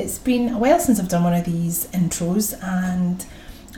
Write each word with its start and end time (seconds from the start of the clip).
It's 0.00 0.18
been 0.18 0.48
a 0.48 0.58
while 0.58 0.80
since 0.80 0.98
I've 0.98 1.08
done 1.08 1.24
one 1.24 1.34
of 1.34 1.44
these 1.44 1.86
intros, 1.88 2.58
and 2.62 3.24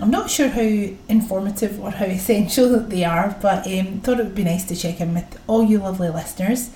I'm 0.00 0.10
not 0.12 0.30
sure 0.30 0.48
how 0.48 0.60
informative 1.08 1.80
or 1.80 1.90
how 1.90 2.04
essential 2.20 2.78
they 2.78 3.02
are, 3.02 3.36
but 3.42 3.66
um, 3.66 4.00
thought 4.00 4.20
it 4.20 4.24
would 4.24 4.34
be 4.34 4.44
nice 4.44 4.64
to 4.66 4.76
check 4.76 5.00
in 5.00 5.14
with 5.14 5.40
all 5.48 5.64
you 5.64 5.78
lovely 5.78 6.10
listeners. 6.10 6.70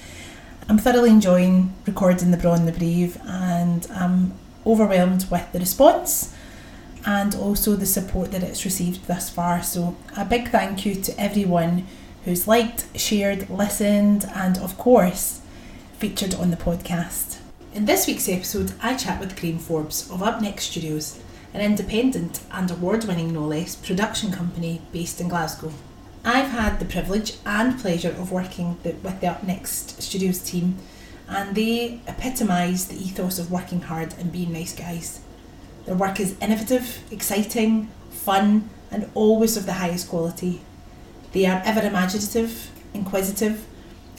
I'm 0.69 0.79
thoroughly 0.79 1.11
enjoying 1.11 1.73
recording 1.87 2.33
The 2.33 2.37
Braw 2.37 2.55
and 2.55 2.67
the 2.67 2.73
Brave, 2.73 3.19
and 3.25 3.87
I'm 3.95 4.33
overwhelmed 4.67 5.31
with 5.31 5.53
the 5.53 5.61
response 5.61 6.35
and 7.07 7.37
also 7.37 7.77
the 7.77 7.87
support 7.87 8.33
that 8.33 8.43
it's 8.43 8.65
received 8.65 9.07
thus 9.07 9.31
far. 9.31 9.63
So, 9.63 9.97
a 10.17 10.25
big 10.25 10.49
thank 10.49 10.85
you 10.85 10.97
to 10.97 11.21
everyone 11.21 11.87
who's 12.25 12.49
liked, 12.49 12.87
shared, 12.99 13.49
listened, 13.49 14.29
and 14.35 14.59
of 14.59 14.77
course, 14.77 15.41
featured 15.99 16.35
on 16.35 16.51
the 16.51 16.57
podcast. 16.57 17.35
In 17.77 17.85
this 17.85 18.07
week's 18.07 18.27
episode, 18.27 18.73
I 18.80 18.95
chat 18.95 19.21
with 19.21 19.38
Graham 19.38 19.59
Forbes 19.59 20.10
of 20.10 20.23
Up 20.23 20.41
Next 20.41 20.71
Studios, 20.71 21.21
an 21.52 21.60
independent 21.60 22.41
and 22.51 22.71
award 22.71 23.05
winning, 23.05 23.35
no 23.35 23.43
less, 23.43 23.77
production 23.77 24.32
company 24.32 24.80
based 24.93 25.21
in 25.21 25.29
Glasgow. 25.29 25.71
I've 26.24 26.49
had 26.49 26.79
the 26.79 26.87
privilege 26.87 27.35
and 27.45 27.79
pleasure 27.79 28.13
of 28.13 28.32
working 28.32 28.79
with 28.82 29.21
the 29.21 29.27
Up 29.27 29.43
Next 29.43 30.01
Studios 30.01 30.38
team, 30.38 30.79
and 31.29 31.54
they 31.54 32.01
epitomise 32.07 32.87
the 32.87 32.97
ethos 32.97 33.38
of 33.38 33.52
working 33.52 33.82
hard 33.82 34.15
and 34.19 34.32
being 34.32 34.54
nice 34.54 34.74
guys. 34.74 35.21
Their 35.85 35.97
work 35.97 36.19
is 36.19 36.35
innovative, 36.41 37.02
exciting, 37.10 37.91
fun, 38.09 38.71
and 38.91 39.10
always 39.13 39.54
of 39.59 39.66
the 39.66 39.74
highest 39.74 40.09
quality. 40.09 40.63
They 41.32 41.45
are 41.45 41.60
ever 41.63 41.87
imaginative, 41.87 42.71
inquisitive, 42.95 43.66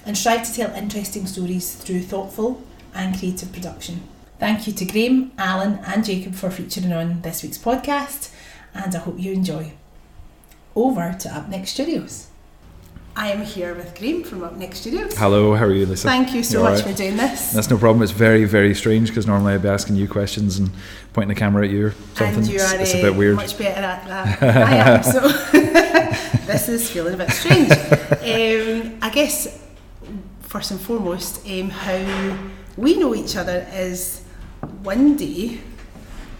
and 0.06 0.16
strive 0.16 0.46
to 0.46 0.54
tell 0.54 0.76
interesting 0.76 1.26
stories 1.26 1.74
through 1.74 2.04
thoughtful 2.04 2.62
and 2.94 3.18
creative 3.18 3.52
production. 3.52 4.02
Thank 4.40 4.68
you 4.68 4.74
to 4.74 4.86
Graham, 4.86 5.32
Alan, 5.38 5.80
and 5.86 6.06
Jacob 6.06 6.36
for 6.36 6.52
featuring 6.52 6.94
on 6.94 7.22
this 7.22 7.42
week's 7.44 7.58
podcast, 7.58 8.32
and 8.74 8.94
I 8.96 9.00
hope 9.00 9.20
you 9.20 9.34
enjoy. 9.34 9.74
Over 10.76 11.16
to 11.20 11.36
Up 11.36 11.50
Next 11.50 11.72
Studios. 11.72 12.28
I 13.16 13.32
am 13.32 13.42
here 13.44 13.74
with 13.74 13.98
Graham 13.98 14.24
from 14.24 14.44
Up 14.44 14.56
Next 14.58 14.82
Studios. 14.82 15.18
Hello, 15.18 15.56
how 15.56 15.66
are 15.66 15.74
you, 15.74 15.88
Lisa? 15.88 16.08
Thank 16.08 16.36
you 16.36 16.44
so 16.44 16.60
You 16.60 16.64
much 16.66 16.82
alright? 16.82 16.92
for 16.92 16.98
doing 16.98 17.18
this. 17.18 17.52
That's 17.52 17.68
no 17.68 17.80
problem. 17.80 18.04
It's 18.04 18.12
very, 18.12 18.46
very 18.46 18.76
strange 18.76 19.08
because 19.08 19.26
normally 19.26 19.56
I'd 19.56 19.64
be 19.64 19.70
asking 19.70 19.96
you 19.96 20.08
questions 20.08 20.60
and 20.60 20.70
pointing 21.14 21.30
the 21.34 21.40
camera 21.40 21.66
at 21.66 21.72
you 21.72 21.88
or 21.88 21.92
something. 22.14 22.36
And 22.36 22.48
you 22.48 22.56
it's, 22.58 22.74
are 22.74 22.80
it's 22.80 22.94
a 22.94 23.00
uh, 23.00 23.02
bit 23.02 23.16
weird. 23.16 23.36
much 23.38 23.58
better 23.58 23.82
at 23.82 24.08
that 24.08 24.44
I 24.44 24.76
am, 24.76 25.04
so 25.04 25.22
this 26.46 26.70
is 26.70 26.92
feeling 26.92 27.16
a 27.16 27.18
bit 27.18 27.32
strange. 27.32 27.72
Um, 28.28 29.00
I 29.02 29.10
guess, 29.10 29.58
first 30.42 30.72
and 30.72 30.80
foremost, 30.82 31.48
um, 31.48 31.70
how 31.70 32.38
we 32.78 32.98
know 32.98 33.14
each 33.16 33.36
other 33.36 33.68
is 33.74 34.22
one 34.84 35.16
day 35.18 35.60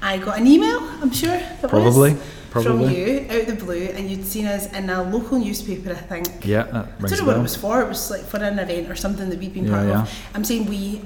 I 0.02 0.18
got 0.20 0.38
an 0.40 0.48
email, 0.48 0.80
I'm 1.02 1.12
sure 1.12 1.34
it 1.34 1.60
Probably, 1.62 2.14
was, 2.14 2.22
probably. 2.52 2.72
from 2.72 2.92
you 2.92 3.26
out 3.32 3.48
the 3.48 3.56
blue, 3.56 3.86
and 3.96 4.10
you'd 4.10 4.26
seen 4.26 4.46
us 4.46 4.72
in 4.72 4.90
a 4.90 5.02
local 5.04 5.40
newspaper, 5.40 5.92
I 5.92 5.96
think. 5.96 6.46
Yeah, 6.46 6.64
that 6.64 6.86
I 7.04 7.08
don't 7.08 7.20
know 7.20 7.26
what 7.26 7.38
it 7.38 7.42
was 7.42 7.56
for. 7.56 7.82
It 7.82 7.88
was 7.88 8.12
like 8.12 8.22
for 8.24 8.38
an 8.38 8.60
event 8.60 8.90
or 8.92 8.96
something 8.96 9.30
that 9.30 9.40
we'd 9.40 9.54
been 9.54 9.66
Yeah, 9.66 9.72
part 9.72 9.88
yeah. 9.88 10.02
of. 10.04 10.14
I'm 10.36 10.44
saying 10.44 10.68
we. 10.68 11.02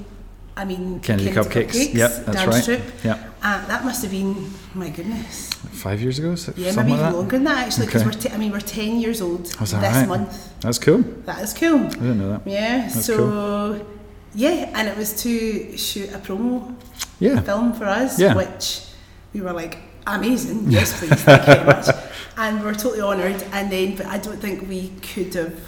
I 0.54 0.66
mean, 0.66 1.00
Kennedy 1.00 1.30
Cupcakes. 1.30 1.94
Yep, 1.94 2.10
that's 2.26 2.36
Dan 2.36 2.48
right. 2.50 2.62
Strip. 2.62 2.82
Yeah, 3.02 3.16
Uh, 3.42 3.66
that 3.68 3.86
must 3.86 4.02
have 4.02 4.10
been, 4.10 4.50
my 4.74 4.90
goodness, 4.90 5.48
five 5.72 6.02
years 6.02 6.18
ago, 6.18 6.34
so- 6.34 6.52
yeah, 6.58 6.72
maybe 6.72 6.76
like 6.76 6.86
even 6.88 6.98
that. 6.98 7.14
longer 7.16 7.30
than 7.38 7.44
that 7.44 7.66
actually. 7.66 7.86
Because 7.86 8.02
Okay. 8.02 8.10
we're, 8.14 8.20
t- 8.20 8.30
I 8.30 8.36
mean, 8.36 8.52
we're 8.52 8.60
ten 8.60 9.00
years 9.00 9.22
old 9.22 9.40
Was 9.58 9.70
this 9.70 9.80
right? 9.80 10.06
month. 10.06 10.60
That's 10.60 10.78
cool. 10.78 10.98
That 11.24 11.42
is 11.42 11.54
cool. 11.54 11.80
I 11.86 11.88
didn't 11.88 12.18
know 12.18 12.28
that. 12.32 12.42
Yeah. 12.46 12.82
That's 12.82 13.06
so, 13.06 13.80
yeah, 14.34 14.70
and 14.74 14.88
it 14.88 14.96
was 14.96 15.22
to 15.22 15.76
shoot 15.76 16.10
a 16.12 16.18
promo 16.18 16.74
Yeah, 17.18 17.40
film 17.40 17.72
for 17.72 17.84
us, 17.84 18.18
Yeah. 18.18 18.34
which 18.34 18.82
we 19.34 19.40
were 19.40 19.52
like, 19.52 19.78
amazing. 20.06 20.70
Yes, 20.70 20.98
please. 20.98 21.22
Thank 21.22 21.46
you 21.46 21.54
very 21.54 21.66
much. 21.74 21.86
And 22.36 22.60
we 22.60 22.66
we're 22.66 22.74
totally 22.74 23.00
honoured. 23.02 23.42
And 23.52 23.70
then, 23.70 23.96
but 23.96 24.06
I 24.06 24.18
don't 24.18 24.38
think 24.40 24.68
we 24.68 24.88
could 25.02 25.34
have 25.34 25.60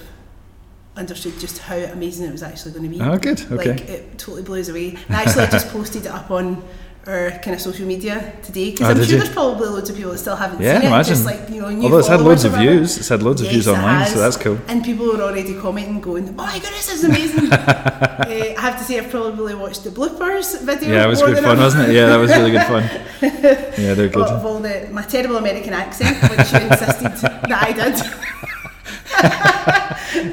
understood 0.97 1.39
just 1.41 1.59
how 1.59 1.77
amazing 1.77 2.27
it 2.27 2.33
was 2.33 2.43
actually 2.43 2.73
going 2.73 2.85
to 2.85 2.89
be. 2.89 3.01
oh, 3.03 3.19
good. 3.19 3.41
Okay. 3.53 3.73
Like 3.73 3.81
it 3.89 4.19
totally 4.19 4.43
blows 4.43 4.69
away. 4.69 4.91
And 5.09 5.17
actually, 5.17 5.45
I 5.45 5.51
just 5.51 5.69
posted 5.71 6.07
it 6.07 6.13
up 6.13 6.31
on 6.31 6.63
our 7.07 7.31
kind 7.43 7.55
of 7.55 7.61
social 7.61 7.87
media 7.87 8.33
today 8.43 8.71
because 8.71 8.87
Oh, 8.89 8.91
I'm 8.91 8.97
sure 8.97 9.05
you? 9.05 9.19
there's 9.19 9.33
probably 9.33 9.69
loads 9.69 9.91
of 9.91 9.97
people 9.97 10.13
that 10.13 10.19
still 10.19 10.37
haven't 10.37 10.61
Yeah, 10.63 10.75
seen 10.79 10.85
it. 10.85 10.89
imagine. 10.89 11.15
Just 11.15 11.27
like 11.27 11.51
you 11.51 11.61
know, 11.61 11.69
new 11.71 11.83
Although 11.85 11.99
it's 11.99 12.09
had 12.09 12.21
loads 12.21 12.45
of 12.45 12.55
or 12.55 12.59
views, 12.59 12.97
it's 12.97 13.09
had 13.09 13.23
loads 13.23 13.43
of 13.43 13.49
views 13.49 13.67
Yes, 13.67 13.77
online, 13.77 14.07
so 14.07 14.19
that's 14.21 14.37
cool. 14.39 14.59
And 14.69 14.83
people 14.85 15.07
were 15.07 15.21
already 15.21 15.55
commenting, 15.55 16.01
going, 16.01 16.29
"Oh 16.39 16.47
my 16.47 16.59
goodness, 16.59 16.87
this 16.87 17.03
is 17.03 17.05
amazing!" 17.05 17.53
uh, 17.53 18.25
I 18.29 18.55
have 18.61 18.79
to 18.79 18.85
say, 18.85 18.99
I've 18.99 19.11
probably 19.11 19.55
watched 19.55 19.85
the 19.85 19.91
bloopers 19.91 20.61
video. 20.63 20.95
Yeah, 20.95 21.05
it 21.05 21.09
was 21.09 21.21
good 21.23 21.39
fun, 21.45 21.59
wasn't 21.59 21.89
it? 21.89 21.95
Yeah, 21.95 22.07
that 22.07 22.17
was 22.17 22.31
really 22.31 22.51
good 22.53 22.67
fun. 22.67 22.85
Yeah, 23.85 23.95
they're 23.95 24.09
good. 24.09 24.27
of 24.29 24.47
all 24.47 24.61
the 24.61 24.89
my 24.93 25.03
terrible 25.03 25.37
American 25.37 25.75
accent, 25.75 26.17
which 26.31 26.53
you 26.53 26.61
insisted 26.69 27.13
that 27.23 27.63
I 27.69 27.73
did. 27.73 27.95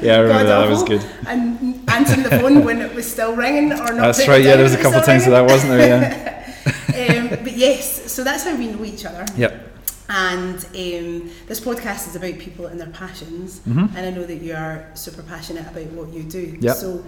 Yeah, 0.02 0.16
I 0.16 0.20
remember 0.20 0.44
God 0.44 0.46
that. 0.46 0.60
That 0.64 0.70
was 0.70 0.82
good. 0.84 1.04
And 1.26 1.90
answering 1.90 2.22
the 2.22 2.30
phone 2.30 2.64
when 2.64 2.80
it 2.80 2.94
was 2.94 3.10
still 3.10 3.34
ringing 3.34 3.72
or 3.72 3.76
not. 3.92 3.96
That's 3.96 4.26
right. 4.28 4.42
Yeah, 4.42 4.54
there 4.56 4.62
was 4.64 4.74
a 4.74 4.82
couple 4.82 4.98
of 5.00 5.04
times 5.04 5.24
of 5.26 5.32
that, 5.32 5.44
wasn't 5.44 5.72
there? 5.72 5.88
Yeah. 5.88 6.38
um, 6.66 7.28
but 7.42 7.56
yes, 7.56 8.12
so 8.12 8.22
that's 8.24 8.44
how 8.44 8.56
we 8.56 8.68
know 8.68 8.84
each 8.84 9.04
other. 9.04 9.24
Yep. 9.36 9.68
And 10.08 10.56
um, 10.56 11.30
this 11.46 11.60
podcast 11.60 12.08
is 12.08 12.16
about 12.16 12.38
people 12.38 12.66
and 12.66 12.78
their 12.78 12.88
passions. 12.90 13.60
Mhm. 13.60 13.94
And 13.96 14.06
I 14.06 14.10
know 14.10 14.24
that 14.24 14.42
you 14.42 14.54
are 14.54 14.86
super 14.94 15.22
passionate 15.22 15.66
about 15.66 15.86
what 15.92 16.12
you 16.12 16.22
do. 16.22 16.58
Yep. 16.60 16.76
So, 16.76 17.04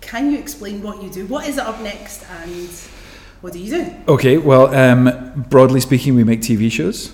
can 0.00 0.30
you 0.30 0.38
explain 0.38 0.82
what 0.82 1.02
you 1.02 1.10
do? 1.10 1.26
What 1.26 1.48
is 1.48 1.58
it 1.58 1.64
up 1.64 1.80
next, 1.80 2.22
and 2.30 2.68
what 3.40 3.52
do 3.52 3.58
you 3.58 3.70
do? 3.70 3.94
Okay, 4.06 4.38
well, 4.38 4.72
um, 4.74 5.44
broadly 5.48 5.80
speaking, 5.80 6.14
we 6.14 6.22
make 6.24 6.40
TV 6.40 6.70
shows, 6.70 7.12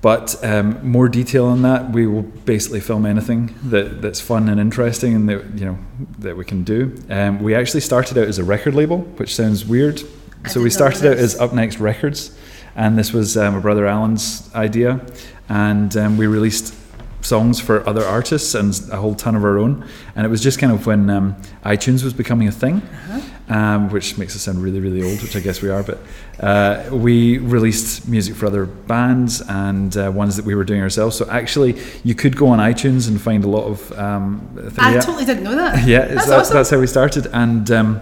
but 0.00 0.36
um, 0.44 0.86
more 0.86 1.08
detail 1.08 1.46
on 1.46 1.62
that, 1.62 1.92
we 1.92 2.06
will 2.06 2.22
basically 2.22 2.80
film 2.80 3.06
anything 3.06 3.54
that, 3.64 4.02
that's 4.02 4.20
fun 4.20 4.48
and 4.48 4.60
interesting 4.60 5.14
and 5.14 5.28
that 5.28 5.44
you 5.58 5.64
know 5.64 5.78
that 6.18 6.36
we 6.36 6.44
can 6.44 6.64
do. 6.64 6.94
Um, 7.08 7.40
we 7.42 7.54
actually 7.54 7.80
started 7.80 8.18
out 8.18 8.26
as 8.26 8.38
a 8.38 8.44
record 8.44 8.74
label, 8.74 8.98
which 8.98 9.34
sounds 9.34 9.64
weird. 9.64 10.02
So 10.48 10.60
we 10.60 10.70
started 10.70 11.04
out 11.06 11.16
as 11.16 11.38
Up 11.40 11.52
Next 11.52 11.78
Records, 11.80 12.36
and 12.76 12.98
this 12.98 13.12
was 13.12 13.36
um, 13.36 13.54
my 13.54 13.60
brother 13.60 13.86
Alan's 13.86 14.50
idea, 14.54 15.00
and 15.48 15.96
um, 15.96 16.16
we 16.16 16.26
released 16.26 16.74
songs 17.22 17.58
for 17.58 17.86
other 17.88 18.04
artists 18.04 18.54
and 18.54 18.78
a 18.92 18.96
whole 18.96 19.14
ton 19.14 19.34
of 19.34 19.42
our 19.44 19.56
own. 19.58 19.86
And 20.14 20.26
it 20.26 20.28
was 20.28 20.42
just 20.42 20.58
kind 20.58 20.70
of 20.72 20.86
when 20.86 21.08
um, 21.08 21.36
iTunes 21.64 22.04
was 22.04 22.12
becoming 22.12 22.48
a 22.48 22.52
thing 22.52 22.82
Uh-huh. 22.82 23.54
um, 23.54 23.88
which 23.90 24.18
makes 24.18 24.36
us 24.36 24.42
sound 24.42 24.62
really, 24.62 24.78
really 24.78 25.02
old, 25.02 25.22
which 25.22 25.34
I 25.34 25.40
guess 25.40 25.62
we 25.62 25.70
are. 25.70 25.82
But 25.82 25.98
uh, 26.38 26.90
we 26.94 27.38
released 27.38 28.06
music 28.06 28.34
for 28.36 28.44
other 28.46 28.66
bands 28.66 29.40
and 29.40 29.96
uh, 29.96 30.12
ones 30.14 30.36
that 30.36 30.44
we 30.44 30.54
were 30.54 30.64
doing 30.64 30.82
ourselves. 30.82 31.16
So 31.16 31.26
actually, 31.30 31.80
you 32.04 32.14
could 32.14 32.36
go 32.36 32.48
on 32.48 32.58
iTunes 32.58 33.08
and 33.08 33.18
find 33.18 33.42
a 33.44 33.48
lot 33.48 33.64
of. 33.64 33.90
Um, 33.98 34.72
I 34.76 34.98
totally 34.98 35.24
didn't 35.24 35.44
know 35.44 35.54
that. 35.56 35.84
yeah, 35.88 36.04
That's 36.06 36.26
that- 36.26 36.40
awesome. 36.40 36.54
that's 36.56 36.70
how 36.70 36.78
we 36.78 36.86
started, 36.86 37.26
and 37.32 37.70
um, 37.70 38.00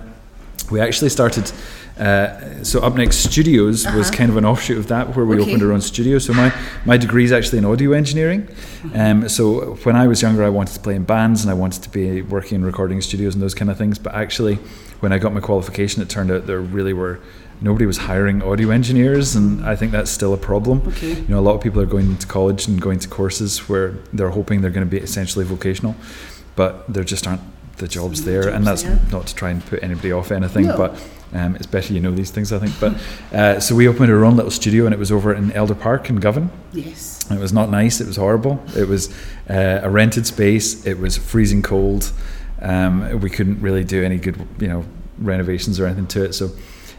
we 0.71 0.81
actually 0.81 1.11
started. 1.11 1.51
Uh, 1.99 2.65
so 2.65 2.81
Up 2.81 2.95
Next 2.97 3.17
Studios 3.19 3.85
was 3.85 4.09
Uh-huh. 4.09 4.17
kind 4.17 4.31
of 4.31 4.37
an 4.39 4.45
offshoot 4.47 4.79
of 4.79 4.87
that, 4.87 5.15
where 5.15 5.27
we 5.27 5.37
Okay. 5.37 5.51
opened 5.51 5.63
our 5.63 5.73
own 5.73 5.83
studio. 5.83 6.19
So 6.19 6.33
my 6.33 6.51
my 6.87 6.97
degree 6.97 7.25
is 7.25 7.33
actually 7.33 7.59
in 7.59 7.65
audio 7.67 7.93
engineering. 7.93 8.43
Mm-hmm. 8.49 9.01
Um, 9.01 9.29
so 9.29 9.77
when 9.85 9.95
I 9.95 10.07
was 10.07 10.23
younger, 10.23 10.43
I 10.43 10.49
wanted 10.49 10.73
to 10.75 10.81
play 10.81 10.95
in 10.95 11.05
bands 11.05 11.43
and 11.43 11.51
I 11.51 11.55
wanted 11.55 11.83
to 11.83 11.91
be 11.91 12.23
working 12.23 12.57
in 12.61 12.65
recording 12.65 13.01
studios 13.03 13.35
and 13.35 13.43
those 13.43 13.55
kind 13.55 13.71
of 13.71 13.77
things. 13.77 13.99
But 13.99 14.15
actually, 14.15 14.59
when 15.01 15.13
I 15.13 15.19
got 15.19 15.35
my 15.35 15.41
qualification, 15.41 16.03
it 16.03 16.09
turned 16.09 16.31
out 16.31 16.47
there 16.47 16.61
really 16.61 16.95
were 16.95 17.19
nobody 17.61 17.87
was 17.87 17.99
hiring 17.99 18.43
audio 18.43 18.71
engineers, 18.71 19.37
and 19.37 19.63
I 19.65 19.77
think 19.77 19.93
that's 19.93 20.11
still 20.11 20.33
a 20.33 20.39
problem. 20.39 20.81
Okay. 20.89 21.11
You 21.15 21.29
know, 21.29 21.39
a 21.39 21.47
lot 21.49 21.55
of 21.55 21.61
people 21.61 21.81
are 21.83 21.87
going 21.97 22.17
to 22.17 22.27
college 22.27 22.67
and 22.67 22.81
going 22.81 22.99
to 23.01 23.09
courses 23.09 23.69
where 23.69 23.93
they're 24.15 24.31
hoping 24.31 24.63
they're 24.63 24.71
going 24.79 24.87
to 24.89 24.91
be 24.91 25.03
essentially 25.03 25.45
vocational, 25.45 25.95
but 26.57 26.73
there 26.93 27.05
just 27.05 27.27
aren't 27.27 27.43
the 27.77 27.89
jobs 27.89 28.25
there. 28.25 28.49
and 28.49 28.67
that's 28.67 28.83
there. 28.83 28.99
not 29.11 29.27
to 29.29 29.35
try 29.35 29.51
and 29.51 29.65
put 29.67 29.83
anybody 29.83 30.13
off 30.13 30.31
anything, 30.31 30.67
No. 30.67 30.77
but 30.77 31.03
um, 31.35 31.57
it's 31.57 31.67
better 31.67 31.95
you 31.95 32.01
know 32.01 32.13
these 32.15 32.31
things, 32.31 32.53
I 32.53 32.59
think. 32.59 32.75
But 32.79 32.95
uh, 33.37 33.61
so 33.61 33.75
we 33.75 33.89
opened 33.89 34.11
our 34.13 34.25
own 34.25 34.37
little 34.37 34.51
studio, 34.51 34.85
and 34.85 34.95
it 34.95 34.99
was 34.99 35.11
over 35.11 35.33
in 35.35 35.53
Elder 35.53 35.75
Park 35.75 36.11
in 36.11 36.17
Govan. 36.17 36.51
Yes. 36.73 37.31
It 37.31 37.39
was 37.39 37.53
not 37.53 37.71
nice. 37.71 38.01
It 38.01 38.07
was 38.07 38.17
horrible. 38.17 38.63
It 38.77 38.87
was 38.89 39.09
uh, 39.49 39.81
a 39.83 39.89
rented 39.91 40.27
space. 40.27 40.85
It 40.87 40.99
was 40.99 41.17
freezing 41.17 41.63
cold. 41.63 42.13
Um, 42.61 43.21
we 43.21 43.31
couldn't 43.31 43.61
really 43.61 43.85
do 43.85 44.05
any 44.05 44.19
good, 44.19 44.37
you 44.61 44.69
know, 44.69 44.85
renovations 45.19 45.81
or 45.81 45.87
anything 45.87 46.07
to 46.09 46.25
it. 46.25 46.33
So 46.35 46.51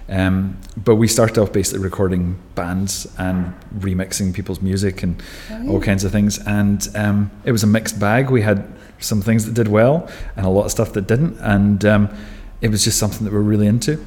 Um, 0.10 0.58
but 0.76 0.96
we 0.96 1.08
started 1.08 1.38
off 1.38 1.52
basically 1.54 1.82
recording 1.84 2.36
bands 2.56 3.08
and 3.18 3.54
remixing 3.80 4.34
people's 4.34 4.62
music 4.62 5.02
and 5.04 5.22
all 5.70 5.80
kinds 5.80 6.04
of 6.04 6.12
things. 6.12 6.40
And 6.46 6.86
um, 6.96 7.32
it 7.46 7.52
was 7.54 7.64
a 7.64 7.68
mixed 7.68 8.00
bag. 8.00 8.30
We 8.30 8.42
had 8.42 8.66
some 9.04 9.22
things 9.22 9.46
that 9.46 9.54
did 9.54 9.68
well 9.68 10.10
and 10.36 10.46
a 10.46 10.50
lot 10.50 10.66
of 10.66 10.72
stuff 10.72 10.94
that 10.94 11.08
didn't. 11.08 11.38
And 11.40 11.84
um, 11.86 12.10
it 12.62 12.70
was 12.70 12.84
just 12.84 12.98
something 12.98 13.26
that 13.26 13.34
we're 13.34 13.42
really 13.42 13.68
into. 13.68 14.04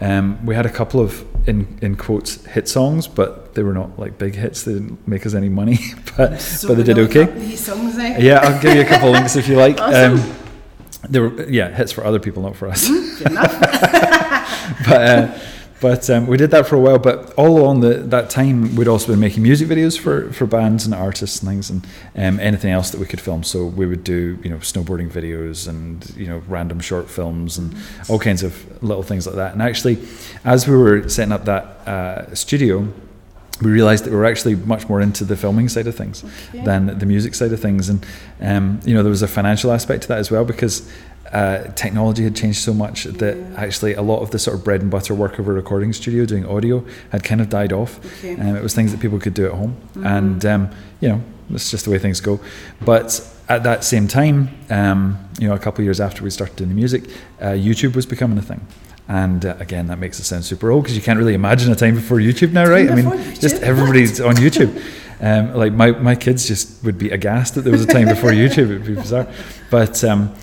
Um, 0.00 0.44
we 0.44 0.54
had 0.54 0.66
a 0.66 0.70
couple 0.70 1.00
of 1.00 1.24
in 1.48 1.78
in 1.80 1.96
quotes 1.96 2.44
hit 2.46 2.68
songs, 2.68 3.06
but 3.06 3.54
they 3.54 3.62
were 3.62 3.72
not 3.72 3.98
like 3.98 4.18
big 4.18 4.34
hits. 4.34 4.64
They 4.64 4.74
didn't 4.74 5.06
make 5.06 5.24
us 5.24 5.34
any 5.34 5.48
money, 5.48 5.78
but 6.16 6.40
So 6.40 6.68
but 6.68 6.76
they 6.76 6.82
did 6.82 6.98
okay. 6.98 7.56
songs 7.56 7.96
now. 7.96 8.16
Yeah, 8.18 8.40
I'll 8.42 8.60
give 8.60 8.74
you 8.74 8.80
a 8.80 8.84
couple 8.84 9.08
of 9.08 9.14
links 9.14 9.36
if 9.36 9.48
you 9.48 9.56
like. 9.56 9.78
Awesome. 9.84 10.18
Um, 10.18 10.34
they 11.08 11.20
were 11.20 11.48
yeah 11.50 11.68
hits 11.68 11.92
for 11.92 12.04
other 12.04 12.18
people, 12.18 12.42
not 12.42 12.56
for 12.56 12.68
us. 12.68 12.88
Good 12.88 13.30
enough. 13.30 13.60
but 14.88 15.02
uh, 15.02 15.38
but 15.80 16.08
um, 16.08 16.26
we 16.26 16.36
did 16.36 16.50
that 16.52 16.66
for 16.66 16.76
a 16.76 16.80
while. 16.80 16.98
But 16.98 17.32
all 17.34 17.58
along 17.58 17.80
the, 17.80 17.94
that 17.94 18.30
time, 18.30 18.74
we'd 18.76 18.88
also 18.88 19.08
been 19.08 19.20
making 19.20 19.42
music 19.42 19.68
videos 19.68 19.98
for, 19.98 20.32
for 20.32 20.46
bands 20.46 20.86
and 20.86 20.94
artists 20.94 21.40
and 21.40 21.48
things, 21.50 21.68
and 21.70 21.84
um, 22.16 22.40
anything 22.40 22.70
else 22.72 22.90
that 22.90 23.00
we 23.00 23.06
could 23.06 23.20
film. 23.20 23.42
So 23.42 23.66
we 23.66 23.86
would 23.86 24.04
do 24.04 24.38
you 24.42 24.50
know 24.50 24.56
snowboarding 24.58 25.10
videos 25.10 25.68
and 25.68 26.08
you 26.16 26.26
know 26.26 26.42
random 26.48 26.80
short 26.80 27.10
films 27.10 27.58
and 27.58 27.74
all 28.08 28.18
kinds 28.18 28.42
of 28.42 28.82
little 28.82 29.02
things 29.02 29.26
like 29.26 29.36
that. 29.36 29.52
And 29.52 29.60
actually, 29.62 29.98
as 30.44 30.66
we 30.66 30.76
were 30.76 31.08
setting 31.08 31.32
up 31.32 31.44
that 31.44 31.64
uh, 31.88 32.34
studio. 32.34 32.88
We 33.62 33.70
realised 33.70 34.04
that 34.04 34.10
we 34.10 34.16
were 34.16 34.24
actually 34.26 34.56
much 34.56 34.88
more 34.88 35.00
into 35.00 35.24
the 35.24 35.36
filming 35.36 35.68
side 35.68 35.86
of 35.86 35.94
things 35.94 36.24
Okay. 36.48 36.64
than 36.64 36.98
the 36.98 37.06
music 37.06 37.36
side 37.36 37.52
of 37.52 37.60
things, 37.60 37.88
and 37.88 38.04
um, 38.40 38.80
you 38.84 38.94
know 38.94 39.04
there 39.04 39.10
was 39.10 39.22
a 39.22 39.28
financial 39.28 39.70
aspect 39.70 40.02
to 40.02 40.08
that 40.08 40.18
as 40.18 40.28
well 40.28 40.44
because 40.44 40.90
uh, 41.34 41.64
technology 41.74 42.22
had 42.24 42.36
changed 42.36 42.60
so 42.60 42.72
much 42.72 43.04
that 43.04 43.36
actually 43.56 43.92
a 43.94 44.02
lot 44.02 44.20
of 44.22 44.30
the 44.30 44.38
sort 44.38 44.56
of 44.56 44.64
bread 44.64 44.80
and 44.82 44.90
butter 44.90 45.14
work 45.14 45.38
of 45.40 45.48
a 45.48 45.52
recording 45.52 45.92
studio 45.92 46.24
doing 46.24 46.46
audio 46.46 46.84
had 47.10 47.24
kind 47.24 47.40
of 47.40 47.48
died 47.48 47.72
off. 47.72 47.98
Okay. 48.18 48.34
Um, 48.40 48.56
it 48.56 48.62
was 48.62 48.74
things 48.74 48.90
that 48.92 49.00
people 49.00 49.18
could 49.18 49.34
do 49.34 49.46
at 49.46 49.52
home, 49.52 49.76
Mhm. 49.96 50.06
and 50.18 50.46
um, 50.46 50.68
you 51.00 51.08
know 51.08 51.20
that's 51.50 51.70
just 51.70 51.84
the 51.84 51.90
way 51.90 51.98
things 51.98 52.20
go. 52.20 52.38
But 52.84 53.20
at 53.48 53.62
that 53.64 53.84
same 53.84 54.06
time, 54.08 54.48
um, 54.70 55.18
you 55.40 55.46
know, 55.48 55.54
a 55.54 55.58
couple 55.58 55.80
of 55.82 55.84
years 55.84 56.00
after 56.00 56.22
we 56.24 56.30
started 56.30 56.56
doing 56.56 56.70
the 56.70 56.76
music, 56.76 57.02
uh, 57.40 57.48
YouTube 57.48 57.94
was 57.96 58.06
becoming 58.06 58.38
a 58.38 58.42
thing. 58.42 58.60
And 59.08 59.44
uh, 59.44 59.54
again, 59.60 59.88
that 59.88 59.98
makes 59.98 60.18
it 60.18 60.24
sound 60.24 60.44
super 60.46 60.70
old 60.70 60.84
because 60.84 60.96
you 60.96 61.02
can't 61.02 61.18
really 61.18 61.34
imagine 61.34 61.70
a 61.70 61.74
time 61.76 61.94
before 61.96 62.18
YouTube 62.18 62.52
now, 62.52 62.64
right? 62.66 62.90
I 62.90 62.94
mean, 62.94 63.04
YouTube? 63.04 63.40
just 63.40 63.56
everybody's 63.62 64.20
on 64.20 64.36
YouTube. 64.36 64.72
Um, 65.20 65.54
like 65.54 65.72
my, 65.72 65.92
my 65.92 66.16
kids 66.16 66.46
just 66.48 66.82
would 66.84 66.98
be 66.98 67.08
aghast 67.10 67.54
that 67.54 67.62
there 67.62 67.72
was 67.72 67.84
a 67.84 67.86
time 67.86 68.08
before 68.08 68.30
YouTube. 68.42 68.68
It'd 68.70 68.84
be 68.84 68.94
bizarre. 68.96 69.26
But 69.70 70.02
um, 70.04 70.34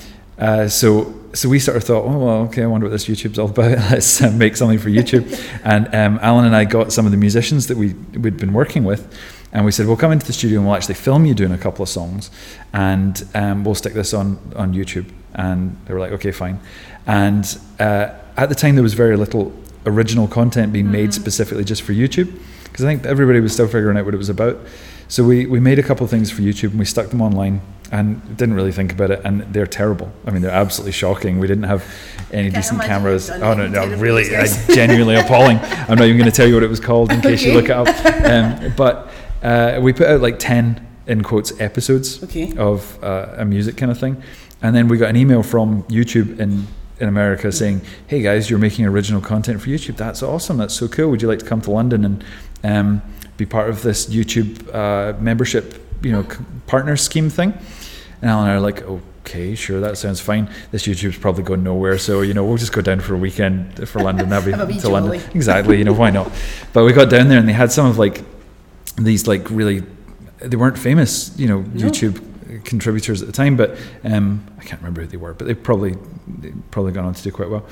uh, 0.41 0.67
so 0.67 1.13
so 1.33 1.47
we 1.47 1.59
sort 1.59 1.77
of 1.77 1.83
thought, 1.83 2.03
oh 2.03 2.17
well, 2.17 2.37
okay, 2.43 2.63
I 2.63 2.65
wonder 2.65 2.87
what 2.87 2.91
this 2.91 3.07
YouTube's 3.07 3.39
all 3.39 3.49
about. 3.49 3.71
Let's 3.91 4.21
uh, 4.21 4.31
make 4.31 4.57
something 4.57 4.79
for 4.79 4.89
YouTube. 4.89 5.31
and 5.63 5.87
um, 5.95 6.19
Alan 6.21 6.45
and 6.45 6.55
I 6.55 6.65
got 6.65 6.91
some 6.91 7.05
of 7.05 7.11
the 7.11 7.17
musicians 7.17 7.67
that 7.67 7.77
we 7.77 7.93
we'd 8.17 8.37
been 8.37 8.51
working 8.51 8.83
with, 8.83 9.17
and 9.53 9.63
we 9.65 9.71
said, 9.71 9.85
we'll 9.85 9.97
come 9.97 10.11
into 10.11 10.25
the 10.25 10.33
studio 10.33 10.59
and 10.59 10.67
we'll 10.67 10.75
actually 10.75 10.95
film 10.95 11.25
you 11.25 11.33
doing 11.33 11.51
a 11.51 11.57
couple 11.57 11.83
of 11.83 11.89
songs, 11.89 12.31
and 12.73 13.23
um, 13.35 13.63
we'll 13.63 13.75
stick 13.75 13.93
this 13.93 14.13
on 14.13 14.39
on 14.55 14.73
YouTube. 14.73 15.05
And 15.33 15.77
they 15.85 15.93
were 15.93 15.99
like, 15.99 16.11
okay, 16.13 16.31
fine. 16.31 16.59
And 17.05 17.45
uh, 17.79 18.09
at 18.35 18.49
the 18.49 18.55
time, 18.55 18.75
there 18.75 18.83
was 18.83 18.95
very 18.95 19.15
little 19.15 19.53
original 19.85 20.27
content 20.27 20.73
being 20.73 20.91
made 20.91 21.13
specifically 21.13 21.63
just 21.63 21.83
for 21.83 21.93
YouTube, 21.93 22.37
because 22.63 22.83
I 22.83 22.87
think 22.87 23.05
everybody 23.05 23.39
was 23.39 23.53
still 23.53 23.67
figuring 23.67 23.95
out 23.97 24.05
what 24.05 24.15
it 24.15 24.17
was 24.17 24.29
about. 24.29 24.57
So 25.11 25.25
we, 25.25 25.45
we 25.45 25.59
made 25.59 25.77
a 25.77 25.83
couple 25.83 26.05
of 26.05 26.09
things 26.09 26.31
for 26.31 26.41
YouTube 26.41 26.69
and 26.69 26.79
we 26.79 26.85
stuck 26.85 27.09
them 27.09 27.21
online 27.21 27.59
and 27.91 28.37
didn't 28.37 28.55
really 28.55 28.71
think 28.71 28.93
about 28.93 29.11
it. 29.11 29.19
And 29.25 29.41
they're 29.53 29.67
terrible. 29.67 30.09
I 30.25 30.31
mean, 30.31 30.41
they're 30.41 30.51
absolutely 30.51 30.93
shocking. 30.93 31.37
We 31.37 31.47
didn't 31.47 31.65
have 31.65 31.83
any 32.31 32.49
decent 32.49 32.81
cameras. 32.81 33.29
Oh 33.29 33.53
no, 33.53 33.67
no, 33.67 33.87
really, 33.97 34.33
uh, 34.33 34.47
genuinely 34.69 35.15
appalling. 35.15 35.57
I'm 35.59 35.97
not 35.97 36.05
even 36.05 36.17
going 36.17 36.31
to 36.31 36.35
tell 36.35 36.47
you 36.47 36.53
what 36.53 36.63
it 36.63 36.69
was 36.69 36.79
called 36.79 37.11
in 37.11 37.19
case 37.19 37.43
you 37.43 37.51
look 37.53 37.65
it 37.65 37.71
up. 37.71 37.89
Um, 38.23 38.73
but 38.77 39.11
uh, 39.43 39.81
we 39.81 39.91
put 39.91 40.07
out 40.07 40.21
like 40.21 40.39
ten 40.39 40.87
in 41.07 41.23
quotes 41.23 41.59
episodes 41.59 42.23
Okay. 42.23 42.53
of 42.55 43.03
uh, 43.03 43.33
a 43.35 43.43
music 43.43 43.75
kind 43.75 43.91
of 43.91 43.99
thing, 43.99 44.15
and 44.61 44.73
then 44.73 44.87
we 44.87 44.97
got 44.97 45.09
an 45.09 45.17
email 45.17 45.43
from 45.43 45.83
YouTube 45.83 46.39
in 46.39 46.67
in 47.01 47.09
America 47.09 47.51
saying, 47.51 47.81
"Hey 48.07 48.21
guys, 48.21 48.49
you're 48.49 48.59
making 48.59 48.85
original 48.85 49.19
content 49.19 49.59
for 49.59 49.67
YouTube. 49.67 49.97
That's 49.97 50.23
awesome. 50.23 50.55
That's 50.55 50.73
so 50.73 50.87
cool. 50.87 51.09
Would 51.09 51.21
you 51.21 51.27
like 51.27 51.39
to 51.39 51.45
come 51.45 51.59
to 51.63 51.71
London 51.71 52.05
and 52.05 52.23
um, 52.63 53.01
be 53.37 53.45
part 53.45 53.69
of 53.69 53.81
this 53.81 54.07
YouTube 54.07 54.73
uh, 54.73 55.17
membership, 55.19 55.75
you 56.03 56.11
know, 56.11 56.25
partner 56.67 56.95
scheme 56.97 57.29
thing?" 57.29 57.53
And 58.21 58.29
Alan 58.29 58.43
and 58.45 58.51
I 58.51 58.55
are 58.55 58.59
like, 58.59 58.81
"Okay, 58.83 59.55
sure, 59.55 59.79
that 59.81 59.97
sounds 59.97 60.19
fine. 60.19 60.49
This 60.71 60.85
YouTube's 60.87 61.17
probably 61.17 61.43
going 61.43 61.63
nowhere, 61.63 61.97
so 61.97 62.21
you 62.21 62.33
know, 62.33 62.43
we'll 62.45 62.57
just 62.57 62.73
go 62.73 62.81
down 62.81 62.99
for 62.99 63.15
a 63.15 63.17
weekend 63.17 63.87
for 63.89 64.01
London. 64.01 64.29
That'd 64.29 64.67
be 64.67 64.79
to 64.81 64.89
London, 64.89 65.21
exactly. 65.33 65.77
You 65.77 65.83
know, 65.85 65.93
why 65.93 66.09
not?" 66.11 66.31
But 66.73 66.85
we 66.85 66.93
got 66.93 67.09
down 67.09 67.29
there 67.29 67.39
and 67.39 67.47
they 67.47 67.53
had 67.53 67.71
some 67.71 67.85
of 67.87 67.97
like 67.97 68.21
these 68.97 69.25
like 69.27 69.49
really 69.49 69.83
they 70.39 70.57
weren't 70.57 70.77
famous 70.77 71.37
you 71.39 71.47
know 71.47 71.61
No. 71.61 71.87
youtube 71.87 72.19
contributors 72.65 73.21
at 73.21 73.27
the 73.27 73.31
time 73.31 73.55
but 73.55 73.77
um, 74.03 74.45
i 74.59 74.63
can't 74.63 74.81
remember 74.81 75.01
who 75.01 75.07
they 75.07 75.17
were 75.17 75.33
but 75.33 75.47
they 75.47 75.53
probably 75.53 75.95
they 76.27 76.51
probably 76.71 76.91
gone 76.91 77.05
on 77.05 77.13
to 77.13 77.23
do 77.23 77.31
quite 77.31 77.49
well 77.49 77.65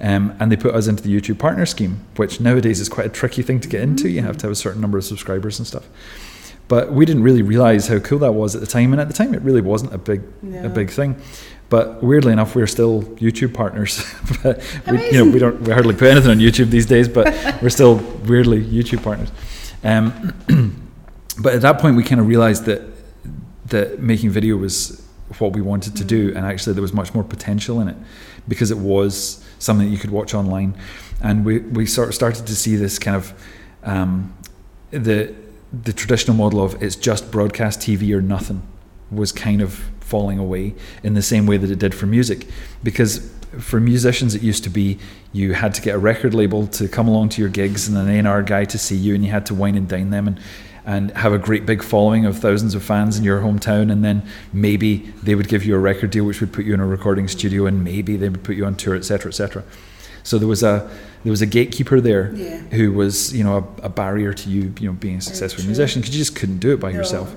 um, 0.00 0.34
and 0.40 0.50
they 0.50 0.56
put 0.56 0.74
us 0.74 0.86
into 0.86 1.02
the 1.02 1.14
youtube 1.20 1.38
partner 1.38 1.64
scheme 1.66 2.00
which 2.16 2.40
nowadays 2.40 2.80
is 2.80 2.88
quite 2.88 3.06
a 3.06 3.10
tricky 3.10 3.42
thing 3.42 3.60
to 3.60 3.68
get 3.68 3.80
into. 3.80 4.08
You 4.08 4.22
have 4.22 4.36
to 4.38 4.46
have 4.46 4.52
a 4.52 4.56
certain 4.56 4.80
number 4.80 4.98
of 4.98 5.04
subscribers 5.04 5.58
and 5.58 5.66
stuff. 5.66 5.86
But 6.66 6.92
we 6.92 7.04
didn't 7.04 7.22
really 7.22 7.42
realize 7.42 7.88
how 7.88 7.98
cool 7.98 8.18
that 8.20 8.32
was 8.32 8.54
at 8.54 8.60
the 8.60 8.66
time 8.66 8.92
and 8.92 9.00
at 9.00 9.08
the 9.08 9.14
time 9.14 9.34
it 9.34 9.42
really 9.42 9.60
wasn't 9.60 9.92
a 9.94 9.98
big 9.98 10.22
No. 10.42 10.64
a 10.64 10.68
big 10.68 10.90
thing. 10.90 11.16
But 11.68 12.02
weirdly 12.02 12.32
enough 12.32 12.54
we're 12.54 12.66
still 12.66 13.02
youtube 13.20 13.52
partners. 13.54 14.04
But 14.42 14.62
we, 14.90 15.04
you 15.06 15.12
know 15.12 15.30
we 15.30 15.38
don't 15.38 15.60
we 15.62 15.72
hardly 15.72 15.94
put 15.94 16.08
anything 16.08 16.30
on 16.30 16.38
youtube 16.38 16.70
these 16.70 16.86
days 16.86 17.08
but 17.08 17.26
we're 17.62 17.70
still 17.70 17.96
weirdly 18.26 18.62
youtube 18.64 19.02
partners. 19.02 19.30
Um, 19.82 20.32
but 21.42 21.54
at 21.54 21.62
that 21.62 21.78
point, 21.78 21.96
we 21.96 22.02
kind 22.02 22.20
of 22.20 22.26
realized 22.26 22.64
that 22.64 22.82
that 23.66 24.00
making 24.00 24.30
video 24.30 24.56
was 24.56 25.02
what 25.38 25.52
we 25.52 25.60
wanted 25.60 25.96
to 25.96 26.04
do, 26.04 26.32
and 26.34 26.46
actually 26.46 26.72
there 26.74 26.82
was 26.82 26.92
much 26.92 27.12
more 27.14 27.24
potential 27.24 27.80
in 27.80 27.88
it 27.88 27.96
because 28.48 28.70
it 28.70 28.78
was 28.78 29.43
something 29.58 29.86
that 29.86 29.92
you 29.92 29.98
could 29.98 30.10
watch 30.10 30.34
online, 30.34 30.76
and 31.22 31.44
we 31.44 31.58
we 31.58 31.86
sort 31.86 32.08
of 32.08 32.14
started 32.14 32.46
to 32.46 32.56
see 32.56 32.76
this 32.76 32.98
kind 32.98 33.16
of 33.16 33.32
um, 33.82 34.34
the 34.90 35.34
the 35.82 35.92
traditional 35.92 36.36
model 36.36 36.62
of 36.62 36.80
it's 36.82 36.96
just 36.96 37.30
broadcast 37.30 37.80
TV 37.80 38.14
or 38.14 38.20
nothing 38.20 38.62
was 39.10 39.32
kind 39.32 39.60
of 39.60 39.90
falling 40.00 40.38
away 40.38 40.74
in 41.02 41.14
the 41.14 41.22
same 41.22 41.46
way 41.46 41.56
that 41.56 41.70
it 41.70 41.78
did 41.78 41.94
for 41.94 42.06
music. 42.06 42.46
Because 42.82 43.30
for 43.58 43.78
musicians 43.80 44.34
it 44.34 44.42
used 44.42 44.64
to 44.64 44.70
be 44.70 44.98
you 45.32 45.54
had 45.54 45.72
to 45.72 45.80
get 45.80 45.94
a 45.94 45.98
record 45.98 46.34
label 46.34 46.66
to 46.66 46.88
come 46.88 47.06
along 47.06 47.28
to 47.28 47.40
your 47.40 47.48
gigs 47.48 47.86
and 47.86 47.96
an 47.96 48.26
A&R 48.26 48.42
guy 48.42 48.64
to 48.64 48.76
see 48.76 48.96
you 48.96 49.14
and 49.14 49.24
you 49.24 49.30
had 49.30 49.46
to 49.46 49.54
wine 49.54 49.76
and 49.76 49.88
dine 49.88 50.10
them. 50.10 50.26
And 50.26 50.40
and 50.86 51.10
have 51.12 51.32
a 51.32 51.38
great 51.38 51.64
big 51.66 51.82
following 51.82 52.26
of 52.26 52.38
thousands 52.38 52.74
of 52.74 52.82
fans 52.82 53.16
in 53.18 53.24
your 53.24 53.40
hometown 53.40 53.90
and 53.90 54.04
then 54.04 54.22
maybe 54.52 54.96
they 55.22 55.34
would 55.34 55.48
give 55.48 55.64
you 55.64 55.74
a 55.74 55.78
record 55.78 56.10
deal 56.10 56.24
which 56.24 56.40
would 56.40 56.52
put 56.52 56.64
you 56.64 56.74
in 56.74 56.80
a 56.80 56.86
recording 56.86 57.26
studio 57.28 57.66
and 57.66 57.82
maybe 57.82 58.16
they 58.16 58.28
would 58.28 58.42
put 58.44 58.54
you 58.56 58.64
on 58.66 58.74
tour 58.74 58.94
etc 58.94 59.28
etc 59.30 59.62
so 60.22 60.38
there 60.38 60.48
was 60.48 60.62
a 60.62 60.88
there 61.22 61.30
was 61.30 61.40
a 61.42 61.46
gatekeeper 61.46 62.00
there 62.00 62.32
Yeah. 62.34 62.58
who 62.76 62.92
was 62.92 63.34
you 63.34 63.42
know 63.44 63.56
a, 63.82 63.86
a 63.86 63.88
barrier 63.88 64.32
to 64.34 64.50
you 64.50 64.74
you 64.78 64.88
know 64.88 64.94
being 64.94 65.16
a 65.16 65.20
successful 65.22 65.64
musician 65.64 66.02
because 66.02 66.14
you 66.14 66.20
just 66.22 66.36
couldn't 66.36 66.58
do 66.58 66.72
it 66.74 66.80
by 66.80 66.92
No. 66.92 66.98
yourself 66.98 67.34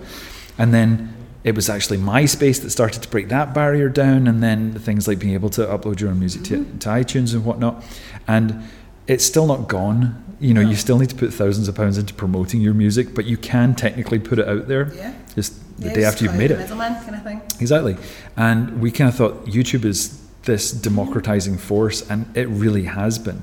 and 0.58 0.74
then 0.74 1.14
it 1.44 1.56
was 1.56 1.70
actually 1.70 1.98
MySpace 2.00 2.62
that 2.64 2.72
started 2.72 3.02
to 3.04 3.08
break 3.08 3.30
that 3.30 3.54
barrier 3.54 3.88
down, 3.88 4.28
and 4.28 4.44
then 4.44 4.74
things 4.74 5.08
like 5.08 5.18
being 5.20 5.34
able 5.34 5.50
to 5.52 5.62
upload 5.62 6.02
your 6.02 6.10
own 6.10 6.20
music 6.20 6.42
Mm-hmm. 6.42 6.80
to 6.80 6.90
iTunes 6.90 7.34
and 7.34 7.46
whatnot. 7.46 7.86
And 8.28 8.64
it's 9.08 9.24
still 9.24 9.46
not 9.46 9.70
gone. 9.70 10.22
You 10.40 10.54
know, 10.54 10.62
No. 10.62 10.70
you 10.70 10.76
still 10.76 11.00
need 11.00 11.10
to 11.10 11.16
put 11.16 11.34
thousands 11.34 11.68
of 11.68 11.76
pounds 11.76 11.98
into 11.98 12.14
promoting 12.14 12.62
your 12.62 12.74
music, 12.74 13.16
but 13.16 13.26
you 13.26 13.38
can 13.38 13.74
technically 13.76 14.20
put 14.20 14.38
it 14.40 14.48
out 14.48 14.68
there 14.68 14.92
Yeah. 14.96 15.14
just 15.36 15.54
the 15.80 15.88
Yeah, 15.88 15.94
day 15.94 16.04
after 16.06 16.26
you've 16.26 16.36
made 16.36 16.52
it. 16.52 16.60
Middleman 16.60 16.96
kind 17.04 17.16
of 17.16 17.24
thing. 17.24 17.42
Exactly. 17.60 17.98
And 18.36 18.80
we 18.82 18.92
kind 18.92 19.10
of 19.10 19.16
thought 19.16 19.46
YouTube 19.48 19.84
is 19.86 20.20
this 20.44 20.72
democratizing 20.72 21.58
force, 21.58 22.04
and 22.10 22.26
it 22.36 22.48
really 22.50 22.84
has 22.84 23.18
been 23.20 23.42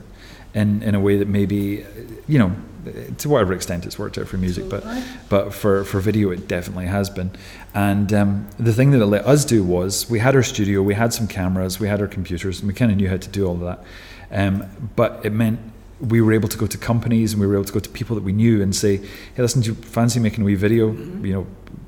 in, 0.54 0.82
in 0.82 0.94
a 0.94 1.00
way 1.00 1.16
that 1.18 1.28
maybe, 1.28 1.84
you 2.28 2.38
know, 2.38 2.52
to 3.18 3.28
whatever 3.30 3.54
extent 3.54 3.86
it's 3.86 3.98
worked 3.98 4.18
out 4.18 4.28
for 4.28 4.36
music, 4.36 4.68
but 4.68 4.84
but 5.30 5.54
for, 5.54 5.84
for 5.84 6.00
video 6.00 6.30
it 6.30 6.46
definitely 6.46 6.86
has 6.86 7.08
been. 7.10 7.30
And 7.74 8.12
um, 8.12 8.46
the 8.58 8.72
thing 8.74 8.90
that 8.92 9.00
it 9.00 9.06
let 9.06 9.26
us 9.26 9.44
do 9.46 9.64
was 9.64 10.08
we 10.10 10.18
had 10.18 10.34
our 10.36 10.42
studio, 10.42 10.82
we 10.82 10.94
had 10.94 11.12
some 11.14 11.26
cameras, 11.26 11.80
we 11.80 11.88
had 11.88 12.00
our 12.00 12.06
computers, 12.06 12.60
and 12.60 12.68
we 12.68 12.74
kind 12.74 12.90
of 12.92 12.98
knew 12.98 13.08
how 13.08 13.16
to 13.16 13.28
do 13.28 13.46
all 13.46 13.54
of 13.54 13.60
that. 13.60 13.84
Um, 14.30 14.64
but 14.96 15.20
it 15.24 15.32
meant 15.32 15.58
we 16.08 16.20
were 16.20 16.32
able 16.32 16.48
to 16.48 16.58
go 16.58 16.66
to 16.66 16.78
companies 16.78 17.32
and 17.32 17.40
we 17.40 17.46
were 17.46 17.54
able 17.54 17.64
to 17.64 17.72
go 17.72 17.80
to 17.80 17.90
people 17.90 18.14
that 18.16 18.24
we 18.24 18.32
knew 18.32 18.62
and 18.62 18.74
say, 18.74 18.98
hey, 18.98 19.42
listen, 19.42 19.62
do 19.62 19.70
you 19.70 19.74
fancy 19.74 20.20
making 20.20 20.42
a 20.42 20.44
wee 20.44 20.54
video? 20.54 20.92
You 20.92 21.32
know, 21.32 21.46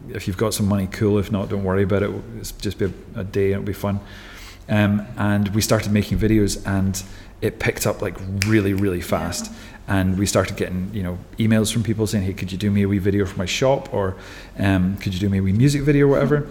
if 0.08 0.26
you've 0.26 0.36
got 0.36 0.54
some 0.54 0.66
money, 0.66 0.86
cool. 0.86 1.18
If 1.18 1.30
not, 1.30 1.48
don't 1.48 1.64
worry 1.64 1.82
about 1.82 2.02
it. 2.02 2.10
It's 2.38 2.52
just 2.52 2.78
be 2.78 2.86
a, 2.86 3.20
a 3.20 3.24
day 3.24 3.52
and 3.52 3.62
it'll 3.62 3.66
be 3.66 3.72
fun. 3.72 4.00
Um, 4.68 5.06
and 5.16 5.48
we 5.54 5.60
started 5.60 5.92
making 5.92 6.18
videos 6.18 6.66
and 6.66 7.02
it 7.40 7.58
picked 7.58 7.86
up 7.86 8.02
like 8.02 8.16
really, 8.46 8.74
really 8.74 9.00
fast. 9.00 9.52
And 9.88 10.18
we 10.18 10.26
started 10.26 10.56
getting, 10.56 10.90
you 10.92 11.02
know, 11.02 11.18
emails 11.38 11.72
from 11.72 11.84
people 11.84 12.08
saying, 12.08 12.24
"Hey, 12.24 12.32
could 12.32 12.50
you 12.50 12.58
do 12.58 12.72
me 12.72 12.82
a 12.82 12.88
wee 12.88 12.98
video 12.98 13.24
for 13.24 13.38
my 13.38 13.46
shop, 13.46 13.94
or 13.94 14.16
um, 14.58 14.96
could 14.96 15.14
you 15.14 15.20
do 15.20 15.28
me 15.28 15.38
a 15.38 15.42
wee 15.42 15.52
music 15.52 15.82
video, 15.82 16.06
or 16.06 16.08
whatever?" 16.08 16.48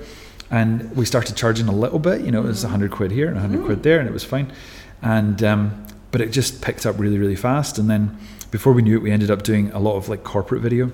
And 0.49 0.95
we 0.95 1.03
started 1.03 1.35
charging 1.35 1.67
a 1.67 1.75
little 1.75 1.99
bit. 1.99 2.21
You 2.21 2.31
know, 2.31 2.43
it 2.43 2.45
was 2.45 2.63
a 2.63 2.69
hundred 2.69 2.91
quid 2.91 3.11
here 3.11 3.27
and 3.27 3.35
a 3.35 3.41
hundred 3.41 3.65
quid 3.65 3.83
there, 3.83 3.99
and 3.99 4.07
it 4.07 4.13
was 4.13 4.23
fine. 4.23 4.53
And 5.01 5.43
um, 5.43 5.85
but 6.15 6.21
it 6.21 6.29
just 6.31 6.61
picked 6.61 6.85
up 6.85 6.95
really 6.97 7.17
really 7.17 7.35
fast, 7.35 7.77
and 7.77 7.89
then 7.89 8.17
before 8.51 8.71
we 8.71 8.81
knew 8.81 8.95
it, 8.95 9.01
we 9.01 9.11
ended 9.11 9.29
up 9.29 9.43
doing 9.43 9.69
a 9.73 9.79
lot 9.79 9.95
of 9.97 10.07
like 10.07 10.23
corporate 10.23 10.61
video. 10.61 10.89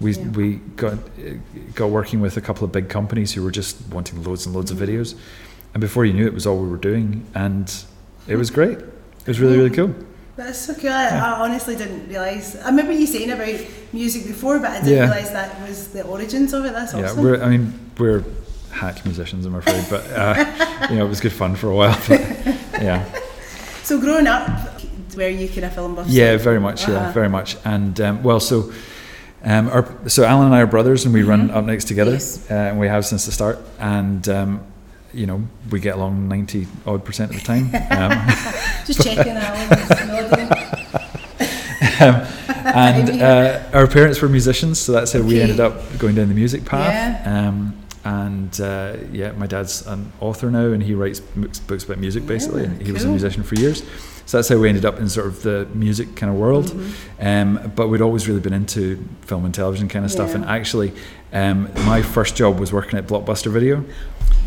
We 0.00 0.12
Yeah. 0.12 0.28
we 0.38 0.46
got 0.76 0.94
got 1.74 1.90
working 1.90 2.20
with 2.20 2.36
a 2.36 2.40
couple 2.40 2.64
of 2.64 2.70
big 2.70 2.88
companies 2.88 3.32
who 3.34 3.42
were 3.42 3.50
just 3.50 3.74
wanting 3.90 4.22
loads 4.22 4.46
and 4.46 4.54
loads 4.54 4.70
of 4.70 4.78
Mhm. 4.78 4.86
videos, 4.86 5.14
and 5.74 5.80
before 5.80 6.04
you 6.04 6.12
knew 6.12 6.26
it, 6.26 6.28
it 6.28 6.34
was 6.34 6.46
all 6.46 6.58
we 6.62 6.68
were 6.68 6.76
doing, 6.90 7.24
and 7.34 7.66
it 8.28 8.36
was 8.36 8.50
great. 8.50 8.78
It 8.78 9.26
was 9.26 9.40
really 9.40 9.56
really 9.56 9.70
cool. 9.78 9.90
That's 10.36 10.58
so 10.66 10.74
cool. 10.74 10.90
I, 10.90 11.08
I 11.08 11.30
honestly 11.44 11.74
didn't 11.74 12.08
realise. 12.08 12.54
I 12.64 12.68
remember 12.68 12.92
you 12.92 13.06
saying 13.06 13.32
about 13.32 13.58
music 13.92 14.22
before, 14.28 14.60
but 14.60 14.70
I 14.70 14.78
didn't 14.80 14.90
Yeah. 14.96 15.10
realise 15.10 15.30
that 15.30 15.50
was 15.68 15.88
the 15.88 16.02
origins 16.04 16.52
of 16.52 16.64
it. 16.66 16.72
That's 16.72 16.94
Yeah, 16.94 17.06
awesome. 17.06 17.22
we're 17.24 17.42
I 17.42 17.48
mean 17.48 17.64
we're 17.98 18.22
hack 18.70 19.04
musicians, 19.04 19.44
I'm 19.44 19.56
afraid, 19.56 19.84
but 19.90 20.04
uh, 20.22 20.34
you 20.90 20.96
know 20.98 21.04
it 21.06 21.08
was 21.08 21.20
good 21.20 21.32
fun 21.42 21.56
for 21.56 21.68
a 21.74 21.74
while. 21.80 21.98
But, 22.08 22.20
yeah. 22.88 23.04
So 23.82 24.00
growing 24.00 24.26
up, 24.26 24.48
were 25.16 25.28
you 25.28 25.48
kind 25.48 25.64
of 25.64 25.74
film 25.74 25.94
buff? 25.94 26.06
Yeah, 26.08 26.36
very 26.38 26.60
much. 26.60 26.88
Yeah, 26.88 26.94
Uh-huh. 26.96 27.12
very 27.12 27.28
much. 27.28 27.56
And 27.64 28.00
um, 28.00 28.22
well, 28.22 28.40
so 28.40 28.72
um, 29.44 29.68
our 29.70 29.86
so 30.08 30.24
Alan 30.24 30.46
and 30.46 30.54
I 30.54 30.60
are 30.60 30.66
brothers, 30.66 31.04
and 31.04 31.12
we 31.14 31.22
run 31.22 31.48
Mhm. 31.48 31.56
up 31.56 31.64
next 31.64 31.84
together, 31.86 32.12
Yes. 32.12 32.38
uh, 32.50 32.54
and 32.54 32.78
we 32.78 32.88
have 32.88 33.04
since 33.04 33.26
the 33.26 33.32
start. 33.32 33.58
And 33.80 34.26
um, 34.28 34.60
you 35.12 35.26
know, 35.26 35.42
we 35.70 35.80
get 35.80 35.96
along 35.96 36.28
ninety 36.28 36.66
odd 36.86 37.04
percent 37.04 37.34
of 37.34 37.40
the 37.40 37.44
time. 37.44 37.70
Um, 37.90 38.26
Just 38.86 39.02
checking 39.02 39.36
Alan. 39.36 39.72
um, 42.00 42.26
and 42.64 43.22
uh, 43.22 43.60
our 43.72 43.86
parents 43.86 44.20
were 44.22 44.28
musicians, 44.28 44.78
so 44.78 44.92
that's 44.92 45.12
how 45.12 45.20
we 45.20 45.40
ended 45.40 45.60
up 45.60 45.74
going 45.98 46.14
down 46.14 46.28
the 46.28 46.34
music 46.34 46.64
path. 46.64 46.92
Yeah. 46.92 47.48
And 48.04 48.60
uh, 48.60 48.96
yeah, 49.12 49.32
my 49.32 49.46
dad's 49.46 49.86
an 49.86 50.12
author 50.20 50.50
now, 50.50 50.72
and 50.72 50.82
he 50.82 50.94
writes 50.94 51.20
books 51.20 51.84
about 51.84 51.98
music 51.98 52.26
basically. 52.26 52.62
Yeah, 52.62 52.68
and 52.68 52.82
he 52.82 52.90
was 52.92 53.04
a 53.04 53.08
musician 53.08 53.42
for 53.44 53.54
years, 53.54 53.84
so 54.26 54.38
that's 54.38 54.48
how 54.48 54.56
we 54.58 54.68
ended 54.68 54.84
up 54.84 54.98
in 54.98 55.08
sort 55.08 55.26
of 55.28 55.42
the 55.42 55.68
music 55.72 56.16
kind 56.16 56.32
of 56.32 56.36
world. 56.38 56.66
Mhm. 56.66 56.92
Um, 57.20 57.72
but 57.76 57.88
we'd 57.88 58.00
always 58.00 58.26
really 58.26 58.40
been 58.40 58.52
into 58.52 59.04
film 59.20 59.44
and 59.44 59.54
television 59.54 59.88
kind 59.88 60.04
of 60.04 60.10
stuff. 60.10 60.34
And 60.34 60.44
actually, 60.44 60.92
um, 61.32 61.70
my 61.86 62.02
first 62.02 62.36
job 62.36 62.58
was 62.58 62.72
working 62.72 62.98
at 62.98 63.06
Blockbuster 63.06 63.50
Video. 63.50 63.84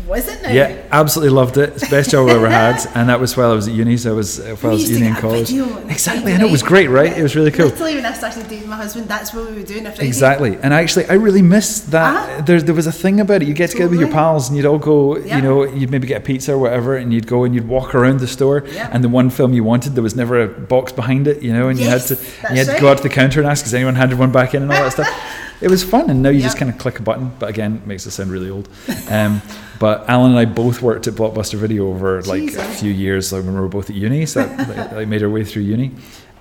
Was 0.06 0.28
it 0.28 0.40
now? 0.40 0.52
Yeah, 0.52 0.80
absolutely 0.92 1.34
loved 1.34 1.56
it. 1.58 1.70
It's 1.70 1.80
the 1.82 1.90
best 1.90 2.10
job 2.12 2.28
I 2.28 2.34
ever 2.34 2.48
had. 2.48 2.76
And 2.94 3.08
that 3.08 3.18
was 3.18 3.36
while 3.36 3.50
I 3.50 3.54
was 3.54 3.66
at 3.66 3.74
uni. 3.74 3.96
So 3.96 4.12
I 4.12 4.14
was 4.14 4.38
uh, 4.38 4.54
while 4.60 4.70
I 4.70 4.74
was 4.74 4.84
at 4.84 4.90
uni 4.90 5.06
in 5.08 5.14
college. 5.16 5.50
Exactly. 5.50 6.32
and 6.32 6.42
it 6.44 6.50
was 6.50 6.62
great, 6.62 6.86
right? 6.88 7.12
It 7.12 7.22
was 7.24 7.34
really 7.34 7.50
cool. 7.50 7.66
Literally, 7.66 7.96
when 7.96 8.06
I 8.06 8.12
started 8.12 8.48
dating 8.48 8.68
my 8.68 8.76
husband, 8.76 9.08
that's 9.08 9.34
what 9.34 9.50
we 9.50 9.56
were 9.56 9.64
doing. 9.64 9.84
Exactly, 9.84 10.56
and 10.62 10.72
actually, 10.72 11.06
I 11.06 11.14
really 11.14 11.42
missed 11.42 11.90
that. 11.90 12.14
Ah. 12.14 12.42
There, 12.42 12.62
there 12.62 12.74
was 12.74 12.86
a 12.86 12.92
thing 12.92 13.18
about 13.18 13.42
it. 13.42 13.48
You 13.48 13.54
get 13.54 13.70
together 13.70 13.90
with 13.90 13.98
your 13.98 14.10
pals, 14.10 14.48
and 14.48 14.56
you'd 14.56 14.66
all 14.66 14.78
go. 14.78 15.16
Yeah. 15.16 15.36
You 15.36 15.42
know, 15.42 15.64
you'd 15.64 15.90
maybe 15.90 16.06
get 16.06 16.22
a 16.22 16.24
pizza 16.24 16.52
or 16.52 16.58
whatever, 16.58 16.96
and 16.96 17.12
you'd 17.12 17.26
go 17.26 17.42
and 17.42 17.52
you'd 17.52 17.66
walk 17.66 17.92
around 17.92 18.20
the 18.20 18.28
store. 18.28 18.62
Yeah. 18.68 18.88
And 18.92 19.02
the 19.02 19.08
one 19.08 19.28
film 19.28 19.54
you 19.54 19.64
wanted, 19.64 19.94
there 19.96 20.04
was 20.04 20.14
never 20.14 20.40
a 20.40 20.46
box 20.46 20.92
behind 20.92 21.26
it. 21.26 21.42
You 21.42 21.52
know, 21.52 21.68
and 21.68 21.78
Yes, 21.80 22.10
you 22.10 22.16
had 22.16 22.20
to, 22.20 22.24
you 22.54 22.58
had 22.58 22.66
to 22.66 22.72
right. 22.72 22.80
go 22.80 22.88
out 22.90 22.98
to 22.98 23.02
the 23.02 23.08
counter 23.08 23.40
and 23.40 23.48
ask, 23.48 23.64
"Has 23.64 23.74
anyone 23.74 23.96
handed 23.96 24.20
one 24.20 24.30
back 24.30 24.54
in?" 24.54 24.62
and 24.62 24.70
all 24.70 24.84
that 24.84 24.92
stuff. 24.92 25.08
It 25.60 25.70
was 25.70 25.82
fun, 25.82 26.10
and 26.10 26.22
now 26.22 26.28
you 26.28 26.42
just 26.42 26.58
kind 26.58 26.70
of 26.70 26.78
click 26.78 26.98
a 26.98 27.02
button. 27.02 27.32
But 27.38 27.48
again, 27.48 27.76
it 27.76 27.86
makes 27.86 28.06
it 28.06 28.10
sound 28.10 28.30
really 28.30 28.50
old. 28.50 28.68
Um, 29.08 29.40
but 29.78 30.08
Alan 30.08 30.32
and 30.32 30.38
I 30.38 30.44
both 30.44 30.82
worked 30.82 31.06
at 31.06 31.14
Blockbuster 31.14 31.54
Video 31.54 31.88
over 31.88 32.22
like 32.22 32.54
a 32.54 32.64
few 32.74 32.90
years, 32.90 33.32
like 33.32 33.44
when 33.44 33.54
we 33.54 33.60
were 33.60 33.68
both 33.68 33.88
at 33.90 33.96
uni. 33.96 34.26
So 34.26 34.44
that 34.44 34.94
like, 34.94 35.08
made 35.14 35.22
our 35.22 35.30
way 35.30 35.44
through 35.44 35.62
uni, 35.62 35.92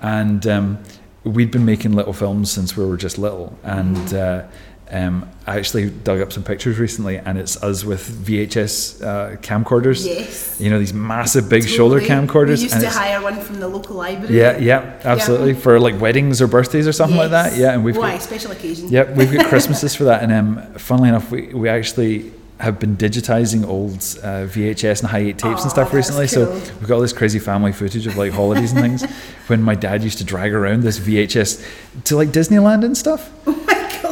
and 0.02 0.46
um, 0.48 0.84
we'd 1.24 1.52
been 1.52 1.66
making 1.66 1.94
little 1.94 2.14
films 2.14 2.52
since 2.52 2.76
we 2.76 2.86
were 2.86 2.98
just 2.98 3.18
little. 3.18 3.58
And 3.64 4.14
uh, 4.14 4.48
um, 4.92 5.28
I 5.48 5.58
actually 5.58 5.90
dug 5.90 6.22
up 6.22 6.32
some 6.32 6.44
pictures 6.44 6.78
recently, 6.78 7.18
and 7.18 7.38
it's 7.38 7.62
us 7.64 7.84
with 7.84 8.08
VHS 8.08 9.02
uh, 9.04 9.36
camcorders. 9.38 10.06
Yes. 10.06 10.60
You 10.62 10.70
know 10.70 10.78
these 10.80 10.94
massive, 10.94 11.50
big 11.50 11.68
shoulder 11.68 12.00
camcorders. 12.00 12.58
We 12.58 12.64
used 12.64 12.80
to 12.80 12.90
hire 12.90 13.22
one 13.22 13.40
from 13.40 13.60
the 13.60 13.68
local 13.68 13.96
library. 13.96 14.38
yeah, 14.38 14.58
yeah, 14.58 15.00
absolutely 15.04 15.54
for 15.56 15.80
like 15.80 16.00
weddings 16.00 16.42
or 16.42 16.48
birthdays 16.48 16.88
or 16.88 16.92
something 16.94 17.18
like 17.18 17.32
that. 17.32 17.58
Yeah, 17.58 17.74
and 17.74 17.84
we've 17.84 17.98
Why 17.98 18.14
got, 18.14 18.22
special 18.22 18.52
occasion? 18.52 18.90
Yep, 18.90 19.16
we've 19.16 19.34
got 19.34 19.48
Christmases 19.48 19.96
for 19.98 20.04
that, 20.06 20.22
and 20.24 20.32
um, 20.32 20.74
funnily 20.76 21.10
enough, 21.10 21.32
we, 21.32 21.48
we 21.54 21.68
actually 21.68 22.32
have 22.60 22.80
been 22.80 22.96
digitizing 22.96 23.68
old 23.68 23.96
uh, 24.24 24.48
VHS 24.48 25.02
and 25.02 25.10
high 25.10 25.20
eight 25.20 25.38
tapes 25.38 25.64
and 25.64 25.72
stuff 25.72 25.94
recently. 25.94 26.26
So 26.26 26.54
we've 26.54 26.88
got 26.88 26.96
all 26.96 27.02
this 27.02 27.12
crazy 27.12 27.40
family 27.40 27.74
footage 27.74 28.08
of 28.08 28.16
like 28.18 28.32
holidays 28.32 28.72
and 28.72 28.82
things. 28.82 29.06
When 29.48 29.62
my 29.62 29.76
dad 29.76 30.04
used 30.04 30.18
to 30.18 30.24
drag 30.24 30.54
around 30.54 30.82
this 30.82 30.98
VHS 30.98 32.04
to 32.06 32.16
like 32.16 32.30
Disneyland 32.30 32.84
and 32.84 32.98
stuff, 32.98 33.30
Oh. 33.46 33.62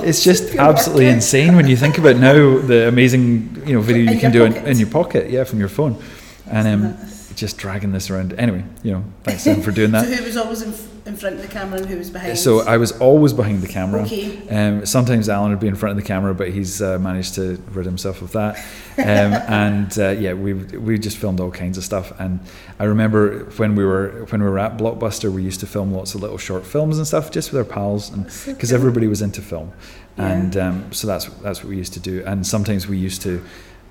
it's 0.04 0.24
just 0.24 0.56
absolutely 0.56 1.06
market. 1.06 1.16
insane 1.16 1.56
when 1.56 1.68
you 1.68 1.78
think 1.78 1.98
about 1.98 2.18
now 2.18 2.60
the 2.60 2.88
amazing 2.88 3.64
you 3.66 3.74
know 3.74 3.82
video 3.82 4.04
In 4.04 4.14
you 4.14 4.20
can 4.20 4.32
do 4.32 4.46
in, 4.46 4.56
in 4.56 4.78
your 4.78 4.90
pocket, 4.90 5.30
yeah, 5.30 5.44
from 5.44 5.60
your 5.60 5.70
phone, 5.70 6.02
and 6.50 6.68
um, 6.68 6.98
just 7.36 7.58
dragging 7.58 7.92
this 7.92 8.10
around. 8.10 8.34
Anyway, 8.34 8.64
you 8.84 8.92
know, 8.92 9.04
thanks 9.24 9.44
Sam 9.44 9.62
for 9.62 9.72
doing 9.72 9.92
that. 9.94 10.06
So 10.06 10.16
who 10.16 10.24
was 10.24 10.38
always 10.38 10.62
in, 10.62 10.74
f- 10.74 11.08
in 11.08 11.16
front 11.16 11.36
of 11.36 11.42
the 11.42 11.48
camera 11.48 11.80
and 11.80 11.88
who 11.88 11.98
was 11.98 12.10
behind? 12.10 12.38
So 12.38 12.62
I 12.62 12.78
was 12.78 12.92
always 13.00 13.34
behind 13.34 13.62
the 13.62 13.68
camera. 13.68 14.04
Okay. 14.04 14.48
Um, 14.50 14.86
sometimes 14.86 15.30
Alan 15.30 15.52
would 15.52 15.60
be 15.60 15.68
in 15.68 15.76
front 15.76 15.98
of 15.98 16.04
the 16.04 16.08
camera, 16.08 16.34
but 16.34 16.50
he's 16.50 16.82
uh, 16.82 17.00
managed 17.00 17.36
to 17.36 17.62
rid 17.72 17.86
himself 17.86 18.22
of 18.22 18.32
that. 18.34 18.58
Um, 18.98 19.04
and 19.48 20.00
uh, 20.00 20.10
yeah, 20.10 20.34
we 20.34 20.54
we 20.54 20.98
just 20.98 21.18
filmed 21.18 21.40
all 21.40 21.52
kinds 21.52 21.78
of 21.78 21.84
stuff. 21.84 22.12
And 22.20 22.40
I 22.80 22.86
remember 22.86 23.46
when 23.58 23.76
we 23.76 23.86
were 23.86 24.26
when 24.30 24.42
we 24.42 24.50
were 24.50 24.60
at 24.60 24.78
Blockbuster, 24.78 25.32
we 25.32 25.44
used 25.44 25.60
to 25.62 25.68
film 25.68 25.92
lots 25.94 26.16
of 26.16 26.22
little 26.22 26.38
short 26.38 26.66
films 26.66 26.98
and 26.98 27.08
stuff 27.08 27.32
just 27.32 27.52
with 27.52 27.60
our 27.60 27.74
pals, 27.74 28.10
and 28.10 28.26
because 28.46 28.72
everybody 28.72 29.08
was 29.08 29.22
into 29.22 29.42
film. 29.42 29.74
Yeah. 30.18 30.28
And 30.28 30.58
um, 30.58 30.94
so 30.94 31.08
that's 31.08 31.26
that's 31.26 31.64
what 31.64 31.70
we 31.70 31.78
used 31.78 31.94
to 31.94 32.00
do. 32.00 32.24
And 32.26 32.46
sometimes 32.46 32.88
we 32.88 32.98
used 32.98 33.22
to. 33.24 33.44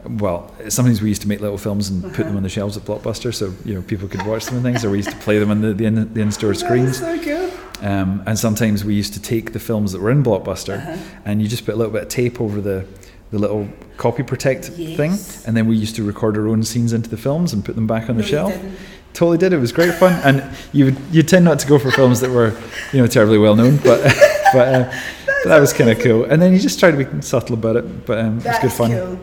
Well, 0.05 0.53
sometimes 0.69 1.01
we 1.01 1.09
used 1.09 1.23
to 1.23 1.29
make 1.29 1.41
little 1.41 1.59
films 1.59 1.89
and 1.89 2.03
put 2.03 2.17
them 2.17 2.27
Uh-huh. 2.29 2.37
on 2.39 2.43
the 2.43 2.49
shelves 2.49 2.77
at 2.77 2.85
Blockbuster, 2.85 3.33
so 3.33 3.53
you 3.65 3.75
know 3.75 3.83
people 3.83 4.09
could 4.09 4.27
watch 4.27 4.47
them 4.47 4.57
and 4.57 4.65
things. 4.65 4.85
Or 4.85 4.91
we 4.91 4.97
used 4.99 5.11
to 5.11 5.17
play 5.17 5.39
them 5.39 5.51
on 5.51 5.61
the 5.61 5.73
the, 5.75 5.85
in, 5.85 6.13
the 6.13 6.21
in-store 6.21 6.55
screens. 6.55 6.99
So 6.99 7.19
cool. 7.21 7.51
Um, 7.89 8.23
and 8.27 8.39
sometimes 8.39 8.85
we 8.85 8.95
used 8.95 9.13
to 9.15 9.21
take 9.23 9.53
the 9.53 9.59
films 9.61 9.93
that 9.93 10.01
were 10.01 10.11
in 10.11 10.23
Blockbuster 10.23 10.77
Uh-huh. 10.79 10.97
and 11.25 11.41
you 11.43 11.49
just 11.49 11.65
put 11.67 11.75
a 11.75 11.79
little 11.79 11.93
bit 11.93 12.03
of 12.03 12.09
tape 12.09 12.41
over 12.41 12.61
the, 12.61 12.85
the 13.33 13.39
little 13.39 13.67
copy 13.97 14.23
protect 14.23 14.71
Yes. 14.77 14.97
thing. 14.97 15.13
And 15.47 15.57
then 15.57 15.67
we 15.67 15.77
used 15.77 15.97
to 15.97 16.05
record 16.05 16.37
our 16.37 16.47
own 16.47 16.63
scenes 16.63 16.93
into 16.93 17.09
the 17.11 17.17
films 17.17 17.53
and 17.53 17.65
put 17.65 17.75
them 17.75 17.87
back 17.89 18.09
on 18.09 18.17
No, 18.17 18.23
the 18.23 18.29
shelf. 18.29 18.53
didn't. 18.53 18.77
Totally 19.15 19.37
did. 19.39 19.53
It 19.53 19.59
was 19.59 19.73
great 19.73 19.95
fun. 19.95 20.13
And 20.25 20.43
you 20.73 20.85
would, 20.87 20.97
you 21.11 21.23
tend 21.25 21.45
not 21.45 21.59
to 21.61 21.67
go 21.67 21.79
for 21.79 21.91
films 21.91 22.21
that 22.21 22.31
were, 22.31 22.53
you 22.93 23.01
know, 23.01 23.07
terribly 23.09 23.39
well 23.39 23.57
known, 23.57 23.77
but, 23.79 24.01
but, 24.53 24.69
uh, 24.75 24.93
that 25.45 25.59
was 25.61 25.73
kind 25.73 25.91
of 25.91 25.99
cool. 25.99 26.25
And 26.25 26.41
then 26.41 26.53
you 26.53 26.59
just 26.61 26.79
try 26.79 26.91
to 26.93 26.97
be 27.05 27.23
subtle 27.23 27.55
about 27.55 27.77
it, 27.77 28.07
but 28.07 28.19
um, 28.19 28.39
it 28.39 28.45
was 28.47 28.59
good 28.61 28.73
fun. 28.73 28.91
cool. 28.93 29.19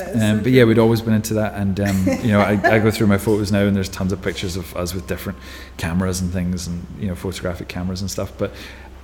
Um, 0.00 0.38
so 0.38 0.40
but 0.44 0.52
yeah, 0.52 0.64
we'd 0.64 0.78
always 0.78 1.00
been 1.00 1.14
into 1.14 1.34
that, 1.34 1.54
and 1.54 1.78
um, 1.80 2.06
you 2.22 2.28
know, 2.32 2.40
I, 2.40 2.52
I 2.64 2.78
go 2.78 2.90
through 2.90 3.06
my 3.08 3.18
photos 3.18 3.50
now, 3.52 3.60
and 3.66 3.74
there's 3.76 3.88
tons 3.88 4.12
of 4.12 4.22
pictures 4.22 4.56
of 4.56 4.74
us 4.76 4.94
with 4.94 5.06
different 5.06 5.38
cameras 5.76 6.20
and 6.20 6.32
things, 6.32 6.66
and 6.66 6.84
you 6.98 7.08
know, 7.08 7.14
photographic 7.14 7.68
cameras 7.68 8.00
and 8.00 8.10
stuff. 8.10 8.32
But 8.38 8.52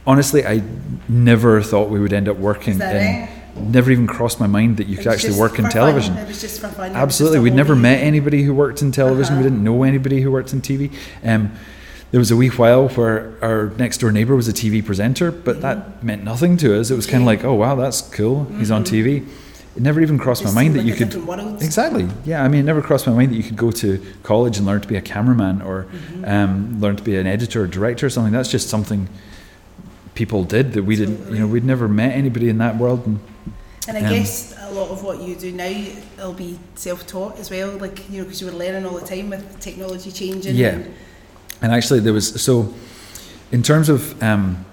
honestly, 0.06 0.46
I 0.46 0.62
never 1.08 1.62
thought 1.62 1.88
we 1.90 2.00
would 2.00 2.12
end 2.12 2.28
up 2.28 2.36
working. 2.36 2.74
In, 2.74 2.80
right? 2.80 3.28
Never 3.56 3.92
even 3.92 4.08
crossed 4.08 4.40
my 4.40 4.48
mind 4.48 4.78
that 4.78 4.88
you 4.88 4.94
It 4.98 5.04
could 5.04 5.12
actually 5.12 5.38
work 5.38 5.52
in 5.52 5.66
for 5.66 5.70
fun. 5.70 5.70
television. 5.70 6.16
It 6.16 6.26
was 6.26 6.40
just 6.40 6.60
for 6.60 6.68
fun. 6.68 6.90
Absolutely, 6.92 7.38
we'd 7.38 7.54
never 7.54 7.76
met 7.76 8.02
anybody 8.02 8.42
who 8.42 8.52
worked 8.52 8.82
in 8.82 8.90
television. 8.90 9.34
We 9.36 9.40
Uh-huh. 9.40 9.50
didn't 9.50 9.62
know 9.62 9.84
anybody 9.84 10.20
who 10.22 10.30
worked 10.32 10.52
in 10.52 10.60
TV. 10.60 10.90
Um, 11.24 11.52
there 12.10 12.18
was 12.18 12.30
a 12.32 12.36
wee 12.36 12.48
while 12.48 12.88
where 12.90 13.32
our 13.42 13.72
next 13.78 13.98
door 13.98 14.10
neighbour 14.12 14.34
was 14.36 14.46
a 14.48 14.52
TV 14.52 14.84
presenter, 14.84 15.30
but 15.32 15.60
that 15.62 16.02
meant 16.02 16.22
nothing 16.24 16.56
to 16.58 16.78
us. 16.78 16.90
It 16.90 16.96
was 16.96 17.06
kind 17.06 17.22
of 17.22 17.26
like, 17.26 17.44
oh 17.44 17.54
wow, 17.54 17.74
that's 17.76 18.00
cool. 18.02 18.44
He's 18.58 18.70
on 18.70 18.84
TV. 18.84 19.24
It 19.76 19.82
never 19.82 20.00
even 20.00 20.18
crossed 20.18 20.42
Just 20.42 20.54
my 20.54 20.62
mind 20.62 20.76
that 20.76 20.84
you 20.84 20.94
could. 20.94 21.12
Exactly. 21.62 22.08
Yeah. 22.24 22.44
I 22.44 22.48
mean, 22.48 22.60
it 22.60 22.64
never 22.64 22.80
crossed 22.80 23.06
my 23.08 23.12
mind 23.12 23.32
that 23.32 23.36
you 23.36 23.42
could 23.42 23.56
go 23.56 23.70
to 23.72 24.00
college 24.22 24.56
and 24.56 24.66
learn 24.66 24.80
to 24.80 24.86
be 24.88 24.96
a 24.96 25.00
cameraman 25.02 25.62
or 25.62 25.84
Mm-hmm. 25.84 26.24
um, 26.24 26.80
learn 26.80 26.94
to 26.96 27.02
be 27.02 27.16
an 27.16 27.26
editor 27.26 27.62
or 27.64 27.66
director 27.66 28.06
or 28.06 28.10
something. 28.10 28.32
That's 28.32 28.50
just 28.50 28.68
something 28.70 29.08
people 30.14 30.44
did 30.44 30.74
that 30.74 30.84
we 30.84 30.94
didn't. 30.96 31.32
You 31.32 31.40
know, 31.40 31.46
we'd 31.48 31.64
never 31.64 31.88
met 31.88 32.12
anybody 32.14 32.48
in 32.48 32.58
that 32.58 32.76
world. 32.78 33.04
And 33.06 33.18
And 33.88 33.96
I 33.98 34.00
Um, 34.00 34.10
guess 34.14 34.54
a 34.62 34.72
lot 34.72 34.90
of 34.90 35.02
what 35.02 35.20
you 35.20 35.34
do 35.34 35.50
now, 35.52 35.66
it'll 36.18 36.32
be 36.32 36.58
self-taught 36.76 37.38
as 37.40 37.50
well. 37.50 37.70
Like 37.76 38.08
you 38.10 38.18
know, 38.18 38.24
because 38.24 38.40
you 38.40 38.46
were 38.46 38.52
learning 38.56 38.86
all 38.86 38.98
the 38.98 39.06
time 39.06 39.28
with 39.30 39.58
technology 39.60 40.10
changing. 40.12 40.54
Yeah. 40.56 40.68
and- 40.74 40.86
and 41.62 41.72
actually, 41.72 42.00
there 42.00 42.12
was 42.12 42.40
so 42.40 42.74
in 43.52 43.62
terms 43.62 43.88
of 43.88 44.00
um, 44.22 44.64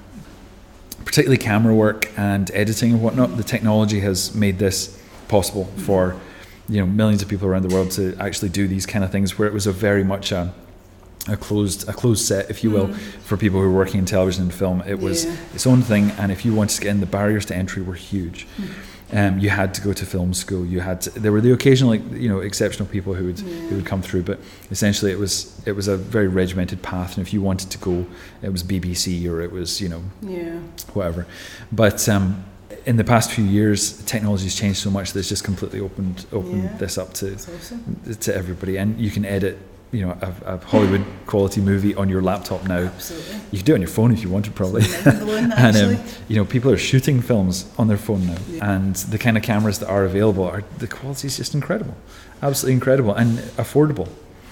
particularly 1.12 1.38
camera 1.38 1.75
work 1.75 2.10
and 2.18 2.50
editing 2.53 2.94
and 2.94 3.01
whatnot, 3.03 3.36
the 3.36 3.44
technology 3.44 4.00
has 4.00 4.34
made 4.34 4.58
this 4.60 4.98
possible 5.27 5.65
for 5.86 6.15
you 6.70 6.80
know 6.80 6.86
millions 6.86 7.22
of 7.22 7.27
people 7.27 7.46
around 7.50 7.63
the 7.63 7.75
world 7.75 7.91
to 7.91 8.15
actually 8.18 8.48
do 8.48 8.65
these 8.65 8.86
kind 8.86 9.03
of 9.03 9.12
things. 9.12 9.38
Where 9.38 9.46
it 9.46 9.53
was 9.53 9.68
a 9.68 9.74
very 9.74 10.06
much 10.06 10.32
a 10.32 10.53
a 11.27 11.36
closed 11.36 11.88
a 11.89 11.91
closed 11.94 12.25
set, 12.25 12.50
if 12.50 12.63
you 12.63 12.72
will, 12.72 12.88
Mm. 12.88 12.96
for 13.27 13.36
people 13.36 13.60
who 13.60 13.68
were 13.68 13.75
working 13.75 14.00
in 14.00 14.06
television 14.06 14.44
and 14.44 14.53
film. 14.53 14.82
It 14.88 15.00
was 15.01 15.25
Yeah. 15.25 15.32
its 15.53 15.68
own 15.68 15.82
thing, 15.82 16.12
and 16.18 16.32
if 16.32 16.46
you 16.46 16.53
wanted 16.53 16.75
to 16.75 16.82
get 16.82 16.91
in, 16.91 17.00
the 17.01 17.06
barriers 17.06 17.46
to 17.48 17.56
entry 17.58 17.82
were 17.84 17.94
huge. 18.12 18.48
Mm. 18.58 18.68
Um, 19.13 19.39
you 19.39 19.50
had 19.50 19.74
to 19.74 19.82
go 19.82 19.91
to 19.94 20.06
film 20.06 20.34
school. 20.34 20.65
You 20.65 20.80
had 20.80 21.01
to, 21.01 21.10
there 21.20 21.32
were 21.34 21.41
the 21.41 21.51
occasional, 21.51 21.89
like, 21.91 22.01
you 22.13 22.30
know, 22.30 22.39
exceptional 22.39 22.88
people 22.88 23.13
who 23.13 23.25
would 23.25 23.39
Yeah. 23.39 23.68
who 23.70 23.75
would 23.75 23.86
come 23.86 24.01
through, 24.01 24.24
but 24.24 24.39
essentially 24.72 25.12
it 25.12 25.20
was 25.20 25.51
it 25.65 25.74
was 25.74 25.88
a 25.88 25.98
very 25.98 26.27
regimented 26.30 26.82
path. 26.82 27.18
And 27.18 27.27
if 27.27 27.34
you 27.34 27.41
wanted 27.41 27.70
to 27.72 27.77
go, 27.77 28.06
it 28.41 28.51
was 28.51 28.63
BBC 28.63 29.27
or 29.30 29.41
it 29.41 29.51
was 29.51 29.82
you 29.82 29.89
know 29.89 30.01
Yeah. 30.22 30.60
whatever. 30.94 31.25
But 31.72 32.08
um, 32.08 32.46
in 32.86 32.96
the 32.98 33.03
past 33.03 33.32
few 33.32 33.44
years, 33.44 34.01
technology 34.06 34.46
has 34.46 34.56
changed 34.56 34.80
so 34.80 34.89
much 34.89 35.12
that 35.13 35.20
it's 35.20 35.30
just 35.30 35.44
completely 35.44 35.80
opened 35.82 36.25
opened 36.32 36.63
Yeah. 36.63 36.77
this 36.77 36.98
up 36.98 37.13
to 37.15 37.34
awesome. 37.34 38.00
to 38.20 38.36
everybody, 38.36 38.77
and 38.77 38.98
you 39.00 39.12
can 39.12 39.25
edit 39.25 39.58
you 39.91 40.05
know 40.05 40.17
a, 40.21 40.55
a 40.55 40.57
Hollywood 40.57 41.03
quality 41.25 41.62
movie 41.62 41.93
on 41.95 42.07
your 42.10 42.21
laptop 42.21 42.65
now. 42.67 42.77
Absolutely. 42.79 43.36
You 43.51 43.57
can 43.60 43.65
do 43.65 43.71
it 43.74 43.75
on 43.75 43.81
your 43.81 43.89
phone 43.89 44.12
if 44.13 44.24
you 44.24 44.29
wanted, 44.29 44.55
probably. 44.55 44.83
And 45.05 45.75
um, 45.77 45.98
you 46.27 46.36
know, 46.38 46.45
people 46.45 46.71
are 46.71 46.77
shooting 46.77 47.21
films 47.21 47.65
on 47.77 47.88
their 47.88 47.98
phone 47.98 48.25
now, 48.27 48.38
Yeah. 48.50 48.71
and 48.75 48.95
the 48.95 49.17
kind 49.17 49.38
of 49.38 49.43
cameras 49.43 49.79
that 49.79 49.89
are 49.89 50.05
available 50.05 50.43
are 50.45 50.63
the 50.79 50.88
quality 50.88 51.27
is 51.27 51.38
just 51.38 51.53
incredible, 51.53 51.95
absolutely 52.41 52.74
incredible, 52.74 53.13
and 53.13 53.39
affordable. 53.57 54.07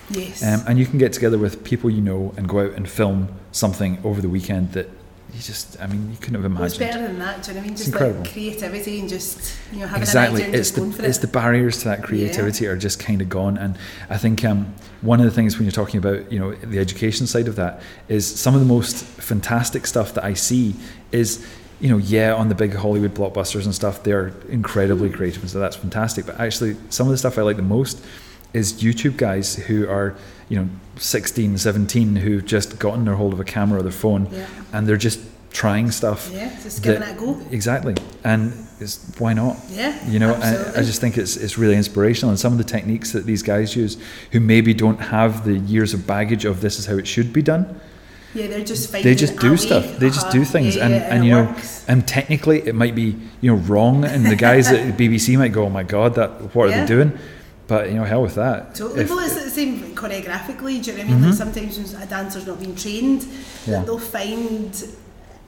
yes. 0.09 0.43
Um, 0.43 0.61
and 0.67 0.77
you 0.79 0.85
can 0.85 0.97
get 0.99 1.13
together 1.13 1.37
with 1.37 1.63
people 1.63 1.89
you 1.89 2.01
know 2.01 2.33
and 2.37 2.47
go 2.49 2.59
out 2.59 2.73
and 2.73 2.87
film 2.89 3.29
something 3.51 3.97
over 4.03 4.21
the 4.21 4.29
weekend 4.29 4.73
that 4.73 4.87
you 5.33 5.41
just, 5.41 5.79
I 5.79 5.87
mean, 5.87 6.09
you 6.09 6.17
couldn't 6.17 6.41
have 6.41 6.59
What's 6.59 6.73
It's 6.73 6.79
better 6.79 7.01
than 7.05 7.19
that? 7.19 7.43
Do 7.43 7.51
you 7.51 7.55
know 7.55 7.59
what 7.59 7.63
I 7.63 7.63
mean? 7.63 7.73
It's 7.73 7.81
Just 7.81 7.93
incredible. 7.93 8.21
like 8.21 8.31
creativity 8.33 8.99
and 8.99 9.09
just 9.09 9.57
you 9.71 9.79
know 9.79 9.87
having 9.87 10.01
exactly 10.01 10.41
an 10.41 10.47
idea 10.49 10.59
it's 10.59 10.71
the 10.71 11.05
it's 11.05 11.17
it. 11.17 11.21
the 11.21 11.27
barriers 11.27 11.77
to 11.79 11.85
that 11.85 12.03
creativity 12.03 12.65
are 12.67 12.75
just 12.77 12.99
kind 12.99 13.21
of 13.21 13.29
gone 13.29 13.57
and 13.57 13.77
i 14.09 14.17
think 14.17 14.43
um, 14.43 14.73
one 15.01 15.19
of 15.19 15.25
the 15.25 15.31
things 15.31 15.57
when 15.57 15.65
you're 15.65 15.71
talking 15.71 15.97
about 15.97 16.31
you 16.31 16.39
know 16.39 16.53
the 16.55 16.79
education 16.79 17.27
side 17.27 17.47
of 17.47 17.55
that 17.55 17.81
is 18.07 18.25
some 18.39 18.53
of 18.55 18.59
the 18.59 18.65
most 18.65 19.03
fantastic 19.05 19.85
stuff 19.85 20.13
that 20.13 20.23
i 20.23 20.33
see 20.33 20.73
is 21.11 21.45
you 21.79 21.89
know 21.89 21.97
yeah 21.97 22.33
on 22.33 22.49
the 22.49 22.55
big 22.55 22.73
hollywood 22.73 23.13
blockbusters 23.13 23.65
and 23.65 23.75
stuff 23.75 24.03
they're 24.03 24.29
incredibly 24.49 25.09
creative 25.09 25.41
and 25.41 25.51
so 25.51 25.59
that's 25.59 25.75
fantastic 25.75 26.25
but 26.25 26.39
actually 26.39 26.75
some 26.89 27.07
of 27.07 27.11
the 27.11 27.17
stuff 27.17 27.37
i 27.37 27.41
like 27.41 27.55
the 27.55 27.61
most 27.61 28.03
is 28.53 28.81
youtube 28.81 29.15
guys 29.17 29.55
who 29.55 29.87
are 29.87 30.15
you 30.49 30.57
know 30.57 30.67
16 31.01 31.57
17 31.57 32.15
who've 32.17 32.45
just 32.45 32.77
gotten 32.79 33.05
their 33.05 33.15
hold 33.15 33.33
of 33.33 33.39
a 33.39 33.43
camera 33.43 33.79
or 33.79 33.83
their 33.83 33.91
phone 33.91 34.27
yeah, 34.31 34.45
and 34.73 34.87
they're 34.87 34.97
just 34.97 35.19
trying 35.51 35.89
stuff 35.91 36.29
yeah, 36.33 36.49
just 36.61 36.83
giving 36.83 36.99
that- 37.01 37.11
it 37.15 37.17
a 37.17 37.19
go. 37.19 37.41
exactly 37.51 37.95
and 38.23 38.53
it's 38.81 38.99
why 39.17 39.33
not 39.33 39.57
Yeah, 39.69 39.93
you 40.09 40.19
know, 40.19 40.33
I, 40.35 40.79
I 40.79 40.83
just 40.83 41.01
think 41.01 41.17
it's 41.17 41.35
it's 41.35 41.57
really 41.57 41.75
inspirational, 41.75 42.29
and 42.29 42.39
some 42.39 42.53
of 42.53 42.57
the 42.57 42.63
techniques 42.63 43.11
that 43.11 43.25
these 43.25 43.43
guys 43.43 43.75
use, 43.75 43.97
who 44.31 44.39
maybe 44.39 44.73
don't 44.73 44.99
have 45.01 45.43
the 45.43 45.55
years 45.57 45.93
of 45.93 46.07
baggage 46.07 46.45
of 46.45 46.61
this 46.61 46.79
is 46.79 46.85
how 46.85 46.95
it 46.95 47.05
should 47.05 47.33
be 47.33 47.41
done, 47.41 47.77
yeah, 48.33 48.47
they're 48.47 48.63
just 48.63 48.89
they 48.93 49.15
just 49.15 49.37
do 49.39 49.51
way. 49.51 49.57
stuff. 49.57 49.97
They 49.99 50.07
just 50.09 50.27
Uh-huh. 50.27 50.31
do 50.39 50.45
things, 50.45 50.75
yeah, 50.77 50.85
and 50.85 50.93
yeah, 50.93 51.13
and 51.13 51.23
it 51.23 51.27
you 51.27 51.31
know, 51.33 51.43
works. 51.45 51.83
and 51.89 52.07
technically 52.07 52.59
it 52.65 52.73
might 52.73 52.95
be 52.95 53.17
you 53.41 53.51
know 53.53 53.57
wrong, 53.67 54.05
and 54.05 54.25
the 54.25 54.37
guys 54.37 54.71
at 54.71 54.81
the 54.97 55.07
BBC 55.07 55.37
might 55.37 55.51
go, 55.51 55.65
"Oh 55.65 55.69
my 55.69 55.83
God, 55.83 56.15
that 56.15 56.55
what 56.55 56.69
are 56.69 56.71
they 56.79 56.85
doing?" 56.85 57.11
But 57.69 57.87
you 57.89 57.95
know, 57.95 58.03
hell 58.03 58.23
with 58.23 58.35
that. 58.35 58.75
Totally. 58.75 59.01
If- 59.03 59.09
well, 59.09 59.19
it's 59.19 59.41
the 59.41 59.49
same 59.49 59.95
choreographically. 59.95 60.83
Do 60.83 60.91
you 60.91 60.97
know 60.97 61.03
what 61.03 61.07
I 61.07 61.11
mean? 61.13 61.19
Mhm. 61.21 61.25
Like 61.27 61.33
sometimes 61.35 61.77
when 61.93 62.01
a 62.01 62.05
dancer's 62.07 62.45
not 62.47 62.59
being 62.59 62.75
trained, 62.75 63.25
Yeah. 63.67 63.83
they'll 63.85 63.99
find 63.99 64.71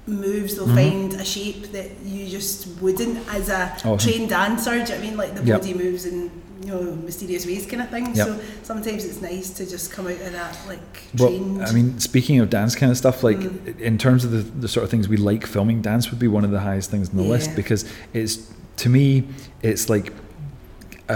moves, 0.08 0.56
they'll 0.56 0.68
Mhm. 0.68 0.76
find 0.76 1.14
a 1.16 1.26
shape 1.26 1.72
that 1.74 1.90
you 2.06 2.28
just 2.28 2.68
wouldn't 2.82 3.18
as 3.34 3.50
a 3.50 3.74
trained 3.98 4.30
dancer. 4.30 4.72
Do 4.72 4.78
you 4.78 4.84
know 4.84 4.90
what 4.90 4.98
I 4.98 5.02
mean? 5.02 5.18
Like 5.18 5.36
the 5.36 5.44
Yep. 5.44 5.62
body 5.62 5.74
moves 5.74 6.06
in 6.06 6.30
you 6.64 6.68
know 6.72 6.96
mysterious 7.04 7.44
ways, 7.48 7.66
kind 7.66 7.82
of 7.82 7.90
thing. 7.90 8.16
Yep. 8.16 8.28
So 8.28 8.40
sometimes 8.62 9.04
it's 9.04 9.20
nice 9.20 9.50
to 9.50 9.66
just 9.66 9.92
come 9.92 10.06
out 10.06 10.22
of 10.22 10.32
that 10.34 10.56
like 10.68 10.80
Well. 11.18 11.64
I 11.68 11.72
mean, 11.72 11.98
speaking 12.00 12.40
of 12.40 12.52
dance 12.52 12.76
kind 12.76 12.92
of 12.92 12.98
stuff, 13.00 13.24
like 13.24 13.40
Mm. 13.40 13.80
in 13.80 13.98
terms 13.98 14.24
of 14.26 14.30
the, 14.32 14.44
the 14.60 14.68
sort 14.68 14.84
of 14.84 14.92
things 14.92 15.08
we 15.10 15.18
like 15.18 15.48
filming, 15.48 15.82
dance 15.82 16.12
would 16.12 16.20
be 16.20 16.28
one 16.28 16.46
of 16.46 16.52
the 16.52 16.60
highest 16.60 16.92
things 16.92 17.10
on 17.10 17.16
the 17.18 17.24
list 17.24 17.56
because 17.56 17.84
it's 18.14 18.38
to 18.78 18.90
me, 18.90 19.24
it's 19.64 19.90
like 19.90 20.14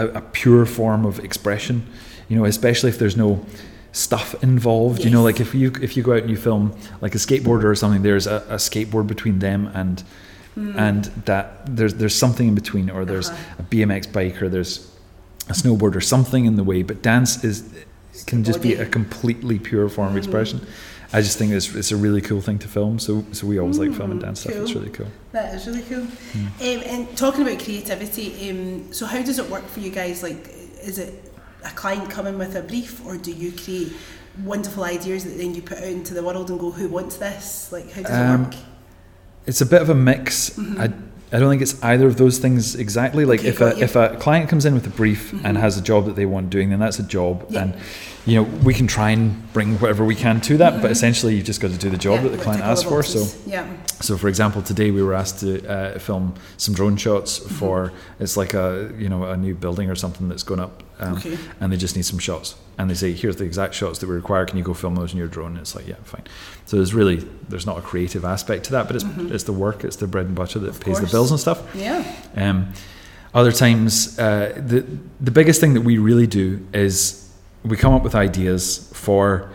a, 0.01 0.17
a 0.19 0.21
pure 0.21 0.65
form 0.65 1.05
of 1.05 1.19
expression. 1.19 1.75
You 2.29 2.35
know, 2.37 2.45
especially 2.45 2.89
if 2.89 2.97
there's 2.97 3.17
no 3.17 3.45
stuff 3.91 4.35
involved. 4.43 5.03
You 5.05 5.11
know, 5.11 5.23
like 5.29 5.39
if 5.45 5.53
you 5.55 5.71
if 5.81 5.95
you 5.95 6.03
go 6.03 6.11
out 6.13 6.21
and 6.25 6.29
you 6.29 6.37
film 6.37 6.71
like 7.01 7.15
a 7.15 7.19
skateboarder 7.19 7.65
or 7.65 7.75
something, 7.75 8.01
there's 8.03 8.27
a, 8.27 8.37
a 8.49 8.57
skateboard 8.57 9.07
between 9.07 9.39
them 9.39 9.69
and 9.73 10.03
Mm. 10.57 10.75
and 10.87 11.03
that 11.25 11.45
there's 11.77 11.95
there's 11.95 12.15
something 12.15 12.47
in 12.47 12.55
between, 12.55 12.89
or 12.89 13.03
there's 13.03 13.29
Uh-huh. 13.29 13.59
a 13.59 13.63
BMX 13.63 14.07
bike, 14.07 14.41
or 14.41 14.47
there's 14.47 14.73
a 15.49 15.53
snowboard, 15.53 15.95
or 15.95 16.01
something 16.01 16.45
in 16.45 16.55
the 16.55 16.63
way. 16.63 16.81
But 16.83 17.01
dance 17.03 17.43
is 17.43 17.63
can 18.25 18.43
just 18.45 18.61
be 18.61 18.73
a 18.75 18.85
completely 18.85 19.59
pure 19.59 19.89
form 19.89 20.07
of 20.07 20.13
Mhm. 20.13 20.17
expression. 20.23 20.59
I 21.15 21.21
just 21.21 21.37
think 21.37 21.53
it's, 21.53 21.73
it's 21.73 21.91
a 21.91 21.95
really 21.95 22.19
cool 22.21 22.41
thing 22.41 22.59
to 22.59 22.67
film. 22.67 22.99
So 22.99 23.23
so 23.31 23.47
we 23.47 23.57
always 23.57 23.79
like 23.79 23.93
filming 23.93 24.19
Mm, 24.19 24.23
dance 24.23 24.41
stuff. 24.41 24.53
It's 24.55 24.73
really 24.73 24.89
cool. 24.89 25.07
That 25.31 25.55
is 25.55 25.65
really 25.65 25.81
cool. 25.83 26.05
Mm. 26.33 26.45
Um, 26.59 26.83
and 26.93 27.17
talking 27.17 27.41
about 27.47 27.59
creativity, 27.63 28.49
um, 28.49 28.91
so 28.91 29.05
how 29.05 29.21
does 29.21 29.39
it 29.39 29.49
work 29.49 29.65
for 29.67 29.79
you 29.79 29.91
guys? 29.91 30.21
Like, 30.21 30.49
is 30.83 30.97
it 30.99 31.13
a 31.63 31.69
client 31.69 32.09
coming 32.09 32.37
with 32.37 32.55
a 32.55 32.61
brief, 32.61 33.05
or 33.05 33.15
do 33.17 33.31
you 33.31 33.51
create 33.53 33.93
wonderful 34.43 34.83
ideas 34.83 35.23
that 35.23 35.37
then 35.37 35.55
you 35.55 35.61
put 35.61 35.77
out 35.77 35.85
into 35.99 36.13
the 36.13 36.21
world 36.21 36.49
and 36.49 36.59
go, 36.59 36.69
"Who 36.71 36.89
wants 36.89 37.15
this?" 37.15 37.71
Like, 37.71 37.89
how 37.93 38.01
does 38.01 38.11
Um, 38.11 38.41
it 38.41 38.45
work? 38.47 38.55
It's 39.47 39.61
a 39.61 39.65
bit 39.65 39.81
of 39.81 39.89
a 39.89 39.95
mix. 39.95 40.49
Mhm. 40.51 40.79
I 40.79 40.91
I 41.35 41.39
don't 41.39 41.49
think 41.49 41.61
it's 41.61 41.75
either 41.83 42.07
of 42.07 42.15
those 42.15 42.37
things 42.39 42.75
exactly. 42.75 43.25
Like 43.25 43.41
Okay, 43.41 43.49
if 43.49 43.59
a 43.61 43.77
if 43.87 43.95
a 43.97 44.15
client 44.25 44.49
comes 44.49 44.63
in 44.65 44.73
with 44.73 44.85
a 44.87 44.89
brief 45.01 45.33
and 45.43 45.57
Mhm. 45.57 45.61
has 45.65 45.77
a 45.77 45.81
job 45.81 46.05
that 46.05 46.15
they 46.15 46.25
want 46.25 46.49
doing, 46.49 46.69
then 46.69 46.79
that's 46.79 46.97
a 46.99 47.03
job, 47.03 47.35
Yeah. 47.49 47.61
and 47.63 47.73
you 48.25 48.35
know 48.37 48.43
we 48.63 48.73
can 48.73 48.87
try 48.87 49.09
and 49.11 49.23
bring 49.51 49.77
whatever 49.81 50.05
we 50.05 50.15
can 50.15 50.39
to 50.41 50.55
that. 50.57 50.81
But 50.81 50.87
Mhm. 50.89 50.97
essentially, 50.97 51.35
you've 51.35 51.45
just 51.53 51.59
got 51.59 51.71
to 51.71 51.77
do 51.77 51.89
the 51.89 51.97
job 51.97 52.15
Yeah, 52.17 52.29
that 52.29 52.37
the 52.37 52.43
client 52.45 52.63
asks 52.63 52.83
for. 52.89 53.03
So 53.03 53.19
yeah, 53.45 53.65
So, 54.01 54.17
for 54.17 54.27
example, 54.29 54.61
today 54.61 54.91
we 54.91 55.01
were 55.03 55.13
asked 55.13 55.39
to 55.39 55.49
uh, 55.67 55.99
film 55.99 56.33
some 56.57 56.73
drone 56.73 56.95
shots 56.97 57.31
Mm-hmm. 57.39 57.55
for 57.55 57.91
it's 58.19 58.37
like 58.37 58.53
a 58.53 58.89
you 58.97 59.09
know 59.09 59.23
a 59.23 59.35
new 59.35 59.55
building 59.55 59.89
or 59.89 59.95
something 59.95 60.29
that's 60.29 60.43
going 60.43 60.61
up, 60.61 60.83
um, 60.99 61.13
okay, 61.17 61.37
and 61.59 61.71
they 61.71 61.77
just 61.77 61.95
need 61.95 62.05
some 62.05 62.19
shots. 62.19 62.55
And 62.77 62.89
they 62.89 62.93
say, 62.95 63.13
"Here's 63.13 63.35
the 63.37 63.43
exact 63.45 63.73
shots 63.73 63.99
that 63.99 64.07
we 64.07 64.15
require. 64.15 64.45
Can 64.45 64.57
you 64.57 64.63
go 64.63 64.73
film 64.73 64.95
those 64.95 65.11
in 65.13 65.17
your 65.17 65.27
drone?" 65.27 65.51
And 65.51 65.59
it's 65.59 65.75
like, 65.75 65.87
"Yeah, 65.87 65.95
fine." 66.03 66.23
So 66.65 66.77
there's 66.77 66.93
really 66.93 67.17
there's 67.49 67.65
not 67.65 67.77
a 67.77 67.81
creative 67.81 68.25
aspect 68.25 68.65
to 68.65 68.71
that, 68.73 68.87
but 68.87 68.95
it's 68.95 69.05
Mhm. 69.05 69.31
it's 69.31 69.43
the 69.45 69.53
work, 69.53 69.83
it's 69.83 69.95
the 69.97 70.07
bread 70.07 70.25
and 70.25 70.35
butter 70.35 70.59
that 70.59 70.69
Of 70.69 70.79
pays 70.79 70.99
the 70.99 71.07
bills 71.07 71.31
and 71.31 71.39
stuff. 71.39 71.59
yeah, 71.75 72.03
Um, 72.35 72.67
other 73.33 73.51
times, 73.51 74.17
uh, 74.19 74.53
the 74.67 74.83
the 75.21 75.31
biggest 75.31 75.59
thing 75.61 75.73
that 75.73 75.81
we 75.81 75.97
really 75.97 76.27
do 76.27 76.59
is 76.73 77.29
we 77.63 77.75
come 77.77 77.93
up 77.93 78.03
with 78.03 78.15
ideas 78.15 78.89
for 78.93 79.49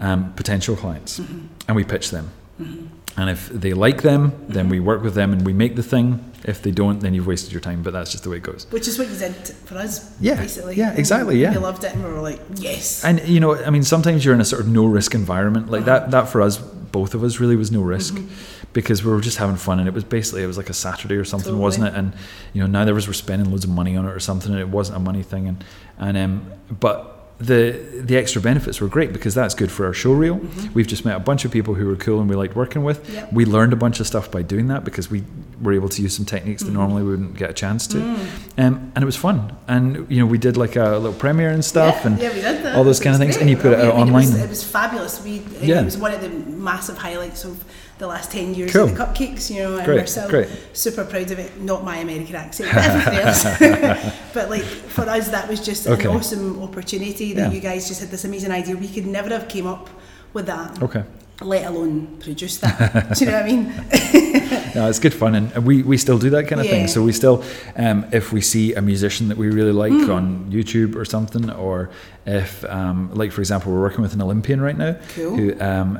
um, 0.00 0.32
potential 0.34 0.76
clients, 0.76 1.18
Mhm. 1.20 1.46
and 1.68 1.76
we 1.76 1.84
pitch 1.84 2.10
them. 2.10 2.30
Mhm. 2.60 2.88
And 3.16 3.30
if 3.30 3.48
they 3.48 3.74
like 3.74 4.02
them, 4.02 4.32
then 4.48 4.68
we 4.68 4.80
work 4.80 5.02
with 5.04 5.14
them 5.14 5.32
and 5.32 5.46
we 5.46 5.52
make 5.52 5.76
the 5.76 5.82
thing. 5.84 6.18
If 6.44 6.62
they 6.62 6.72
don't, 6.72 6.98
then 7.00 7.14
you've 7.14 7.26
wasted 7.28 7.52
your 7.52 7.60
time. 7.60 7.82
But 7.82 7.92
that's 7.92 8.10
just 8.10 8.24
the 8.24 8.30
way 8.30 8.38
it 8.38 8.42
goes. 8.42 8.66
which 8.70 8.88
is 8.88 8.98
what 8.98 9.08
you 9.08 9.16
did 9.16 9.34
for 9.66 9.78
us, 9.78 10.10
Yeah, 10.20 10.34
basically. 10.34 10.74
yeah, 10.76 10.92
exactly, 10.94 11.38
yeah. 11.40 11.52
we 11.52 11.58
loved 11.58 11.84
it, 11.84 11.92
and 11.94 12.02
we 12.04 12.10
were 12.10 12.20
like, 12.20 12.40
"Yes." 12.56 13.04
And 13.04 13.20
you 13.28 13.38
know, 13.40 13.54
I 13.64 13.70
mean, 13.70 13.84
sometimes 13.84 14.24
you're 14.24 14.34
in 14.34 14.40
a 14.40 14.44
sort 14.44 14.62
of 14.62 14.68
no 14.68 14.84
risk 14.84 15.14
environment 15.14 15.70
like 15.70 15.82
Uh-huh. 15.82 16.00
that. 16.00 16.10
That 16.10 16.28
for 16.28 16.42
us, 16.42 16.58
both 16.58 17.14
of 17.14 17.22
us, 17.22 17.38
really 17.40 17.56
was 17.56 17.70
no 17.70 17.80
risk 17.82 18.14
Mhm. 18.14 18.26
because 18.72 19.04
we 19.04 19.10
were 19.12 19.20
just 19.20 19.38
having 19.38 19.56
fun. 19.56 19.78
And 19.78 19.86
it 19.88 19.94
was 19.94 20.04
basically 20.04 20.42
it 20.42 20.46
was 20.48 20.56
like 20.56 20.68
a 20.70 20.74
Saturday 20.74 21.14
or 21.16 21.24
something, 21.24 21.46
Totally. 21.52 21.62
wasn't 21.62 21.86
it? 21.88 21.94
And 21.94 22.12
you 22.52 22.60
know, 22.62 22.66
neither 22.78 22.90
of 22.92 22.98
us 22.98 23.06
were 23.06 23.14
spending 23.14 23.48
loads 23.50 23.64
of 23.64 23.70
money 23.70 23.96
on 23.96 24.04
it 24.06 24.10
or 24.12 24.20
something. 24.20 24.50
And 24.50 24.60
it 24.60 24.68
wasn't 24.68 24.96
a 24.96 25.00
money 25.00 25.22
thing. 25.22 25.46
And 25.48 25.64
and 25.98 26.16
um, 26.18 26.42
but 26.80 27.13
the 27.38 27.80
the 28.00 28.16
extra 28.16 28.40
benefits 28.40 28.80
were 28.80 28.86
great 28.88 29.12
because 29.12 29.34
that's 29.34 29.54
good 29.54 29.70
for 29.70 29.86
our 29.86 29.92
show 29.92 30.12
reel. 30.12 30.36
Mhm. 30.38 30.72
We've 30.74 30.86
just 30.86 31.04
met 31.04 31.16
a 31.16 31.20
bunch 31.20 31.44
of 31.44 31.50
people 31.50 31.74
who 31.74 31.86
were 31.86 31.96
cool 31.96 32.20
and 32.20 32.30
we 32.30 32.36
liked 32.36 32.54
working 32.54 32.84
with. 32.84 33.10
Yep. 33.12 33.32
We 33.32 33.44
learned 33.44 33.72
a 33.72 33.76
bunch 33.76 33.98
of 33.98 34.06
stuff 34.06 34.30
by 34.30 34.42
doing 34.42 34.68
that 34.68 34.84
because 34.84 35.10
we 35.10 35.24
were 35.60 35.72
able 35.72 35.88
to 35.88 36.02
use 36.02 36.14
some 36.14 36.24
techniques 36.26 36.62
that 36.62 36.70
Mhm. 36.70 36.74
normally 36.74 37.02
we 37.02 37.10
wouldn't 37.10 37.36
get 37.36 37.50
a 37.50 37.52
chance 37.52 37.86
to. 37.88 37.96
Mm. 37.98 38.16
Um, 38.58 38.92
and 38.94 39.02
it 39.02 39.04
was 39.06 39.16
fun. 39.16 39.52
And, 39.66 40.06
you 40.08 40.20
know, 40.20 40.26
we 40.26 40.38
did 40.38 40.56
like 40.56 40.76
a 40.76 40.90
little 40.98 41.12
premiere 41.12 41.50
and 41.50 41.64
stuff. 41.64 41.96
yeah, 42.02 42.06
and 42.06 42.18
yeah, 42.20 42.28
we 42.28 42.34
did 42.40 42.64
that. 42.64 42.76
all 42.76 42.84
those 42.84 43.00
kind 43.00 43.14
of 43.14 43.20
things, 43.20 43.34
was 43.34 43.40
and 43.42 43.50
you 43.50 43.56
great. 43.56 43.74
put 43.74 43.80
it 43.80 43.84
I 43.84 43.88
out 43.88 43.94
mean, 43.96 44.06
online. 44.08 44.24
It 44.28 44.32
was, 44.32 44.40
it 44.42 44.48
was 44.50 44.62
fabulous. 44.64 45.20
We, 45.24 45.36
it 45.60 45.64
Yeah. 45.64 45.82
was 45.82 45.96
one 45.96 46.12
of 46.14 46.20
the 46.20 46.28
massive 46.28 46.98
highlights 46.98 47.44
of 47.44 47.56
the 48.04 48.08
last 48.08 48.30
10 48.32 48.54
years 48.54 48.70
Cool. 48.72 48.84
of 48.84 48.90
the 48.96 49.02
cupcakes, 49.02 49.50
you 49.50 49.62
know, 49.62 49.76
and 49.78 49.84
Great, 49.86 50.00
we're 50.00 50.06
still 50.06 50.28
great. 50.28 50.48
super 50.74 51.04
proud 51.04 51.30
of 51.30 51.38
it. 51.38 51.50
Not 51.60 51.84
my 51.84 51.96
American 52.06 52.36
accent, 52.36 52.68
but 52.74 53.14
else. 53.24 53.42
but 54.36 54.50
like 54.50 54.62
for 54.96 55.08
us, 55.08 55.28
that 55.28 55.48
was 55.48 55.60
just 55.64 55.86
Okay. 55.86 56.08
an 56.08 56.16
awesome 56.16 56.62
opportunity 56.62 57.32
that 57.32 57.48
Yeah. 57.48 57.54
you 57.56 57.60
guys 57.60 57.88
just 57.88 58.00
had 58.00 58.10
this 58.10 58.24
amazing 58.24 58.50
idea. 58.50 58.76
We 58.76 58.88
could 58.88 59.06
never 59.06 59.30
have 59.30 59.48
came 59.48 59.66
up 59.66 59.88
with 60.34 60.46
that, 60.46 60.82
Okay. 60.82 61.02
let 61.40 61.64
alone 61.66 62.18
produce 62.20 62.58
that. 62.58 63.14
Do 63.16 63.24
you 63.24 63.30
know 63.30 63.36
what 63.40 63.46
I 63.46 63.52
mean? 63.52 63.72
No, 64.74 64.88
it's 64.88 64.98
good 64.98 65.14
fun. 65.14 65.36
And 65.36 65.52
and 65.54 65.64
we, 65.64 65.82
we 65.84 65.96
still 65.96 66.18
do 66.18 66.30
that 66.30 66.48
kind 66.48 66.60
of 66.60 66.66
Yeah. 66.66 66.72
thing. 66.72 66.88
So 66.88 67.00
we 67.00 67.12
still, 67.12 67.44
um, 67.76 68.04
if 68.10 68.32
we 68.32 68.40
see 68.40 68.74
a 68.74 68.82
musician 68.82 69.28
that 69.28 69.38
we 69.38 69.46
really 69.48 69.70
like 69.84 69.92
Mm. 69.92 70.14
on 70.16 70.24
YouTube 70.50 70.96
or 70.96 71.04
something, 71.04 71.48
or 71.50 71.90
if, 72.26 72.64
um, 72.64 73.08
like, 73.14 73.30
for 73.30 73.40
example, 73.40 73.72
we're 73.72 73.80
working 73.88 74.02
with 74.02 74.14
an 74.14 74.20
Olympian 74.20 74.60
right 74.60 74.76
now 74.76 74.96
Cool. 75.14 75.36
who 75.36 75.54
um, 75.60 75.98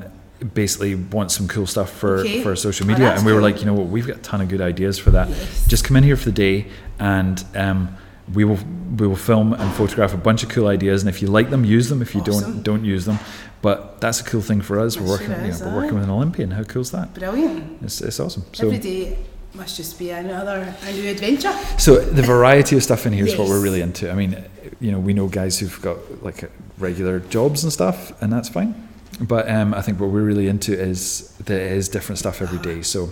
basically 0.52 0.94
want 0.94 1.30
some 1.30 1.48
cool 1.48 1.66
stuff 1.66 1.90
for, 1.90 2.18
Okay. 2.18 2.42
for 2.42 2.54
social 2.56 2.84
Oh, 2.86 2.88
media. 2.88 3.06
that's 3.06 3.18
and 3.20 3.26
we 3.26 3.32
were 3.32 3.38
cool. 3.40 3.50
like, 3.50 3.60
you 3.60 3.66
know 3.66 3.74
what, 3.74 3.86
we've 3.88 4.06
got 4.06 4.16
a 4.16 4.20
ton 4.20 4.40
of 4.40 4.48
good 4.48 4.60
ideas 4.60 4.98
for 4.98 5.10
that. 5.12 5.28
Yes. 5.28 5.66
just 5.66 5.84
come 5.84 5.96
in 5.96 6.04
here 6.04 6.16
for 6.16 6.26
the 6.26 6.32
day 6.32 6.66
and 6.98 7.44
um, 7.54 7.96
we 8.32 8.44
will 8.44 8.58
we 8.98 9.06
will 9.06 9.16
film 9.16 9.52
and 9.52 9.72
photograph 9.74 10.14
a 10.14 10.16
bunch 10.16 10.42
of 10.42 10.48
cool 10.48 10.66
ideas 10.66 11.02
and 11.02 11.08
if 11.08 11.20
you 11.20 11.28
like 11.28 11.50
them 11.50 11.64
use 11.64 11.88
them 11.88 12.00
if 12.00 12.14
you 12.14 12.20
Awesome. 12.22 12.52
don't 12.54 12.62
don't 12.62 12.84
use 12.84 13.04
them 13.04 13.18
but 13.60 14.00
that's 14.00 14.20
a 14.20 14.24
cool 14.24 14.40
thing 14.40 14.60
for 14.62 14.78
us 14.78 14.96
we're 14.98 15.08
working 15.08 15.26
sure 15.26 15.44
you 15.44 15.50
know, 15.52 15.66
we're 15.66 15.74
working 15.82 15.94
with 15.94 16.04
an 16.04 16.10
Olympian 16.10 16.50
how 16.52 16.62
cool 16.62 16.80
is 16.82 16.90
that 16.92 17.12
Brilliant. 17.14 17.82
it's, 17.82 18.00
it's 18.00 18.18
awesome 18.20 18.44
so 18.52 18.66
Every 18.66 18.78
day 18.78 19.18
must 19.54 19.76
just 19.76 19.98
be 19.98 20.10
another 20.10 20.74
a 20.86 20.92
new 20.92 21.10
adventure. 21.10 21.52
so 21.78 21.96
the 21.98 22.22
variety 22.22 22.76
of 22.76 22.82
stuff 22.82 23.04
in 23.06 23.12
here 23.12 23.26
is 23.26 23.36
what 23.36 23.48
we're 23.48 23.60
really 23.62 23.82
into 23.82 24.10
I 24.10 24.14
mean 24.14 24.42
you 24.80 24.90
know 24.92 24.98
we 25.00 25.12
know 25.12 25.26
guys 25.28 25.58
who've 25.58 25.80
got 25.82 25.98
like 26.22 26.50
regular 26.78 27.18
jobs 27.20 27.62
and 27.64 27.72
stuff 27.72 28.12
and 28.22 28.32
that's 28.32 28.48
fine 28.48 28.83
but 29.20 29.48
um, 29.50 29.74
I 29.74 29.82
think 29.82 30.00
what 30.00 30.10
we're 30.10 30.22
really 30.22 30.48
into 30.48 30.72
is 30.78 31.34
there 31.44 31.74
is 31.74 31.88
different 31.88 32.18
stuff 32.18 32.42
every 32.42 32.58
day. 32.58 32.82
So 32.82 33.10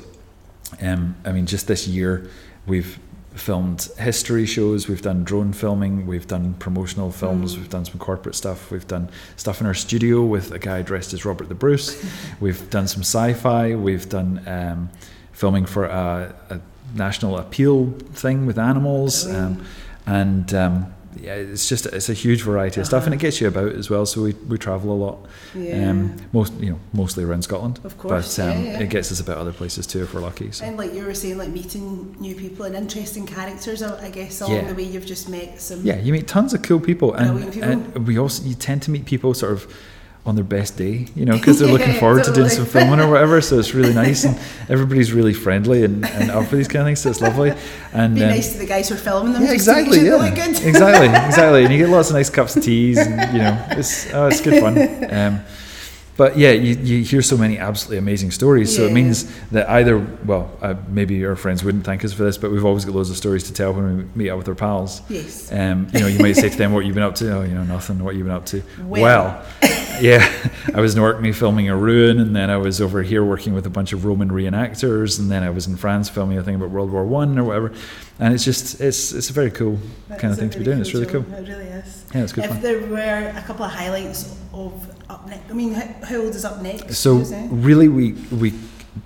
um, 0.80 1.16
I 1.24 1.32
mean 1.32 1.46
just 1.46 1.66
this 1.66 1.86
year 1.86 2.28
we've 2.66 2.98
filmed 3.34 3.88
history 3.98 4.44
shows, 4.44 4.88
we've 4.88 5.00
done 5.00 5.24
drone 5.24 5.52
filming, 5.54 6.06
we've 6.06 6.26
done 6.26 6.52
promotional 6.54 7.10
films, 7.10 7.54
Mm. 7.54 7.58
we've 7.58 7.70
done 7.70 7.84
some 7.86 7.98
corporate 7.98 8.34
stuff, 8.34 8.70
we've 8.70 8.86
done 8.86 9.08
stuff 9.36 9.60
in 9.60 9.66
our 9.66 9.74
studio 9.74 10.22
with 10.22 10.52
a 10.52 10.58
guy 10.58 10.82
dressed 10.82 11.14
as 11.14 11.24
Robert 11.24 11.48
the 11.48 11.54
Bruce, 11.54 12.04
we've 12.40 12.68
done 12.68 12.86
some 12.86 13.00
sci 13.00 13.32
fi, 13.32 13.74
we've 13.74 14.06
done 14.08 14.42
um, 14.46 14.90
filming 15.32 15.64
for 15.64 15.84
a, 15.86 16.34
a 16.50 16.60
national 16.94 17.38
appeal 17.38 17.90
thing 18.12 18.44
with 18.44 18.58
animals, 18.58 19.26
um, 19.26 19.64
and 20.06 20.52
um, 20.52 20.92
yeah, 21.20 21.34
it's 21.34 21.68
just 21.68 21.86
it's 21.86 22.08
a 22.08 22.14
huge 22.14 22.42
variety 22.42 22.80
of 22.80 22.86
stuff, 22.86 23.04
and 23.06 23.14
it 23.14 23.16
Uh-huh. 23.16 23.22
gets 23.22 23.40
you 23.40 23.48
about 23.48 23.72
as 23.72 23.90
well. 23.90 24.06
So 24.06 24.22
we, 24.22 24.32
we 24.48 24.56
travel 24.58 24.90
a 24.92 24.98
lot, 25.06 25.18
yeah. 25.54 25.90
um, 25.90 26.16
most 26.32 26.52
you 26.54 26.70
know 26.70 26.78
mostly 26.92 27.24
around 27.24 27.42
Scotland, 27.42 27.80
Of 27.84 27.98
course, 27.98 28.36
but 28.36 28.42
um, 28.44 28.64
yeah, 28.64 28.72
yeah. 28.72 28.80
it 28.80 28.90
gets 28.90 29.12
us 29.12 29.20
about 29.20 29.38
other 29.38 29.52
places 29.52 29.86
too 29.86 30.02
if 30.02 30.14
we're 30.14 30.20
lucky. 30.20 30.50
So. 30.52 30.64
And 30.64 30.76
like 30.76 30.94
you 30.94 31.04
were 31.04 31.14
saying, 31.14 31.38
like 31.38 31.50
meeting 31.50 32.16
new 32.20 32.34
people 32.34 32.64
and 32.66 32.74
interesting 32.74 33.26
characters, 33.26 33.82
I 33.82 34.06
I 34.06 34.10
guess 34.10 34.40
along 34.40 34.54
Yeah. 34.56 34.68
the 34.68 34.74
way 34.74 34.84
you've 34.84 35.06
just 35.06 35.28
met 35.28 35.60
some. 35.60 35.80
Yeah, 35.84 35.98
you 35.98 36.12
meet 36.12 36.26
tons 36.28 36.54
of 36.54 36.62
cool 36.62 36.80
people, 36.80 37.12
and, 37.14 37.52
people. 37.52 37.68
and 37.70 38.06
we 38.06 38.18
also 38.18 38.42
you 38.44 38.54
tend 38.54 38.82
to 38.82 38.90
meet 38.90 39.04
people 39.04 39.34
sort 39.34 39.52
of 39.52 39.66
on 40.24 40.36
their 40.36 40.44
best 40.44 40.76
day, 40.76 41.06
you 41.16 41.24
know, 41.24 41.36
because 41.36 41.58
they're 41.58 41.68
looking 41.70 41.88
Yeah, 41.94 42.00
forward 42.00 42.24
to 42.24 42.32
doing 42.32 42.48
some 42.48 42.64
filming 42.64 43.00
or 43.00 43.10
whatever. 43.10 43.40
So 43.40 43.58
it's 43.58 43.74
really 43.74 43.92
nice, 43.92 44.24
and 44.28 44.38
everybody's 44.68 45.12
really 45.12 45.34
friendly 45.34 45.82
and, 45.84 46.06
and 46.06 46.30
up 46.30 46.46
for 46.46 46.56
these 46.56 46.68
kind 46.68 46.82
of 46.82 46.86
things. 46.86 47.00
So 47.00 47.10
it's 47.10 47.20
lovely. 47.20 47.52
And 47.92 48.14
Be 48.14 48.22
um, 48.22 48.30
nice 48.30 48.52
to 48.52 48.58
the 48.58 48.66
guys 48.66 48.88
who 48.88 48.94
are 48.94 48.98
filming 48.98 49.32
them. 49.32 49.42
yeah, 49.42 49.54
just 49.54 49.66
to 49.66 49.72
make 49.74 49.86
exactly. 49.88 50.06
Yeah, 50.06 50.24
exactly, 50.68 51.06
exactly. 51.26 51.64
And 51.64 51.72
you 51.72 51.78
get 51.78 51.88
lots 51.88 52.08
of 52.10 52.14
nice 52.14 52.30
cups 52.30 52.56
of 52.56 52.62
teas, 52.68 52.98
and 52.98 53.32
you 53.32 53.40
know, 53.40 53.66
it's 53.70 54.12
oh, 54.14 54.28
it's 54.28 54.40
good 54.40 54.60
fun. 54.60 55.12
Um, 55.12 55.40
but 56.16 56.36
yeah, 56.36 56.50
you, 56.50 56.74
you 56.74 57.04
hear 57.04 57.22
so 57.22 57.36
many 57.36 57.58
absolutely 57.58 57.98
amazing 57.98 58.30
stories. 58.30 58.74
So 58.74 58.86
it 58.86 58.92
means 58.92 59.24
that 59.50 59.68
either, 59.68 59.98
well, 60.24 60.50
uh, 60.60 60.74
maybe 60.88 61.14
your 61.14 61.36
friends 61.36 61.64
wouldn't 61.64 61.84
thank 61.84 62.04
us 62.04 62.12
for 62.12 62.24
this, 62.24 62.36
but 62.36 62.50
we've 62.50 62.64
always 62.64 62.84
got 62.84 62.94
loads 62.94 63.08
of 63.10 63.16
stories 63.16 63.44
to 63.44 63.52
tell 63.54 63.72
when 63.72 63.96
we 63.96 64.04
meet 64.14 64.30
up 64.30 64.38
with 64.38 64.48
our 64.48 64.54
pals. 64.54 65.00
Yes. 65.08 65.50
Um, 65.50 65.88
you 65.92 66.00
know, 66.00 66.06
you 66.06 66.18
might 66.18 66.34
say 66.34 66.50
to 66.50 66.56
them, 66.56 66.72
"What 66.72 66.84
you've 66.84 66.94
been 66.94 67.02
up 67.02 67.14
to?" 67.16 67.38
Oh, 67.38 67.42
you 67.42 67.54
know, 67.54 67.64
nothing. 67.64 68.02
What 68.04 68.14
you've 68.14 68.26
been 68.26 68.34
up 68.34 68.46
to? 68.46 68.62
Well. 68.84 69.02
Well, 69.02 69.46
yeah, 70.00 70.30
I 70.74 70.80
was 70.80 70.94
in 70.94 71.00
Orkney 71.00 71.32
filming 71.32 71.68
a 71.68 71.76
ruin, 71.76 72.20
and 72.20 72.36
then 72.36 72.50
I 72.50 72.56
was 72.56 72.80
over 72.80 73.02
here 73.02 73.24
working 73.24 73.54
with 73.54 73.66
a 73.66 73.70
bunch 73.70 73.92
of 73.92 74.04
Roman 74.04 74.30
reenactors, 74.30 75.18
and 75.18 75.30
then 75.30 75.42
I 75.42 75.50
was 75.50 75.66
in 75.66 75.76
France 75.76 76.08
filming 76.08 76.38
a 76.38 76.42
thing 76.42 76.56
about 76.56 76.70
World 76.70 76.90
War 76.90 77.04
One 77.04 77.38
or 77.38 77.44
whatever. 77.44 77.72
And 78.18 78.34
it's 78.34 78.44
just, 78.44 78.80
it's 78.80 79.12
it's 79.12 79.30
a 79.30 79.32
very 79.32 79.50
cool 79.50 79.78
That 80.08 80.18
kind 80.20 80.32
of 80.32 80.38
thing 80.38 80.50
to 80.50 80.58
be 80.58 80.64
doing. 80.64 80.80
It's 80.80 80.92
really 80.94 81.06
cool. 81.06 81.24
It 81.32 81.48
really 81.48 81.64
is. 81.64 82.04
Yeah, 82.14 82.22
it's 82.22 82.32
good 82.32 82.44
if 82.44 82.50
fun. 82.50 82.60
there 82.60 82.80
were 82.86 83.32
a 83.36 83.42
couple 83.46 83.64
of 83.64 83.72
highlights 83.72 84.36
of 84.52 84.72
Up 85.12 85.26
Next, 85.28 85.50
I 85.50 85.52
mean, 85.52 85.72
how, 85.74 86.16
old 86.16 86.34
is 86.34 86.44
Up 86.44 86.62
Next? 86.62 86.96
So 86.96 87.16
really, 87.50 87.88
we 87.88 88.12
we 88.12 88.54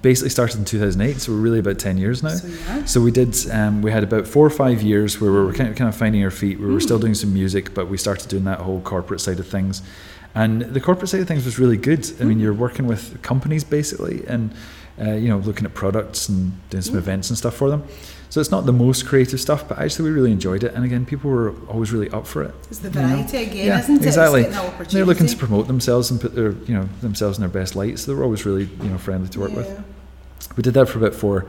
basically 0.03 0.31
started 0.31 0.59
in 0.59 0.65
2008, 0.65 1.21
so 1.21 1.33
we're 1.33 1.39
really 1.39 1.59
about 1.59 1.79
10 1.79 1.99
years 1.99 2.23
now. 2.23 2.31
So 2.31 2.49
yeah. 2.49 2.85
So 2.85 3.01
we 3.01 3.11
did. 3.11 3.35
Um, 3.51 3.83
we 3.83 3.91
had 3.91 4.05
about 4.05 4.27
four 4.27 4.47
or 4.47 4.51
five 4.51 4.83
years 4.83 5.21
where 5.21 5.33
we 5.33 5.39
were 5.39 5.53
kind 5.53 5.69
of, 5.69 5.77
kind 5.77 5.89
of 5.89 5.97
finding 5.97 6.23
our 6.23 6.31
feet. 6.31 6.61
We 6.61 6.73
were 6.73 6.81
still 6.81 6.99
doing 6.99 7.15
some 7.15 7.35
music, 7.35 7.75
but 7.75 7.89
we 7.89 7.97
started 7.97 8.29
doing 8.29 8.45
that 8.45 8.61
whole 8.61 8.81
corporate 8.81 9.21
side 9.21 9.41
of 9.41 9.49
things. 9.49 9.83
And 10.35 10.63
the 10.63 10.81
corporate 10.81 11.09
side 11.09 11.21
of 11.23 11.29
things 11.29 11.45
was 11.45 11.59
really 11.59 11.77
good. 11.77 12.09
I 12.21 12.25
mean, 12.25 12.39
you're 12.39 12.53
working 12.53 12.87
with 12.87 13.21
companies 13.23 13.65
basically, 13.65 14.25
and 14.27 14.53
uh, 15.01 15.13
you 15.13 15.29
know, 15.29 15.39
looking 15.39 15.65
at 15.67 15.75
products 15.75 16.29
and 16.29 16.53
doing 16.71 16.83
some 16.83 16.97
events 16.97 17.29
and 17.31 17.39
stuff 17.39 17.55
for 17.55 17.69
them. 17.71 17.83
So 18.29 18.41
it's 18.41 18.51
not 18.51 18.67
the 18.67 18.73
most 18.73 19.07
creative 19.07 19.41
stuff, 19.41 19.69
but 19.69 19.79
actually 19.79 20.11
we 20.11 20.17
really 20.17 20.33
enjoyed 20.33 20.65
it. 20.65 20.75
And 20.75 20.85
again, 20.85 21.07
people 21.07 21.31
were 21.31 21.55
always 21.69 21.93
really 21.93 22.11
up 22.11 22.27
for 22.27 22.43
it. 22.43 22.55
It's 22.71 22.81
the 22.81 22.89
you 22.89 23.07
know? 23.07 23.21
again, 23.21 23.57
yeah, 23.57 23.79
isn't 23.79 23.97
it? 23.97 24.07
exactly. 24.07 24.41
It's 24.41 24.49
getting 24.51 24.53
that 24.53 24.75
opportunity. 24.75 24.95
They're 24.97 25.05
looking 25.05 25.27
to 25.27 25.37
promote 25.37 25.67
themselves 25.69 26.11
and 26.11 26.21
put 26.21 26.35
their, 26.35 26.51
you 26.53 26.75
know, 26.75 26.89
themselves 27.01 27.39
in 27.39 27.43
their 27.43 27.51
best 27.51 27.77
light. 27.77 27.99
So 27.99 28.11
they 28.11 28.17
were 28.19 28.25
always 28.25 28.45
really, 28.45 28.65
you 28.65 28.89
know, 28.89 28.99
friendly 28.99 29.29
to 29.29 29.41
work 29.41 29.53
with 29.53 29.83
we 30.57 30.63
did 30.63 30.75
that 30.75 30.87
for 30.89 30.99
about 30.99 31.15
four 31.15 31.47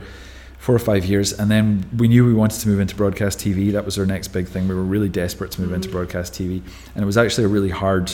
four 0.58 0.74
or 0.76 0.80
five 0.80 1.06
years 1.06 1.32
and 1.34 1.52
then 1.52 1.88
we 1.98 2.08
knew 2.08 2.26
we 2.26 2.34
wanted 2.34 2.60
to 2.60 2.68
move 2.68 2.80
into 2.80 2.96
broadcast 2.96 3.38
tv 3.40 3.72
that 3.74 3.86
was 3.86 3.98
our 4.00 4.06
next 4.06 4.30
big 4.30 4.48
thing 4.48 4.68
we 4.68 4.74
were 4.74 4.82
really 4.84 5.08
desperate 5.10 5.52
to 5.52 5.62
move 5.62 5.72
into 5.72 5.88
Mhm. 5.88 5.92
broadcast 5.92 6.34
tv 6.34 6.62
and 6.96 7.04
it 7.04 7.06
was 7.06 7.18
actually 7.18 7.44
a 7.44 7.48
really 7.48 7.70
hard 7.70 8.12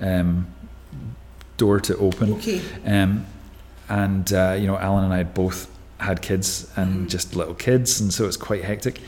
um, 0.00 0.46
door 1.56 1.80
to 1.80 1.96
open 1.96 2.34
Okay. 2.34 2.60
um, 2.84 3.24
and 3.88 4.32
uh, 4.32 4.56
you 4.58 4.66
know 4.66 4.76
alan 4.78 5.04
and 5.04 5.12
i 5.14 5.18
had 5.18 5.32
both 5.34 5.68
had 5.98 6.20
kids 6.22 6.70
and 6.76 7.06
Mhm. 7.06 7.10
just 7.10 7.36
little 7.36 7.54
kids 7.54 8.00
and 8.00 8.12
so 8.12 8.26
it's 8.26 8.36
quite 8.36 8.62
hectic 8.64 9.00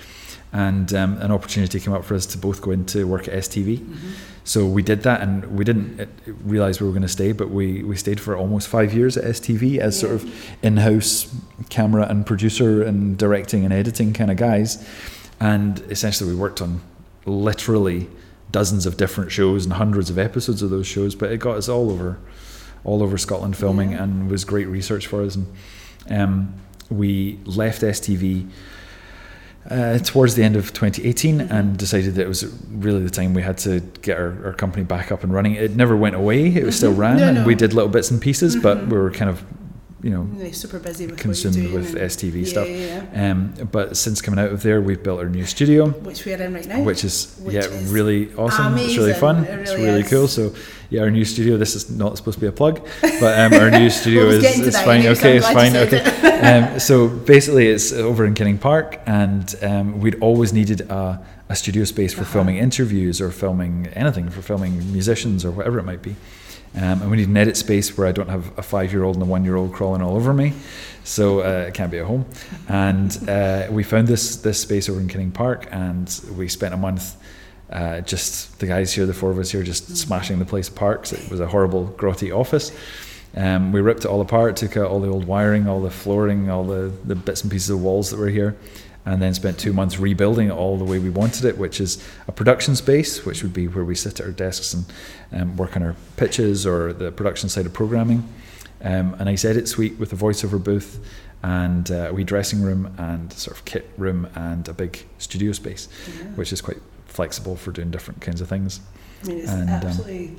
and 0.53 0.95
um, 0.95 1.19
an 1.21 1.31
opportunity 1.31 1.79
came 1.81 1.93
up 1.93 2.05
for 2.05 2.15
us 2.15 2.25
to 2.27 2.39
both 2.39 2.63
go 2.63 2.71
into 2.71 3.07
work 3.07 3.29
at 3.29 3.35
stv 3.35 3.79
Mhm. 3.79 3.97
so 4.45 4.65
we 4.65 4.83
did 4.83 5.03
that, 5.03 5.21
and 5.21 5.45
we 5.59 5.63
didn't 5.65 6.01
uh, 6.01 6.07
realize 6.43 6.81
we 6.81 6.87
were 6.87 6.93
going 6.93 7.03
to 7.03 7.09
stay, 7.21 7.33
but 7.33 7.51
we, 7.51 7.83
we 7.83 7.97
stayed 7.97 8.19
for 8.19 8.35
almost 8.35 8.67
five 8.69 8.95
years 8.95 9.19
at 9.19 9.25
STV 9.25 9.77
as 9.79 10.01
sort 10.01 10.15
of 10.15 10.25
in-house 10.63 11.27
camera 11.69 12.07
and 12.09 12.25
producer 12.25 12.83
and 12.83 13.19
directing 13.19 13.65
and 13.67 13.75
editing 13.75 14.15
kind 14.15 14.31
of 14.31 14.39
guys. 14.39 14.83
And 15.39 15.81
essentially, 15.91 16.31
we 16.31 16.35
worked 16.35 16.63
on 16.63 16.81
literally 17.27 18.09
dozens 18.51 18.87
of 18.87 18.97
different 18.97 19.31
shows 19.31 19.65
and 19.67 19.75
hundreds 19.75 20.09
of 20.09 20.17
episodes 20.19 20.63
of 20.63 20.71
those 20.71 20.87
shows. 20.87 21.15
But 21.15 21.31
it 21.31 21.39
got 21.41 21.59
us 21.59 21.69
all 21.69 21.91
over, 21.91 22.17
all 22.89 23.03
over 23.03 23.19
Scotland 23.19 23.57
filming, 23.57 23.93
Yeah. 23.93 24.03
and 24.05 24.31
was 24.31 24.45
great 24.45 24.67
research 24.69 25.07
for 25.07 25.23
us. 25.23 25.37
And 25.37 25.47
um, 26.11 26.55
we 26.91 27.39
left 27.45 27.83
STV 27.83 28.47
uh, 29.71 29.99
towards 29.99 30.35
the 30.35 30.43
end 30.43 30.57
of 30.57 30.73
2018 30.73 31.41
Mhm. 31.41 31.51
and 31.51 31.77
decided 31.77 32.15
that 32.15 32.23
it 32.23 32.29
was 32.29 32.45
really 32.73 33.03
the 33.03 33.11
time 33.11 33.35
we 33.35 33.43
had 33.43 33.59
to 33.59 33.81
get 34.01 34.17
our, 34.17 34.35
our 34.47 34.53
company 34.55 34.83
back 34.85 35.13
up 35.13 35.23
and 35.23 35.33
running. 35.35 35.55
It 35.55 35.77
never 35.77 35.95
went 35.95 36.15
away; 36.17 36.47
it 36.47 36.65
was 36.65 36.77
still 36.77 36.95
Mhm. 36.95 36.99
ran, 36.99 37.17
No, 37.19 37.25
and 37.29 37.47
we 37.47 37.55
did 37.55 37.75
little 37.75 37.91
bits 37.91 38.11
and 38.11 38.19
pieces. 38.21 38.57
But 38.57 38.79
Mhm. 38.79 38.91
we 38.91 38.97
were 38.99 39.11
kind 39.11 39.31
of, 39.31 39.43
you 40.03 40.09
know, 40.11 40.23
Really 40.23 40.53
super 40.53 40.79
busy 40.79 41.07
with 41.07 41.19
consumed 41.19 41.57
what 41.57 41.63
you're 41.63 41.73
doing 41.83 41.93
with 41.93 42.01
STV 42.03 42.41
yeah, 42.41 42.47
stuff. 42.49 42.67
Yeah, 42.69 43.03
yeah. 43.13 43.31
Um, 43.33 43.53
but 43.71 43.95
since 43.99 44.23
coming 44.23 44.41
out 44.43 44.53
of 44.53 44.63
there, 44.63 44.81
we've 44.81 45.03
built 45.03 45.19
our 45.21 45.29
new 45.29 45.45
studio, 45.45 45.89
Which 45.91 46.25
we're 46.25 46.41
in 46.41 46.55
right 46.55 46.67
now. 46.67 46.81
which 46.83 47.05
is 47.05 47.35
Which 47.43 47.55
yeah 47.57 47.67
is 47.67 47.91
really 47.91 48.31
awesome. 48.39 48.69
Amazing. 48.73 48.89
It's 48.91 48.99
really 48.99 49.13
fun. 49.15 49.45
It 49.45 49.51
it's 49.61 49.73
really 49.73 49.85
really 49.85 50.01
is. 50.01 50.09
cool. 50.09 50.29
So 50.29 50.53
yeah, 50.91 51.03
our 51.03 51.11
new 51.11 51.25
studio. 51.25 51.57
This 51.57 51.75
is 51.75 51.91
not 51.91 52.17
supposed 52.17 52.37
to 52.37 52.41
be 52.41 52.47
a 52.47 52.53
plug, 52.53 52.87
but 53.21 53.39
um, 53.39 53.53
our 53.61 53.71
new 53.71 53.91
studio 54.01 54.27
Well, 54.27 54.35
is 54.37 54.43
getting 54.43 54.63
to 54.63 54.69
it's 54.69 54.77
that 54.77 54.85
fine. 54.85 55.07
okay, 55.07 55.37
it's 55.37 55.47
fine. 55.51 55.77
Okay. 55.77 56.01
um, 56.73 56.81
so 56.81 57.09
basically, 57.09 57.69
it's 57.69 57.93
over 57.93 58.25
in 58.25 58.35
Kinning 58.35 58.59
Park, 58.59 58.99
and 59.07 59.55
um, 59.63 60.01
we'd 60.01 60.19
always 60.21 60.53
needed 60.53 60.81
a, 60.83 61.21
a 61.49 61.57
studio 61.57 61.85
space 61.85 62.15
for 62.15 62.23
Uh-huh. 62.23 62.33
filming 62.33 62.57
interviews 62.57 63.21
or 63.21 63.31
filming 63.31 63.89
anything, 63.95 64.31
for 64.31 64.43
filming 64.43 64.93
musicians 64.93 65.45
or 65.45 65.51
whatever 65.51 65.79
it 65.79 65.85
might 65.85 66.03
be. 66.03 66.17
Um, 66.75 67.01
and 67.03 67.11
we 67.11 67.17
need 67.17 67.29
an 67.29 67.37
edit 67.37 67.57
space 67.57 67.97
where 67.97 68.07
I 68.07 68.13
don't 68.13 68.29
have 68.29 68.57
a 68.59 68.63
five-year-old 68.63 69.17
and 69.17 69.23
a 69.23 69.27
one-year-old 69.27 69.73
crawling 69.73 70.03
all 70.03 70.15
over 70.17 70.35
me, 70.35 70.53
so 71.03 71.41
uh, 71.41 71.65
it 71.69 71.75
can't 71.75 71.91
be 71.91 71.99
at 71.99 72.05
home. 72.07 72.27
And 72.69 73.11
uh, 73.29 73.69
we 73.71 73.83
found 73.83 74.07
this 74.07 74.37
this 74.37 74.61
space 74.61 74.89
over 74.91 75.01
in 75.01 75.09
Kinning 75.09 75.33
Park, 75.33 75.67
and 75.71 76.09
we 76.37 76.47
spent 76.49 76.75
a 76.75 76.77
month. 76.77 77.17
Uh, 77.71 78.01
just 78.01 78.59
the 78.61 78.67
guys 78.67 78.93
here, 78.95 79.05
the 79.07 79.13
four 79.15 79.31
of 79.31 79.39
us 79.39 79.51
here, 79.51 79.63
just 79.63 79.97
smashing 79.97 80.39
the 80.39 80.45
place 80.45 80.69
apart 80.69 81.03
'cause 81.03 81.13
it 81.13 81.31
was 81.31 81.39
a 81.41 81.47
horrible, 81.47 81.95
grotty 81.99 82.31
office. 82.35 82.73
Um, 83.37 83.73
we 83.73 83.81
ripped 83.83 84.05
it 84.05 84.09
all 84.09 84.21
apart, 84.23 84.57
took 84.57 84.77
out 84.77 84.87
all 84.91 85.01
the 85.01 85.09
old 85.09 85.27
wiring, 85.27 85.69
all 85.69 85.81
the 85.83 85.91
flooring, 85.91 86.49
all 86.49 86.65
the, 86.65 86.91
the 87.05 87.15
bits 87.15 87.43
and 87.43 87.51
pieces 87.51 87.69
of 87.71 87.81
walls 87.83 88.11
that 88.11 88.19
were 88.19 88.31
here, 88.31 88.57
and 89.05 89.21
then 89.21 89.35
spent 89.35 89.59
two 89.59 89.75
months 89.75 89.99
rebuilding 90.01 90.49
it 90.49 90.53
all 90.53 90.79
the 90.79 90.85
way 90.85 90.99
we 90.99 91.11
wanted 91.11 91.45
it, 91.45 91.59
which 91.59 91.79
is 91.79 91.99
a 92.27 92.33
production 92.33 92.75
space, 92.75 93.27
which 93.27 93.43
would 93.43 93.53
be 93.53 93.69
where 93.69 93.85
we 93.85 93.95
sit 93.95 94.19
at 94.19 94.25
our 94.27 94.33
desks 94.33 94.73
and 94.73 94.87
um, 95.33 95.57
work 95.59 95.77
on 95.77 95.83
our 95.83 95.95
pitches 96.17 96.67
or 96.67 96.95
the 96.95 97.13
production 97.13 97.51
side 97.51 97.67
of 97.67 97.73
programming. 97.75 98.25
Um, 98.83 99.15
a 99.19 99.25
nice 99.27 99.45
edit 99.45 99.69
suite 99.69 99.99
with 99.99 100.13
a 100.13 100.17
voiceover 100.17 100.63
booth 100.63 100.99
and 101.43 101.91
uh, 101.91 102.09
a 102.09 102.15
wee 102.15 102.25
dressing 102.25 102.63
room 102.63 102.93
and 102.97 103.31
sort 103.33 103.57
of 103.59 103.65
kit 103.67 103.91
room 103.99 104.27
and 104.35 104.67
a 104.69 104.73
big 104.73 105.05
studio 105.19 105.53
space, 105.53 105.89
Yeah. 106.07 106.25
which 106.35 106.53
is 106.53 106.61
quite 106.63 106.79
flexible 107.09 107.57
for 107.57 107.73
doing 107.73 107.91
different 107.91 108.21
kinds 108.21 108.41
of 108.41 108.49
things. 108.49 108.81
I 109.25 109.27
mean, 109.29 109.39
it's 109.39 109.51
and, 109.51 109.63
um, 109.63 109.69
absolutely. 109.69 110.37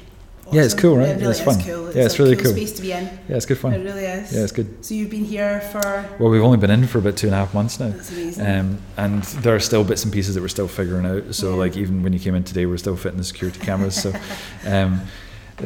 Yeah, 0.52 0.64
it's 0.64 0.74
cool, 0.74 0.98
right? 0.98 1.10
It 1.10 1.18
really 1.20 1.30
It's 1.30 1.40
is 1.42 1.46
fun. 1.46 1.62
cool. 1.62 1.94
Yeah, 1.96 2.06
it's 2.06 2.18
a 2.20 2.24
really 2.24 2.36
cool 2.36 2.46
cool. 2.46 2.54
space 2.54 2.72
to 2.72 2.82
be 2.82 2.92
in. 2.92 3.04
Yeah, 3.04 3.36
it's 3.36 3.46
good 3.46 3.60
fun. 3.60 3.72
It 3.74 3.84
really 3.84 4.06
is. 4.06 4.34
Yeah, 4.34 4.42
it's 4.42 4.52
good. 4.52 4.84
So 4.84 4.96
you've 4.96 5.12
been 5.12 5.26
here 5.26 5.62
for. 5.72 6.10
Well, 6.20 6.32
we've 6.32 6.42
only 6.42 6.58
been 6.58 6.72
in 6.72 6.88
for 6.88 6.98
about 6.98 7.18
two 7.18 7.28
and 7.28 7.36
a 7.36 7.38
half 7.38 7.54
months 7.54 7.80
now. 7.80 7.90
That's 7.90 8.10
amazing. 8.12 8.48
Um, 8.48 8.82
and 8.98 9.22
there 9.44 9.54
are 9.54 9.60
still 9.60 9.84
bits 9.84 10.04
and 10.06 10.12
pieces 10.12 10.34
that 10.34 10.42
we're 10.42 10.48
still 10.48 10.68
figuring 10.68 11.06
out. 11.06 11.36
So, 11.36 11.52
Yeah. 11.52 11.56
like, 11.58 11.78
even 11.78 12.02
when 12.02 12.14
you 12.14 12.20
came 12.20 12.34
in 12.34 12.44
today, 12.44 12.66
we're 12.66 12.78
still 12.78 12.96
fitting 12.96 13.20
the 13.20 13.24
security 13.26 13.60
cameras. 13.60 14.02
So, 14.02 14.12
um, 14.66 15.02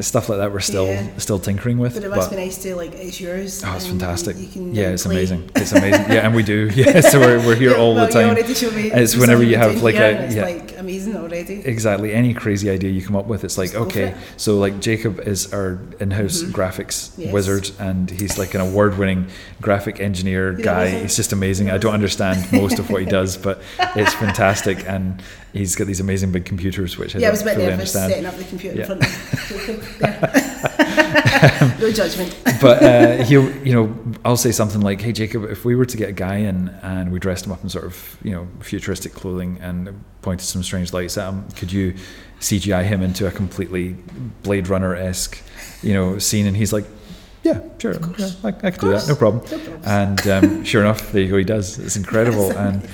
stuff 0.02 0.28
like 0.28 0.38
that, 0.38 0.52
we're 0.52 0.60
still 0.60 0.86
Yeah. 0.86 1.06
still 1.18 1.38
tinkering 1.38 1.78
with. 1.78 1.94
but 1.94 2.04
it 2.04 2.10
must 2.10 2.30
be 2.30 2.36
nice 2.36 2.58
to 2.62 2.74
like 2.76 2.92
it's 2.94 3.20
yours. 3.20 3.62
Oh, 3.64 3.74
it's 3.76 3.86
fantastic. 3.86 4.36
You 4.38 4.48
can 4.48 4.74
yeah, 4.74 4.88
it's 4.90 5.04
play. 5.04 5.16
amazing. 5.16 5.50
It's 5.56 5.72
amazing. 5.72 6.06
Yeah, 6.12 6.26
and 6.26 6.34
we 6.34 6.42
do. 6.42 6.70
Yeah, 6.74 7.00
so 7.00 7.20
we're, 7.20 7.38
we're 7.46 7.54
here 7.56 7.70
Yeah, 7.72 7.76
all 7.76 7.94
well, 7.94 8.06
the 8.06 8.12
time. 8.12 8.26
You 8.28 8.32
already 8.34 8.54
showed 8.54 8.74
me 8.74 8.90
It's 8.90 9.16
whenever 9.16 9.42
you 9.42 9.56
have, 9.56 9.82
like, 9.82 9.94
a- 9.96 10.24
it's 10.24 10.34
yeah. 10.34 10.42
like 10.44 10.78
amazing 10.78 11.16
already. 11.16 11.62
Exactly. 11.64 12.12
Any 12.12 12.34
crazy 12.34 12.68
idea 12.70 12.90
you 12.90 13.02
come 13.02 13.16
up 13.16 13.26
with, 13.26 13.44
it's 13.44 13.56
like, 13.56 13.72
Just 13.72 13.82
okay, 13.86 14.08
it. 14.10 14.16
so 14.36 14.58
like 14.58 14.80
Jacob 14.80 15.20
is 15.20 15.52
our 15.52 15.78
in-house 16.00 16.42
Mhm. 16.42 16.50
graphics 16.52 17.10
Yes. 17.16 17.32
wizard, 17.32 17.70
and 17.78 18.10
he's 18.10 18.38
like 18.38 18.54
an 18.54 18.60
award-winning 18.60 19.26
graphic 19.60 20.00
engineer 20.00 20.52
guy. 20.52 20.88
He's 21.02 21.16
just 21.16 21.32
amazing. 21.32 21.70
I 21.70 21.78
don't 21.78 21.94
understand 21.94 22.50
most 22.52 22.78
of 22.78 22.90
what 22.90 23.00
he 23.02 23.06
does, 23.06 23.36
but 23.36 23.60
it's 23.96 24.14
fantastic, 24.24 24.84
and 24.88 25.22
he's 25.54 25.74
got 25.76 25.86
these 25.86 26.00
amazing 26.00 26.30
big 26.32 26.44
computers, 26.44 26.98
which 26.98 27.16
I 27.16 27.20
yeah, 27.20 27.28
I 27.28 27.30
was 27.30 27.42
a 27.42 27.44
bit 27.46 27.58
nervous 27.58 27.92
setting 27.92 28.26
up 28.26 28.34
the 28.36 28.44
computer 28.44 28.76
Yeah. 28.76 28.92
in 28.92 28.98
front 28.98 29.02
of 29.04 29.48
Jacob 29.48 30.00
no 31.80 31.90
judgment. 31.92 32.36
but 32.60 32.82
uh, 32.82 33.24
he'll, 33.24 33.50
you 33.66 33.72
know, 33.72 33.96
I'll 34.24 34.36
say 34.36 34.52
something 34.52 34.80
like, 34.80 35.00
"Hey, 35.00 35.12
Jacob, 35.12 35.44
if 35.44 35.64
we 35.64 35.74
were 35.74 35.84
to 35.86 35.96
get 35.96 36.08
a 36.08 36.12
guy 36.12 36.36
in 36.36 36.68
and 36.82 37.12
we 37.12 37.18
dressed 37.18 37.46
him 37.46 37.52
up 37.52 37.62
in 37.62 37.68
sort 37.68 37.84
of, 37.84 38.16
you 38.22 38.32
know, 38.32 38.46
futuristic 38.60 39.12
clothing 39.12 39.58
and 39.60 40.02
pointed 40.22 40.44
some 40.46 40.62
strange 40.62 40.92
lights 40.92 41.16
at 41.18 41.28
him, 41.32 41.48
could 41.56 41.72
you 41.72 41.94
CGI 42.40 42.84
him 42.84 43.02
into 43.02 43.26
a 43.26 43.30
completely 43.30 43.96
Blade 44.42 44.68
Runner 44.68 44.94
esque, 44.94 45.40
you 45.82 45.92
know, 45.94 46.18
scene?" 46.18 46.46
And 46.46 46.56
he's 46.56 46.72
like, 46.72 46.84
"Yeah, 47.42 47.60
sure, 47.78 47.94
yeah, 48.18 48.30
I, 48.42 48.48
I 48.48 48.52
could 48.70 48.80
do 48.80 48.90
that, 48.90 49.06
no 49.08 49.14
problem." 49.14 49.44
No 49.50 49.80
And 49.84 50.26
um, 50.28 50.64
sure 50.64 50.82
enough, 50.82 51.12
there 51.12 51.22
you 51.22 51.30
go, 51.30 51.36
he 51.36 51.44
does. 51.44 51.78
It's 51.78 51.96
incredible. 51.96 52.50
and 52.56 52.88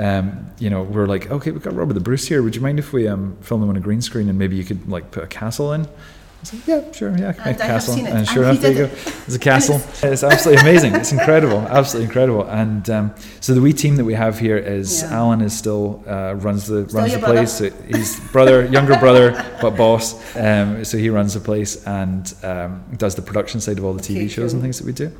um, 0.00 0.50
you 0.58 0.70
know, 0.70 0.82
we're 0.82 1.06
like, 1.06 1.30
okay, 1.30 1.50
we've 1.50 1.62
got 1.62 1.74
Robert 1.74 1.92
the 1.92 2.00
Bruce 2.00 2.26
here. 2.26 2.42
Would 2.42 2.56
you 2.56 2.62
mind 2.62 2.78
if 2.78 2.92
we 2.92 3.06
um, 3.06 3.36
film 3.42 3.60
them 3.60 3.68
on 3.68 3.76
a 3.76 3.80
green 3.80 4.00
screen 4.00 4.30
and 4.30 4.38
maybe 4.38 4.56
you 4.56 4.64
could 4.64 4.88
like 4.88 5.10
put 5.10 5.22
a 5.22 5.26
castle 5.26 5.74
in? 5.74 5.82
I 5.82 6.40
was 6.40 6.54
like, 6.54 6.66
yeah, 6.66 6.92
sure, 6.92 7.18
yeah, 7.18 7.28
I 7.28 7.32
can 7.34 7.44
make 7.44 7.46
And 7.54 7.60
a 7.60 7.64
I 7.64 7.66
castle. 7.66 8.06
And 8.06 8.26
sure 8.34 8.44
enough, 8.44 8.60
there 8.60 8.72
you 8.72 8.78
go. 8.78 8.86
There's 8.86 9.34
a 9.34 9.38
castle. 9.38 9.82
It's 10.02 10.22
absolutely 10.22 10.62
amazing. 10.62 10.94
It's 10.94 11.12
incredible, 11.12 11.58
absolutely 11.58 12.06
incredible. 12.06 12.48
And 12.48 12.88
um, 12.88 13.14
so 13.40 13.52
the 13.52 13.60
wee 13.60 13.74
team 13.74 13.96
that 13.96 14.06
we 14.06 14.14
have 14.14 14.38
here 14.38 14.56
is 14.56 15.02
Yeah. 15.02 15.16
Alan 15.16 15.42
is 15.42 15.54
still 15.56 16.02
uh, 16.06 16.32
runs 16.36 16.66
the 16.66 16.88
Still 16.88 17.00
runs 17.00 17.12
the 17.12 17.18
place. 17.18 17.52
So 17.52 17.70
he's 17.94 18.18
brother, 18.30 18.64
younger 18.64 18.98
brother, 18.98 19.32
but 19.60 19.76
boss. 19.76 20.14
Um, 20.34 20.82
so 20.82 20.96
he 20.96 21.10
runs 21.10 21.34
the 21.34 21.40
place 21.40 21.84
and 21.86 22.32
um, 22.42 22.84
does 22.96 23.16
the 23.16 23.22
production 23.22 23.60
side 23.60 23.76
of 23.76 23.84
all 23.84 23.92
the 23.92 24.02
TV 24.02 24.20
Okay, 24.20 24.28
shows 24.28 24.54
and 24.54 24.62
things 24.62 24.78
that 24.78 24.86
we 24.86 24.92
do. 24.92 25.12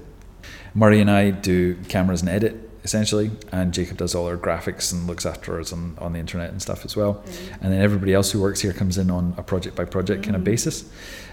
Murray 0.75 1.03
and 1.03 1.11
I 1.11 1.33
do 1.33 1.75
cameras 1.89 2.23
and 2.23 2.31
edit 2.31 2.70
essentially, 2.85 3.31
and 3.53 3.73
Jacob 3.75 3.97
does 3.99 4.15
all 4.15 4.27
our 4.27 4.37
graphics 4.37 4.93
and 4.93 5.07
looks 5.07 5.27
after 5.27 5.61
us 5.61 5.73
on, 5.73 5.97
on 5.99 6.13
the 6.13 6.19
internet 6.19 6.51
and 6.51 6.61
stuff 6.63 6.85
as 6.85 6.97
well. 6.97 7.23
And 7.61 7.73
then 7.73 7.81
everybody 7.83 8.15
else 8.15 8.31
who 8.31 8.41
works 8.41 8.61
here 8.61 8.73
comes 8.73 8.97
in 8.99 9.11
on 9.11 9.35
a 9.37 9.43
project 9.43 9.77
by 9.77 9.85
project 9.85 10.25
kind 10.25 10.37
of 10.37 10.43
Mm. 10.43 10.45
basis. 10.45 10.85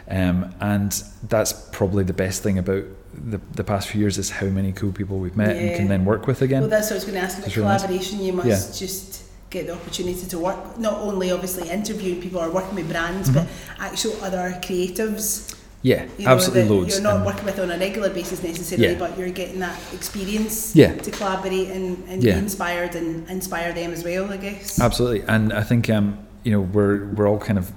Um, 0.10 0.53
and 0.62 0.91
that's 1.27 1.53
probably 1.53 2.03
the 2.03 2.13
best 2.13 2.41
thing 2.43 2.57
about 2.57 2.83
the, 3.13 3.39
the 3.53 3.63
past 3.63 3.88
few 3.89 3.99
years 4.01 4.17
is 4.17 4.29
how 4.29 4.47
many 4.47 4.71
cool 4.71 4.91
people 4.91 5.17
we've 5.19 5.36
met 5.38 5.55
and 5.55 5.75
can 5.75 5.88
then 5.88 6.05
work 6.05 6.27
with 6.27 6.41
again. 6.41 6.62
Well, 6.62 6.69
that's 6.69 6.88
what 6.88 6.93
I 6.93 6.95
was 6.95 7.03
going 7.05 7.15
to 7.15 7.21
ask. 7.21 7.38
About 7.39 7.55
really 7.55 7.67
nice. 7.67 7.81
collaboration, 7.81 8.21
you 8.21 8.33
must 8.33 8.47
Yeah. 8.47 8.88
just 8.88 9.23
get 9.49 9.67
the 9.67 9.73
opportunity 9.73 10.25
to 10.27 10.38
work, 10.39 10.77
not 10.77 10.97
only 10.99 11.31
obviously 11.31 11.69
interviewing 11.69 12.21
people 12.21 12.39
or 12.41 12.49
working 12.49 12.75
with 12.75 12.89
brands, 12.89 13.29
Mhm. 13.29 13.33
but 13.36 13.47
actual 13.79 14.13
other 14.21 14.57
creatives. 14.62 15.53
Yeah, 15.83 16.05
You 16.17 16.25
know, 16.25 16.31
absolutely 16.31 16.69
loads. 16.75 16.95
You're 16.95 17.03
not 17.03 17.25
working 17.25 17.45
with 17.45 17.59
on 17.59 17.71
a 17.71 17.77
regular 17.77 18.09
basis 18.09 18.41
necessarily, 18.43 18.93
Yeah. 18.93 18.99
but 18.99 19.17
you're 19.17 19.29
getting 19.29 19.59
that 19.59 19.77
experience 19.93 20.75
Yeah. 20.75 20.93
to 20.95 21.11
collaborate 21.11 21.69
and, 21.69 22.03
and 22.09 22.23
Yeah. 22.23 22.33
be 22.33 22.39
inspired 22.39 22.95
and 22.95 23.29
inspire 23.29 23.71
them 23.73 23.93
as 23.93 24.03
well, 24.03 24.31
I 24.31 24.37
guess. 24.37 24.79
Absolutely, 24.79 25.23
and 25.27 25.53
I 25.53 25.63
think 25.63 25.89
um, 25.89 26.17
you 26.43 26.51
know 26.51 26.61
we're 26.61 27.05
we're 27.15 27.27
all 27.27 27.37
kind 27.39 27.59
of 27.59 27.71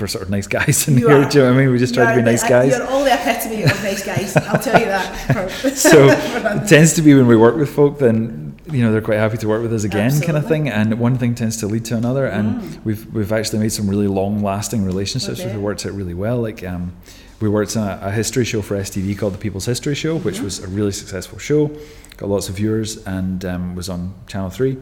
we're 0.00 0.08
sort 0.08 0.24
of 0.24 0.30
nice 0.30 0.46
guys 0.48 0.88
in 0.88 0.98
You 0.98 1.08
here. 1.08 1.18
are. 1.22 1.28
Do 1.28 1.38
you 1.38 1.44
know 1.44 1.50
what 1.50 1.56
I 1.60 1.62
mean? 1.64 1.72
We 1.72 1.78
just 1.78 1.94
You 1.94 2.02
try 2.02 2.12
to 2.14 2.16
be 2.20 2.24
the- 2.24 2.30
nice 2.32 2.42
guys. 2.48 2.72
You're 2.72 2.86
all 2.86 3.04
the 3.04 3.12
epitome 3.12 3.62
of 3.62 3.82
nice 3.84 4.02
guys. 4.04 4.36
I'll 4.36 4.58
tell 4.60 4.80
you 4.80 4.86
that. 4.86 5.50
So 5.76 6.08
it 6.08 6.68
tends 6.68 6.94
to 6.94 7.02
be 7.02 7.14
when 7.14 7.26
we 7.28 7.36
work 7.36 7.56
with 7.56 7.68
folk, 7.70 7.98
then 7.98 8.54
you 8.72 8.82
know 8.82 8.90
they're 8.92 9.02
quite 9.10 9.18
happy 9.18 9.36
to 9.38 9.46
work 9.48 9.62
with 9.62 9.72
us 9.72 9.84
again, 9.84 10.18
kind 10.22 10.36
of 10.38 10.46
thing. 10.48 10.68
And 10.68 10.98
one 10.98 11.16
thing 11.18 11.34
tends 11.34 11.58
to 11.58 11.66
lead 11.66 11.84
to 11.86 11.96
another, 11.96 12.26
and 12.26 12.46
Mm. 12.62 12.78
we've 12.84 13.06
we've 13.14 13.32
actually 13.32 13.58
made 13.60 13.72
some 13.72 13.86
really 13.88 14.08
long-lasting 14.08 14.84
relationships. 14.84 15.40
Okay. 15.40 15.52
We've 15.52 15.60
worked 15.60 15.84
out 15.86 15.92
really 15.92 16.14
well. 16.14 16.38
Like 16.40 16.64
um, 16.64 16.92
we 17.40 17.48
worked 17.48 17.76
on 17.76 17.86
a, 17.86 17.98
a 18.06 18.10
history 18.10 18.44
show 18.44 18.62
for 18.62 18.76
STV 18.76 19.18
called 19.18 19.34
the 19.34 19.38
People's 19.38 19.66
History 19.66 19.94
Show, 19.94 20.18
which 20.18 20.36
Mhm. 20.38 20.44
was 20.44 20.58
a 20.60 20.68
really 20.68 20.92
successful 20.92 21.38
show, 21.38 21.70
got 22.16 22.28
lots 22.28 22.48
of 22.48 22.56
viewers, 22.56 22.96
and 23.06 23.44
um, 23.44 23.74
was 23.74 23.88
on 23.88 24.14
Channel 24.26 24.50
Three. 24.50 24.76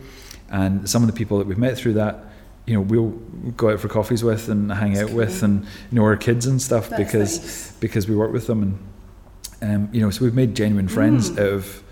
And 0.51 0.89
some 0.89 1.03
of 1.03 1.07
the 1.09 1.15
people 1.15 1.39
that 1.39 1.47
we've 1.47 1.59
met 1.59 1.77
through 1.77 1.95
that. 1.95 2.25
You 2.65 2.75
know, 2.75 2.81
we'll 2.83 3.11
go 3.57 3.71
out 3.71 3.81
for 3.81 3.89
coffees 3.89 4.23
with 4.23 4.49
and 4.49 4.71
hang 4.71 4.93
That's 4.93 5.11
out 5.11 5.17
with, 5.17 5.43
and 5.43 5.65
you 5.91 5.97
know 5.97 6.05
our 6.05 6.17
kids 6.17 6.47
and 6.47 6.63
stuff 6.63 6.89
That's 6.89 7.03
because 7.03 7.39
nice. 7.41 7.73
because 7.81 8.07
we 8.09 8.15
work 8.15 8.33
with 8.33 8.47
them 8.47 8.63
and 9.61 9.75
um, 9.75 9.89
you 9.93 10.01
know 10.01 10.11
so 10.11 10.25
we've 10.25 10.35
made 10.35 10.55
genuine 10.55 10.87
friends 10.87 11.31
Mm. 11.31 11.39
out 11.41 11.53
of 11.55 11.83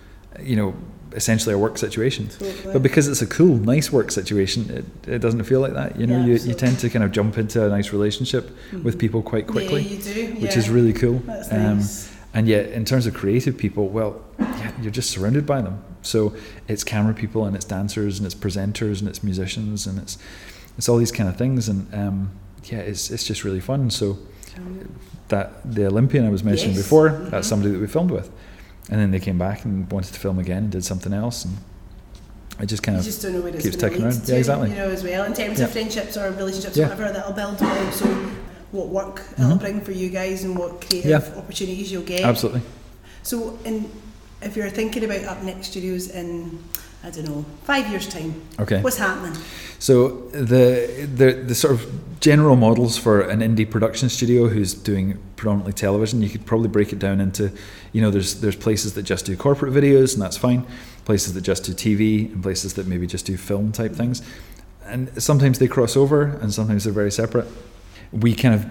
you 0.40 0.54
know 0.54 0.74
essentially 1.12 1.54
a 1.54 1.58
work 1.58 1.76
situation 1.76 2.28
Totally. 2.28 2.72
but 2.72 2.82
because 2.82 3.08
it's 3.08 3.20
a 3.22 3.26
cool 3.26 3.56
nice 3.56 3.90
work 3.90 4.10
situation 4.12 4.70
it, 4.70 5.08
it 5.14 5.18
doesn't 5.18 5.42
feel 5.44 5.60
like 5.60 5.74
that 5.74 5.98
you 5.98 6.06
know 6.06 6.18
Yeah, 6.18 6.26
you, 6.26 6.34
you 6.50 6.54
tend 6.54 6.78
to 6.80 6.88
kind 6.88 7.04
of 7.04 7.10
jump 7.12 7.36
into 7.38 7.64
a 7.64 7.68
nice 7.68 7.92
relationship 7.92 8.50
with 8.84 8.94
Mhm. 8.96 9.00
people 9.00 9.22
quite 9.22 9.46
quickly 9.48 9.82
Yeah, 9.82 9.96
you 9.96 10.02
do. 10.34 10.40
which 10.40 10.56
is 10.56 10.70
really 10.70 10.92
cool 10.92 11.16
Um, 11.50 11.78
nice. 11.78 12.08
and 12.32 12.46
yet 12.46 12.70
in 12.70 12.84
terms 12.84 13.06
of 13.06 13.14
creative 13.14 13.56
people 13.58 13.88
well 13.88 14.20
yeah, 14.38 14.70
you're 14.80 14.92
just 14.92 15.10
surrounded 15.10 15.44
by 15.46 15.60
them 15.60 15.82
so 16.02 16.32
it's 16.68 16.84
camera 16.84 17.12
people 17.14 17.44
and 17.44 17.56
it's 17.56 17.64
dancers 17.66 18.18
and 18.18 18.24
it's 18.26 18.34
presenters 18.34 19.00
and 19.00 19.08
it's 19.08 19.22
musicians 19.22 19.86
and 19.88 19.98
it's 19.98 20.16
it's 20.78 20.88
all 20.88 20.96
these 20.98 21.12
kind 21.12 21.28
of 21.28 21.36
things 21.36 21.68
and 21.68 21.92
um, 21.92 22.30
yeah 22.64 22.78
it's, 22.78 23.10
it's 23.10 23.24
just 23.24 23.42
really 23.44 23.60
fun 23.60 23.90
so 23.90 24.16
that 25.28 25.46
the 25.64 25.86
Olympian 25.86 26.24
I 26.26 26.30
was 26.30 26.42
mentioning 26.44 26.74
Yes. 26.74 26.82
before, 26.84 27.10
Mhm. 27.10 27.30
that's 27.30 27.46
somebody 27.48 27.72
that 27.72 27.80
we 27.80 27.86
filmed 27.86 28.10
with. 28.10 28.30
And 28.90 29.00
then 29.00 29.10
they 29.12 29.20
came 29.20 29.38
back 29.38 29.64
and 29.64 29.90
wanted 29.90 30.12
to 30.14 30.20
film 30.20 30.38
again 30.38 30.64
and 30.64 30.72
did 30.72 30.84
something 30.84 31.12
else. 31.12 31.44
And 31.44 31.56
I 32.58 32.66
just 32.66 32.82
kind 32.82 32.96
you 32.96 33.00
of, 33.00 33.04
just 33.06 33.22
don't 33.22 33.34
know 33.34 33.40
where 33.40 33.54
it's 33.54 33.62
keeps 33.64 33.76
ticking 33.76 34.02
around. 34.02 34.24
to, 34.24 34.32
Yeah, 34.32 34.38
exactly. 34.38 34.70
You 34.70 34.76
know, 34.76 34.88
as 34.90 35.02
well 35.04 35.24
in 35.24 35.32
terms 35.32 35.58
Yeah. 35.60 35.64
of 35.66 35.70
friendships 35.70 36.16
or 36.16 36.30
relationships, 36.32 36.76
Yeah. 36.76 36.88
whatever 36.88 37.12
that'll 37.12 37.32
build, 37.32 37.58
but 37.58 37.68
also 37.86 38.06
what 38.72 38.88
work 38.88 39.22
it'll 39.38 39.52
Mhm. 39.52 39.60
bring 39.60 39.80
for 39.80 39.92
you 39.92 40.08
guys 40.10 40.42
and 40.44 40.58
what 40.58 40.80
creative 40.86 41.10
Yeah. 41.10 41.38
opportunities 41.38 41.90
you'll 41.92 42.02
get. 42.02 42.22
absolutely. 42.22 42.62
So, 43.22 43.58
in, 43.64 43.88
if 44.42 44.56
you're 44.56 44.70
thinking 44.70 45.04
about 45.04 45.24
Up 45.24 45.42
Next 45.44 45.68
Studios 45.68 46.08
in, 46.08 46.58
I 47.02 47.10
don't 47.10 47.24
know, 47.24 47.44
five 47.64 47.88
years' 47.88 48.06
time, 48.06 48.34
Okay. 48.58 48.80
what's 48.82 48.98
happening? 48.98 49.34
So 49.78 50.28
the, 50.32 51.08
the 51.16 51.32
the 51.46 51.54
sort 51.54 51.72
of 51.74 52.20
general 52.20 52.56
models 52.56 52.98
for 52.98 53.22
an 53.22 53.40
indie 53.40 53.64
production 53.68 54.10
studio 54.10 54.48
who's 54.48 54.74
doing 54.74 55.18
predominantly 55.36 55.72
television, 55.72 56.20
you 56.20 56.28
could 56.28 56.44
probably 56.44 56.68
break 56.68 56.92
it 56.92 56.98
down 56.98 57.18
into, 57.20 57.50
you 57.92 58.02
know, 58.02 58.10
there's 58.10 58.40
there's 58.42 58.56
places 58.56 58.92
that 58.94 59.04
just 59.04 59.24
do 59.24 59.34
corporate 59.36 59.72
videos 59.72 60.12
and 60.12 60.20
that's 60.22 60.36
fine, 60.36 60.66
places 61.06 61.32
that 61.32 61.40
just 61.40 61.64
do 61.64 61.72
TV, 61.72 62.30
and 62.32 62.42
places 62.42 62.74
that 62.74 62.86
maybe 62.86 63.06
just 63.06 63.24
do 63.24 63.36
film 63.38 63.72
type 63.72 63.92
things, 63.94 64.20
and 64.84 65.10
sometimes 65.22 65.58
they 65.58 65.68
cross 65.68 65.96
over 65.96 66.22
and 66.42 66.52
sometimes 66.52 66.84
they're 66.84 66.92
very 66.92 67.10
separate. 67.12 67.46
We 68.12 68.34
kind 68.34 68.54
of 68.54 68.66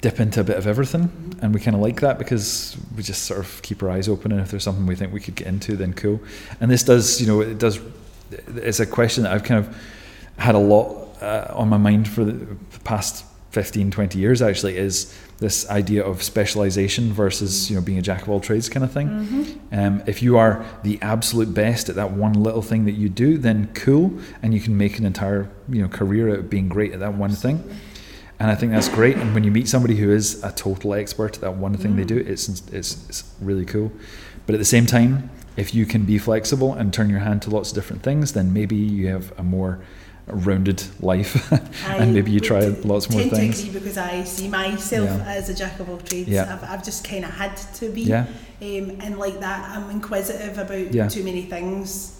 dip 0.00 0.18
into 0.20 0.40
a 0.40 0.44
bit 0.44 0.56
of 0.56 0.66
everything, 0.66 1.10
and 1.42 1.52
we 1.54 1.60
kind 1.60 1.74
of 1.74 1.82
like 1.82 2.00
that 2.00 2.18
because 2.18 2.76
we 2.96 3.02
just 3.02 3.24
sort 3.24 3.40
of 3.40 3.60
keep 3.62 3.82
our 3.82 3.90
eyes 3.90 4.08
open, 4.08 4.32
and 4.32 4.40
if 4.40 4.50
there's 4.50 4.64
something 4.64 4.86
we 4.86 4.96
think 4.96 5.12
we 5.12 5.20
could 5.20 5.34
get 5.36 5.46
into, 5.46 5.76
then 5.76 5.92
cool. 5.92 6.20
And 6.60 6.70
this 6.70 6.82
does, 6.82 7.20
you 7.20 7.26
know, 7.26 7.40
it 7.40 7.58
does. 7.58 7.80
It's 8.56 8.80
a 8.80 8.86
question 8.86 9.24
that 9.24 9.32
I've 9.32 9.44
kind 9.44 9.64
of 9.64 9.76
had 10.36 10.54
a 10.54 10.58
lot 10.58 11.08
uh, 11.22 11.52
on 11.54 11.68
my 11.68 11.76
mind 11.76 12.08
for 12.08 12.24
the 12.24 12.46
past 12.84 13.24
15 13.50 13.90
20 13.90 14.16
years 14.16 14.42
actually 14.42 14.76
is 14.76 15.12
this 15.38 15.68
idea 15.70 16.04
of 16.04 16.22
specialization 16.22 17.12
versus 17.12 17.68
you 17.68 17.74
know 17.74 17.82
being 17.82 17.98
a 17.98 18.02
jack 18.02 18.22
of 18.22 18.28
all 18.28 18.38
trades 18.40 18.68
kind 18.68 18.84
of 18.84 18.92
thing 18.92 19.08
Mm-hmm. 19.08 19.78
um, 19.78 20.02
if 20.06 20.22
you 20.22 20.38
are 20.38 20.64
the 20.84 20.98
absolute 21.02 21.52
best 21.52 21.88
at 21.88 21.96
that 21.96 22.12
one 22.12 22.34
little 22.34 22.62
thing 22.62 22.84
that 22.84 22.92
you 22.92 23.08
do 23.08 23.38
then 23.38 23.68
cool 23.74 24.12
and 24.40 24.54
you 24.54 24.60
can 24.60 24.76
make 24.78 24.98
an 24.98 25.04
entire 25.04 25.50
you 25.68 25.82
know 25.82 25.88
career 25.88 26.30
out 26.30 26.38
of 26.38 26.48
being 26.48 26.68
great 26.68 26.92
at 26.92 27.00
that 27.00 27.14
one 27.14 27.32
thing 27.32 27.68
and 28.40 28.50
I 28.50 28.54
think 28.56 28.72
that's 28.72 28.88
great 28.88 29.16
and 29.16 29.34
when 29.34 29.44
you 29.44 29.50
meet 29.50 29.68
somebody 29.68 29.96
who 29.96 30.10
is 30.10 30.42
a 30.42 30.50
total 30.52 30.94
expert 30.94 31.36
at 31.36 31.40
that 31.42 31.54
one 31.56 31.76
thing 31.76 31.94
they 31.96 32.04
Mm. 32.04 32.14
do 32.14 32.16
it's, 32.18 32.48
it's 32.72 32.90
it's 33.08 33.24
really 33.40 33.64
cool 33.66 33.92
but 34.46 34.54
at 34.54 34.58
the 34.58 34.64
same 34.76 34.86
time 34.86 35.30
if 35.56 35.74
you 35.74 35.84
can 35.86 36.02
be 36.04 36.18
flexible 36.18 36.72
and 36.74 36.92
turn 36.92 37.08
your 37.10 37.20
hand 37.20 37.42
to 37.42 37.50
lots 37.50 37.70
of 37.70 37.74
different 37.74 38.02
things 38.02 38.32
then 38.32 38.52
maybe 38.52 38.76
you 38.76 39.08
have 39.08 39.32
a 39.38 39.42
more 39.42 39.78
rounded 40.26 40.82
life 41.00 41.50
and 41.98 42.14
maybe 42.14 42.30
you 42.30 42.40
try 42.40 42.60
lots 42.84 43.10
more 43.10 43.20
tend 43.22 43.32
things 43.32 43.64
to 43.64 43.70
because 43.72 43.98
I 43.98 44.22
see 44.24 44.48
myself 44.48 45.08
Yeah. 45.10 45.24
as 45.38 45.48
a 45.48 45.54
jack 45.54 45.80
of 45.80 45.88
all 45.90 45.98
trades. 45.98 46.28
Yeah. 46.28 46.54
I've, 46.54 46.70
I've 46.70 46.84
just 46.84 47.02
kind 47.04 47.24
of 47.24 47.32
had 47.32 47.56
to 47.80 47.90
be. 47.90 48.02
yeah 48.02 48.26
Um, 48.62 48.86
and 49.00 49.18
like 49.18 49.40
that, 49.40 49.68
I'm 49.76 49.90
inquisitive 49.90 50.56
about 50.58 50.94
Yeah. 50.94 51.08
too 51.08 51.24
many 51.24 51.42
things. 51.42 52.19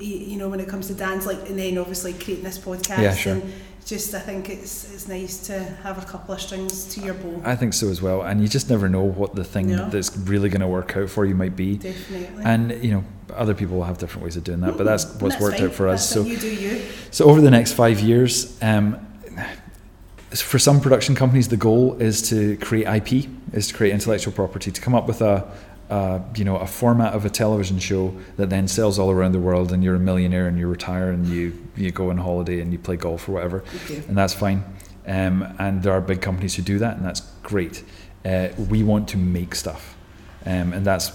You 0.00 0.36
know, 0.38 0.48
when 0.48 0.60
it 0.60 0.68
comes 0.68 0.86
to 0.88 0.94
dance, 0.94 1.26
like, 1.26 1.48
and 1.48 1.58
then 1.58 1.76
obviously 1.78 2.12
creating 2.14 2.44
this 2.44 2.58
podcast. 2.58 2.98
Yeah, 3.02 3.14
sure. 3.14 3.34
And 3.34 3.52
just, 3.84 4.14
I 4.14 4.20
think 4.20 4.48
it's 4.48 4.92
it's 4.92 5.08
nice 5.08 5.38
to 5.48 5.58
have 5.82 6.00
a 6.02 6.06
couple 6.06 6.34
of 6.34 6.40
strings 6.40 6.86
to 6.94 7.00
your 7.00 7.14
bow. 7.14 7.40
I 7.44 7.56
think 7.56 7.72
so 7.74 7.88
as 7.88 8.00
well 8.00 8.22
and 8.22 8.40
you 8.40 8.46
just 8.46 8.68
never 8.70 8.88
know 8.88 9.02
what 9.02 9.34
the 9.34 9.42
thing 9.42 9.68
No. 9.68 9.88
that's 9.88 10.16
really 10.16 10.48
going 10.48 10.60
to 10.60 10.68
work 10.68 10.96
out 10.96 11.08
for 11.10 11.24
you 11.24 11.34
might 11.34 11.56
be 11.56 11.76
Definitely. 11.78 12.44
and 12.44 12.84
you 12.84 12.90
know 12.92 13.04
other 13.34 13.54
people 13.54 13.78
will 13.78 13.84
have 13.84 13.98
different 13.98 14.22
ways 14.24 14.36
of 14.36 14.44
doing 14.44 14.60
that 14.60 14.76
but 14.76 14.84
that's 14.84 15.06
Mm, 15.06 15.22
what's 15.22 15.34
that's 15.36 15.42
worked 15.42 15.56
fine. 15.58 15.68
out 15.68 15.74
for 15.74 15.88
us 15.88 16.02
That's 16.14 16.24
so 16.24 16.30
you 16.30 16.36
do 16.36 16.54
you. 16.54 16.82
So 17.10 17.24
over 17.24 17.40
the 17.40 17.50
next 17.50 17.72
five 17.72 17.98
years, 18.00 18.56
um, 18.62 18.98
for 20.30 20.58
some 20.60 20.80
production 20.80 21.14
companies, 21.16 21.48
the 21.48 21.56
goal 21.56 21.94
is 22.00 22.22
to 22.28 22.56
create 22.58 22.86
IP, 22.86 23.28
is 23.52 23.66
to 23.68 23.74
create 23.74 23.92
intellectual 23.92 24.32
property, 24.32 24.70
to 24.70 24.80
come 24.80 24.94
up 24.94 25.08
with 25.08 25.20
a, 25.22 25.50
a 25.90 26.22
you 26.36 26.44
know 26.44 26.56
a 26.56 26.66
format 26.66 27.12
of 27.14 27.24
a 27.24 27.30
television 27.30 27.78
show 27.78 28.14
that 28.36 28.48
then 28.50 28.68
sells 28.68 28.98
all 28.98 29.10
around 29.10 29.32
the 29.32 29.38
world, 29.40 29.72
and 29.72 29.82
you're 29.84 29.96
a 29.96 30.00
millionaire, 30.00 30.46
and 30.46 30.58
you 30.58 30.66
retire, 30.68 31.10
and 31.10 31.26
you 31.26 31.52
you 31.76 31.90
go 31.90 32.10
on 32.10 32.18
holiday, 32.18 32.60
and 32.60 32.72
you 32.72 32.78
play 32.78 32.96
golf 32.96 33.28
or 33.28 33.32
whatever, 33.32 33.64
Okay. 33.84 34.02
and 34.08 34.16
that's 34.16 34.34
fine. 34.34 34.64
Um, 35.06 35.46
and 35.58 35.82
there 35.82 35.92
are 35.92 36.00
big 36.00 36.20
companies 36.20 36.54
who 36.54 36.62
do 36.62 36.78
that, 36.78 36.96
and 36.96 37.04
that's 37.04 37.20
great. 37.42 37.82
Uh, 38.24 38.48
we 38.68 38.82
want 38.82 39.08
to 39.08 39.16
make 39.16 39.54
stuff, 39.54 39.96
um, 40.46 40.72
and 40.72 40.84
that's 40.84 41.12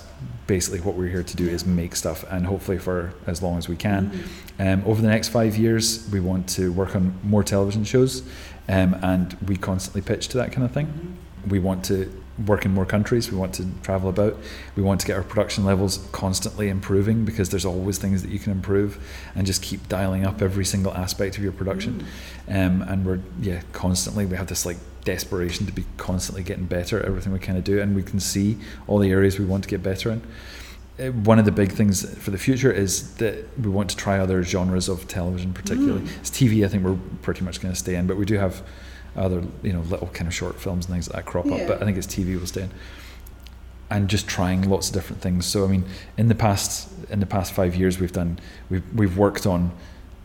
basically 0.47 0.79
what 0.81 0.95
we're 0.95 1.09
here 1.09 1.23
to 1.23 1.35
do 1.35 1.47
is 1.47 1.65
make 1.65 1.95
stuff, 1.95 2.23
and 2.29 2.45
hopefully 2.45 2.77
for 2.77 3.13
as 3.27 3.41
long 3.41 3.57
as 3.57 3.67
we 3.69 3.75
can. 3.75 4.11
Mhm. 4.59 4.73
Um, 4.73 4.83
over 4.85 5.01
the 5.01 5.07
next 5.07 5.29
five 5.29 5.57
years, 5.57 6.07
we 6.11 6.19
want 6.19 6.47
to 6.49 6.71
work 6.71 6.95
on 6.95 7.13
more 7.23 7.43
television 7.43 7.83
shows, 7.83 8.21
um, 8.69 8.95
and 9.01 9.35
we 9.47 9.55
constantly 9.55 10.01
pitch 10.01 10.27
to 10.29 10.37
that 10.37 10.51
kind 10.51 10.63
of 10.65 10.71
thing. 10.71 10.87
Mhm. 10.87 11.49
We 11.51 11.59
want 11.59 11.83
to 11.85 12.09
work 12.45 12.65
in 12.65 12.73
more 12.73 12.85
countries. 12.85 13.31
We 13.31 13.37
want 13.37 13.53
to 13.55 13.67
travel 13.81 14.09
about. 14.09 14.37
We 14.75 14.83
want 14.83 14.99
to 15.01 15.07
get 15.07 15.15
our 15.15 15.23
production 15.23 15.63
levels 15.63 16.05
constantly 16.11 16.69
improving 16.69 17.23
because 17.23 17.49
there's 17.49 17.65
always 17.65 17.97
things 17.97 18.21
that 18.23 18.31
you 18.31 18.39
can 18.39 18.51
improve 18.51 18.99
and 19.35 19.47
just 19.47 19.61
keep 19.61 19.87
dialing 19.87 20.25
up 20.25 20.41
every 20.41 20.65
single 20.65 20.93
aspect 20.93 21.37
of 21.37 21.43
your 21.43 21.53
production. 21.53 22.05
Mm. 22.47 22.65
Um, 22.65 22.81
and 22.81 23.05
we're 23.05 23.19
yeah 23.41 23.61
constantly 23.71 24.25
we 24.25 24.35
have 24.35 24.47
this 24.47 24.65
like 24.65 24.77
desperation 25.03 25.65
to 25.65 25.71
be 25.71 25.85
constantly 25.97 26.43
getting 26.43 26.65
better 26.65 26.99
at 26.99 27.05
everything 27.05 27.31
we 27.31 27.39
kind 27.39 27.57
of 27.57 27.63
do, 27.63 27.79
and 27.79 27.95
we 27.95 28.03
can 28.03 28.19
see 28.19 28.57
all 28.87 28.99
the 28.99 29.11
areas 29.11 29.39
we 29.39 29.45
want 29.45 29.63
to 29.63 29.69
get 29.69 29.81
better 29.81 30.11
in. 30.11 30.21
Uh, 30.99 31.11
One 31.11 31.39
of 31.39 31.45
the 31.45 31.51
big 31.51 31.71
things 31.71 32.17
for 32.19 32.31
the 32.31 32.37
future 32.37 32.71
is 32.71 33.15
that 33.15 33.45
we 33.59 33.69
want 33.69 33.89
to 33.91 33.95
try 33.95 34.19
other 34.19 34.43
genres 34.43 34.89
of 34.89 35.07
television, 35.07 35.53
particularly. 35.53 36.01
Mm. 36.01 36.19
It's 36.19 36.31
TV. 36.31 36.65
I 36.65 36.67
think 36.67 36.83
we're 36.83 36.97
pretty 37.21 37.43
much 37.45 37.61
going 37.61 37.73
to 37.73 37.79
stay 37.79 37.95
in, 37.95 38.07
but 38.07 38.17
we 38.17 38.25
do 38.25 38.37
have 38.37 38.63
other 39.15 39.43
you 39.63 39.73
know 39.73 39.81
little 39.81 40.07
kind 40.07 40.27
of 40.27 40.33
short 40.33 40.59
films 40.59 40.85
and 40.85 40.93
things 40.93 41.07
like 41.09 41.25
that 41.25 41.31
crop 41.31 41.45
Yeah. 41.45 41.55
up. 41.55 41.67
But 41.67 41.81
I 41.81 41.85
think 41.85 41.97
it's 41.97 42.07
TV 42.07 42.39
will 42.39 42.47
stay 42.47 42.63
in, 42.63 42.71
and 43.89 44.07
just 44.09 44.27
trying 44.27 44.69
lots 44.69 44.87
of 44.89 44.93
different 44.93 45.21
things. 45.21 45.45
So 45.45 45.63
I 45.63 45.67
mean, 45.67 45.85
in 46.17 46.27
the 46.27 46.35
past 46.35 46.89
in 47.09 47.19
the 47.19 47.25
past 47.25 47.53
five 47.53 47.75
years, 47.75 47.99
we've 47.99 48.11
done 48.11 48.39
we've 48.69 48.83
we've 48.93 49.17
worked 49.17 49.45
on 49.45 49.71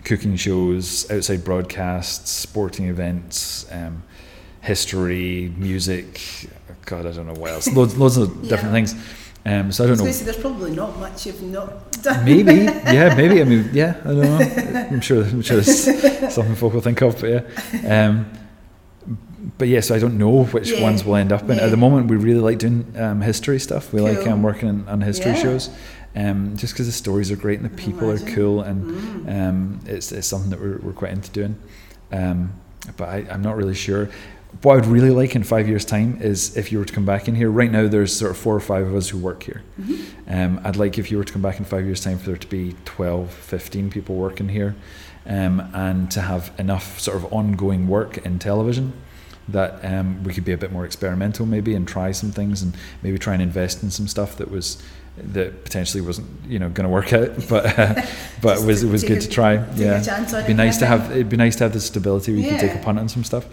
cooking 0.05 0.35
shows, 0.37 1.11
outside 1.11 1.45
broadcasts, 1.45 2.31
sporting 2.31 2.89
events, 2.89 3.67
um, 3.71 4.03
history, 4.63 5.53
music. 5.57 6.21
God, 6.87 7.07
I 7.07 7.13
don't 7.13 7.27
know 7.27 7.35
what 7.35 7.51
else. 7.53 7.69
Loads, 7.75 7.97
loads 7.99 8.17
of 8.17 8.43
different 8.43 8.65
Yeah. 8.65 8.73
things. 8.73 8.95
Um, 9.47 9.73
so 9.73 9.85
I 9.85 9.87
don't 9.87 10.03
was 10.07 10.21
know. 10.21 10.25
there's 10.27 10.37
probably 10.39 10.71
not 10.75 10.99
much 10.99 11.25
you've 11.27 11.41
not 11.43 11.93
done. 12.03 12.25
Maybe, 12.27 12.55
yeah, 12.65 13.15
maybe. 13.17 13.41
I 13.41 13.45
mean, 13.45 13.71
yeah, 13.73 13.97
I 14.05 14.09
don't 14.09 14.21
know. 14.21 14.87
I'm 14.91 15.01
sure, 15.01 15.23
I'm 15.25 15.41
sure 15.41 15.59
it's 15.61 16.35
something 16.35 16.55
folk 16.57 16.75
will 16.75 16.83
think 16.83 17.01
of, 17.01 17.19
but 17.21 17.31
yeah. 17.31 18.07
Um, 18.07 18.31
but 19.59 19.69
yeah, 19.69 19.81
so 19.81 19.95
I 19.95 19.99
don't 19.99 20.19
know 20.19 20.45
which 20.45 20.71
Yeah, 20.71 20.83
ones 20.83 21.05
we'll 21.05 21.17
end 21.17 21.33
up 21.33 21.43
in. 21.49 21.57
yeah. 21.57 21.65
At 21.65 21.71
the 21.71 21.77
moment, 21.77 22.09
we 22.09 22.17
really 22.17 22.41
like 22.41 22.59
doing 22.59 22.93
um, 22.97 23.21
history 23.21 23.59
stuff. 23.59 23.93
We 23.93 24.01
like 24.01 24.27
um, 24.27 24.43
working 24.43 24.69
on, 24.69 24.89
on 24.89 25.01
history 25.01 25.35
shows, 25.35 25.71
um, 26.15 26.57
just 26.57 26.75
because 26.75 26.87
the 26.87 26.93
stories 26.93 27.31
are 27.31 27.37
great 27.37 27.59
and 27.61 27.69
the 27.71 27.77
people 27.77 28.11
are 28.11 28.19
cool, 28.19 28.61
and 28.63 28.91
Mm. 28.91 29.49
um, 29.49 29.81
it's, 29.87 30.13
it's 30.13 30.27
something 30.27 30.51
that 30.51 30.61
we're, 30.61 30.79
we're 30.79 30.93
quite 30.93 31.13
into 31.13 31.31
doing. 31.31 31.57
Um, 32.13 32.53
but 32.97 33.09
I, 33.09 33.27
I'm 33.31 33.43
not 33.43 33.57
really 33.57 33.75
sure. 33.75 34.09
What 34.63 34.73
I 34.73 34.77
would 34.77 34.87
really 34.87 35.11
like 35.11 35.37
in 35.37 35.45
five 35.45 35.69
years' 35.69 35.85
time 35.85 36.19
is 36.21 36.57
if 36.57 36.73
you 36.73 36.79
were 36.81 36.85
to 36.85 36.93
come 36.93 37.07
back 37.07 37.29
in 37.29 37.37
here. 37.37 37.49
Right 37.51 37.71
now, 37.71 37.87
there's 37.87 38.15
sort 38.15 38.33
of 38.33 38.37
four 38.37 38.57
or 38.57 38.61
five 38.61 38.85
of 38.87 38.95
us 38.97 39.09
who 39.11 39.19
work 39.19 39.45
here. 39.45 39.63
Mhm. 39.81 40.01
Um, 40.27 40.61
I'd 40.65 40.75
like 40.77 40.99
if 40.99 41.11
you 41.11 41.19
were 41.19 41.25
to 41.25 41.33
come 41.33 41.41
back 41.43 41.59
in 41.61 41.65
five 41.65 41.85
years' 41.87 42.01
time 42.01 42.19
for 42.19 42.27
there 42.27 42.37
to 42.37 42.47
be 42.49 42.75
12, 42.85 43.31
15 43.33 43.91
people 43.91 44.17
working 44.17 44.49
here 44.49 44.75
um, 45.25 45.61
and 45.73 46.11
to 46.11 46.21
have 46.23 46.51
enough 46.59 46.99
sort 46.99 47.17
of 47.17 47.33
ongoing 47.33 47.87
work 47.87 48.19
in 48.27 48.39
television 48.41 48.93
that 49.49 49.85
um, 49.85 50.23
we 50.25 50.33
could 50.33 50.45
be 50.45 50.53
a 50.53 50.57
bit 50.59 50.71
more 50.73 50.85
experimental 50.85 51.45
maybe 51.47 51.75
and 51.75 51.89
try 51.89 52.13
some 52.13 52.31
things 52.31 52.63
and 52.63 52.75
maybe 53.03 53.19
try 53.19 53.33
and 53.33 53.43
invest 53.43 53.83
in 53.83 53.91
some 53.91 54.07
stuff 54.07 54.37
that 54.37 54.51
was 54.51 54.83
that 55.17 55.65
potentially 55.65 56.01
wasn't 56.01 56.27
you 56.49 56.59
know 56.59 56.69
going 56.71 56.85
to 56.85 56.89
work 56.93 57.13
out 57.13 57.31
but 57.49 57.79
uh, 57.79 57.95
but 58.43 58.59
it 58.61 58.65
was 58.67 58.83
it 58.85 58.91
was 58.91 59.03
good 59.03 59.19
a- 59.19 59.21
to 59.23 59.29
try. 59.29 59.55
yeah 59.75 60.01
a 60.01 60.05
chance 60.05 60.33
on 60.33 60.41
it'd 60.41 60.47
be 60.47 60.55
nice 60.55 60.79
to 60.79 60.87
have 60.87 61.11
it'd 61.11 61.29
be 61.29 61.37
nice 61.37 61.57
to 61.57 61.65
have 61.65 61.73
the 61.73 61.81
stability 61.81 62.33
where 62.33 62.43
you 62.43 62.51
could 62.51 62.61
take 62.61 62.75
a 62.75 62.79
punt 62.85 62.99
on 62.99 63.09
some 63.09 63.25
stuff. 63.25 63.47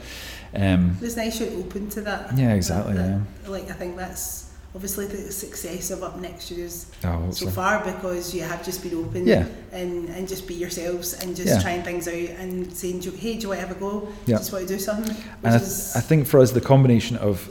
Um, 0.56 0.98
It's 1.02 1.18
nice 1.18 1.40
you're 1.42 1.52
open 1.60 1.90
to 1.90 2.02
that. 2.02 2.36
Yeah, 2.38 2.54
exactly, 2.54 2.94
That- 2.94 3.22
that- 3.44 3.52
Like 3.52 3.70
I 3.70 3.74
think 3.74 3.98
that's 3.98 4.47
obviously 4.78 5.08
the 5.08 5.32
success 5.32 5.90
of 5.90 6.04
up 6.04 6.16
next 6.20 6.52
year's 6.52 6.92
oh, 7.04 7.08
ah, 7.10 7.32
so 7.32 7.46
so. 7.48 7.52
far 7.52 7.84
because 7.84 8.36
you 8.36 8.44
have 8.44 8.64
just 8.64 8.84
been 8.84 8.94
open 9.04 9.26
Yeah. 9.26 9.48
and, 9.72 10.08
and 10.10 10.28
just 10.28 10.48
be 10.48 10.54
yourselves 10.54 11.08
and 11.22 11.36
just 11.36 11.48
Yeah. 11.50 11.62
trying 11.66 11.82
things 11.82 12.08
out 12.08 12.30
and 12.42 12.72
saying, 12.72 13.02
hey, 13.24 13.34
do 13.38 13.40
you 13.42 13.48
want 13.50 13.60
to 13.62 13.68
have 13.68 13.76
a 13.76 13.80
go? 13.80 14.08
Yeah. 14.28 14.38
Just 14.38 14.54
want 14.54 14.68
to 14.68 14.72
do 14.76 14.80
something? 14.80 15.16
And 15.44 15.56
I, 15.56 15.58
th- 15.58 15.96
I 15.96 16.02
think 16.10 16.28
for 16.28 16.40
us, 16.40 16.52
the 16.52 16.62
combination 16.62 17.18
of, 17.18 17.50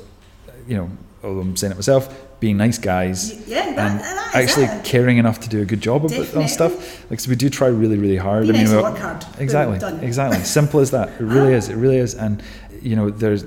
you 0.68 0.76
know, 0.76 0.88
although 1.24 1.40
I'm 1.40 1.56
saying 1.56 1.72
it 1.72 1.74
myself, 1.82 2.04
being 2.38 2.56
nice 2.58 2.78
guys 2.78 3.32
y- 3.32 3.42
yeah, 3.48 3.64
that, 3.74 3.90
and 3.90 4.00
that 4.00 4.30
actually 4.36 4.66
it. 4.66 4.84
caring 4.84 5.18
enough 5.18 5.40
to 5.40 5.48
do 5.48 5.62
a 5.62 5.64
good 5.64 5.80
job 5.80 6.04
of 6.04 6.12
Definitely. 6.12 6.42
on 6.44 6.48
stuff. 6.48 7.10
Like, 7.10 7.18
so 7.18 7.28
we 7.28 7.34
do 7.34 7.50
try 7.50 7.66
really, 7.66 7.98
really 7.98 8.18
hard. 8.28 8.46
Be 8.46 8.52
nice 8.52 8.68
we- 8.70 8.74
and 8.74 8.82
work 8.84 8.98
hard. 8.98 9.24
Exactly, 9.40 9.78
exactly. 10.06 10.44
Simple 10.60 10.78
as 10.78 10.92
that. 10.92 11.08
It 11.20 11.24
really 11.24 11.54
is. 11.54 11.68
It 11.70 11.74
really 11.74 11.96
is. 12.06 12.14
And 12.14 12.40
you 12.82 12.94
know, 12.94 13.10
there's 13.10 13.42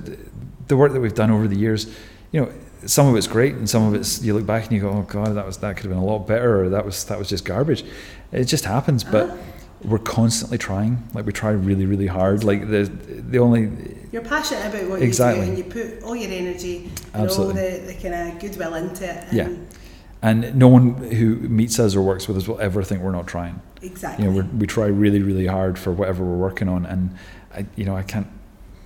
the 0.67 0.75
work 0.75 0.91
that 0.91 0.99
we've 0.99 1.15
done 1.23 1.31
over 1.31 1.47
the 1.47 1.55
years. 1.65 1.87
You 2.33 2.41
know, 2.41 2.51
some 2.85 3.07
of 3.07 3.15
it's 3.15 3.27
great, 3.27 3.55
and 3.55 3.69
some 3.69 3.83
of 3.87 3.93
it's 3.95 4.21
you 4.21 4.33
look 4.33 4.45
back 4.45 4.63
and 4.63 4.71
you 4.73 4.79
go, 4.81 4.89
"Oh 4.89 5.01
God, 5.07 5.35
that 5.35 5.45
was 5.45 5.57
that 5.57 5.75
could 5.75 5.85
have 5.85 5.91
been 5.91 6.01
a 6.01 6.05
lot 6.05 6.27
better," 6.27 6.63
or 6.63 6.69
that 6.69 6.85
was 6.85 7.03
that 7.05 7.17
was 7.19 7.27
just 7.29 7.45
garbage. 7.45 7.83
It 8.31 8.45
just 8.45 8.65
happens, 8.65 9.03
but. 9.03 9.29
Uh-huh. 9.29 9.37
We're 9.81 9.97
constantly 9.97 10.57
trying, 10.57 11.07
like 11.13 11.25
we 11.25 11.31
try 11.31 11.51
really, 11.51 11.85
really 11.85 12.07
hard. 12.07 12.43
Like 12.43 12.69
the 12.69 12.83
the 12.83 13.39
only 13.39 13.71
You're 14.11 14.21
passionate 14.23 14.65
about 14.75 14.89
what 14.89 15.01
Exactly. 15.01 15.39
you 15.47 15.55
do 15.55 15.61
and 15.61 15.73
you 15.73 15.83
put 15.93 16.03
all 16.03 16.17
your 16.17 16.29
energy 16.29 16.91
and 17.13 17.23
Absolutely. 17.23 17.61
all 17.63 17.79
the, 17.79 17.93
the 17.93 17.93
kind 17.93 18.13
of 18.33 18.39
goodwill 18.41 18.73
into 18.73 19.05
it. 19.09 19.23
And 19.29 19.33
Yeah. 19.37 19.49
and 20.21 20.55
no 20.55 20.67
one 20.67 20.95
who 20.95 21.35
meets 21.47 21.79
us 21.79 21.95
or 21.95 22.01
works 22.01 22.27
with 22.27 22.35
us 22.35 22.45
will 22.45 22.59
ever 22.59 22.83
think 22.83 23.01
we're 23.01 23.13
not 23.13 23.25
trying. 23.25 23.61
Exactly. 23.81 24.25
You 24.25 24.31
know, 24.31 24.35
we're, 24.39 24.57
we 24.57 24.67
try 24.67 24.87
really, 24.87 25.21
really 25.21 25.47
hard 25.47 25.79
for 25.79 25.93
whatever 25.93 26.25
we're 26.25 26.35
working 26.49 26.67
on, 26.67 26.85
and 26.85 27.15
I, 27.55 27.65
you 27.77 27.85
know, 27.85 27.95
I 27.95 28.03
can't. 28.03 28.27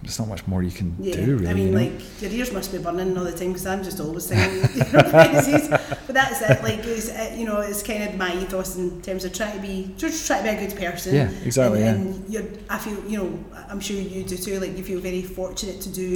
There's 0.04 0.20
not 0.20 0.28
much 0.28 0.46
more 0.46 0.62
you 0.62 0.72
can 0.72 0.96
yeah, 1.00 1.16
do, 1.16 1.38
really. 1.38 1.48
I 1.48 1.54
mean, 1.54 1.68
you 1.68 1.72
know? 1.72 1.78
like 1.78 2.22
your 2.22 2.32
ears 2.32 2.52
must 2.52 2.72
be 2.72 2.78
burning 2.78 3.18
all 3.18 3.24
the 3.24 3.32
time 3.32 3.50
because 3.50 3.66
I'm 3.66 3.84
just 3.84 4.00
always 4.00 4.26
singing 4.26 4.62
praises. 4.90 5.70
But 5.70 6.14
that's 6.14 6.42
it. 6.42 6.62
Like, 6.62 6.80
it's, 6.86 7.10
you 7.38 7.46
know, 7.46 7.62
it's 7.62 7.82
kind 7.82 8.04
of 8.04 8.16
my 8.16 8.36
ethos 8.36 8.76
in 8.76 9.02
terms 9.02 9.26
of 9.26 9.34
trying 9.34 9.56
to 9.56 9.62
be, 9.62 9.94
just 9.98 10.28
try 10.28 10.38
to 10.38 10.44
be 10.44 10.50
a 10.50 10.68
good 10.68 10.78
person. 10.78 11.16
Yeah, 11.16 11.30
exactly, 11.44 11.84
And, 11.84 12.16
and 12.16 12.34
you're, 12.34 12.44
I 12.70 12.78
feel, 12.78 13.04
you 13.06 13.18
know, 13.18 13.46
I'm 13.70 13.80
sure 13.80 13.98
you 13.98 14.24
do 14.24 14.38
too. 14.38 14.60
Like, 14.60 14.78
you 14.78 14.84
feel 14.84 15.00
very 15.00 15.22
fortunate 15.24 15.82
to 15.82 15.90
do 15.90 16.14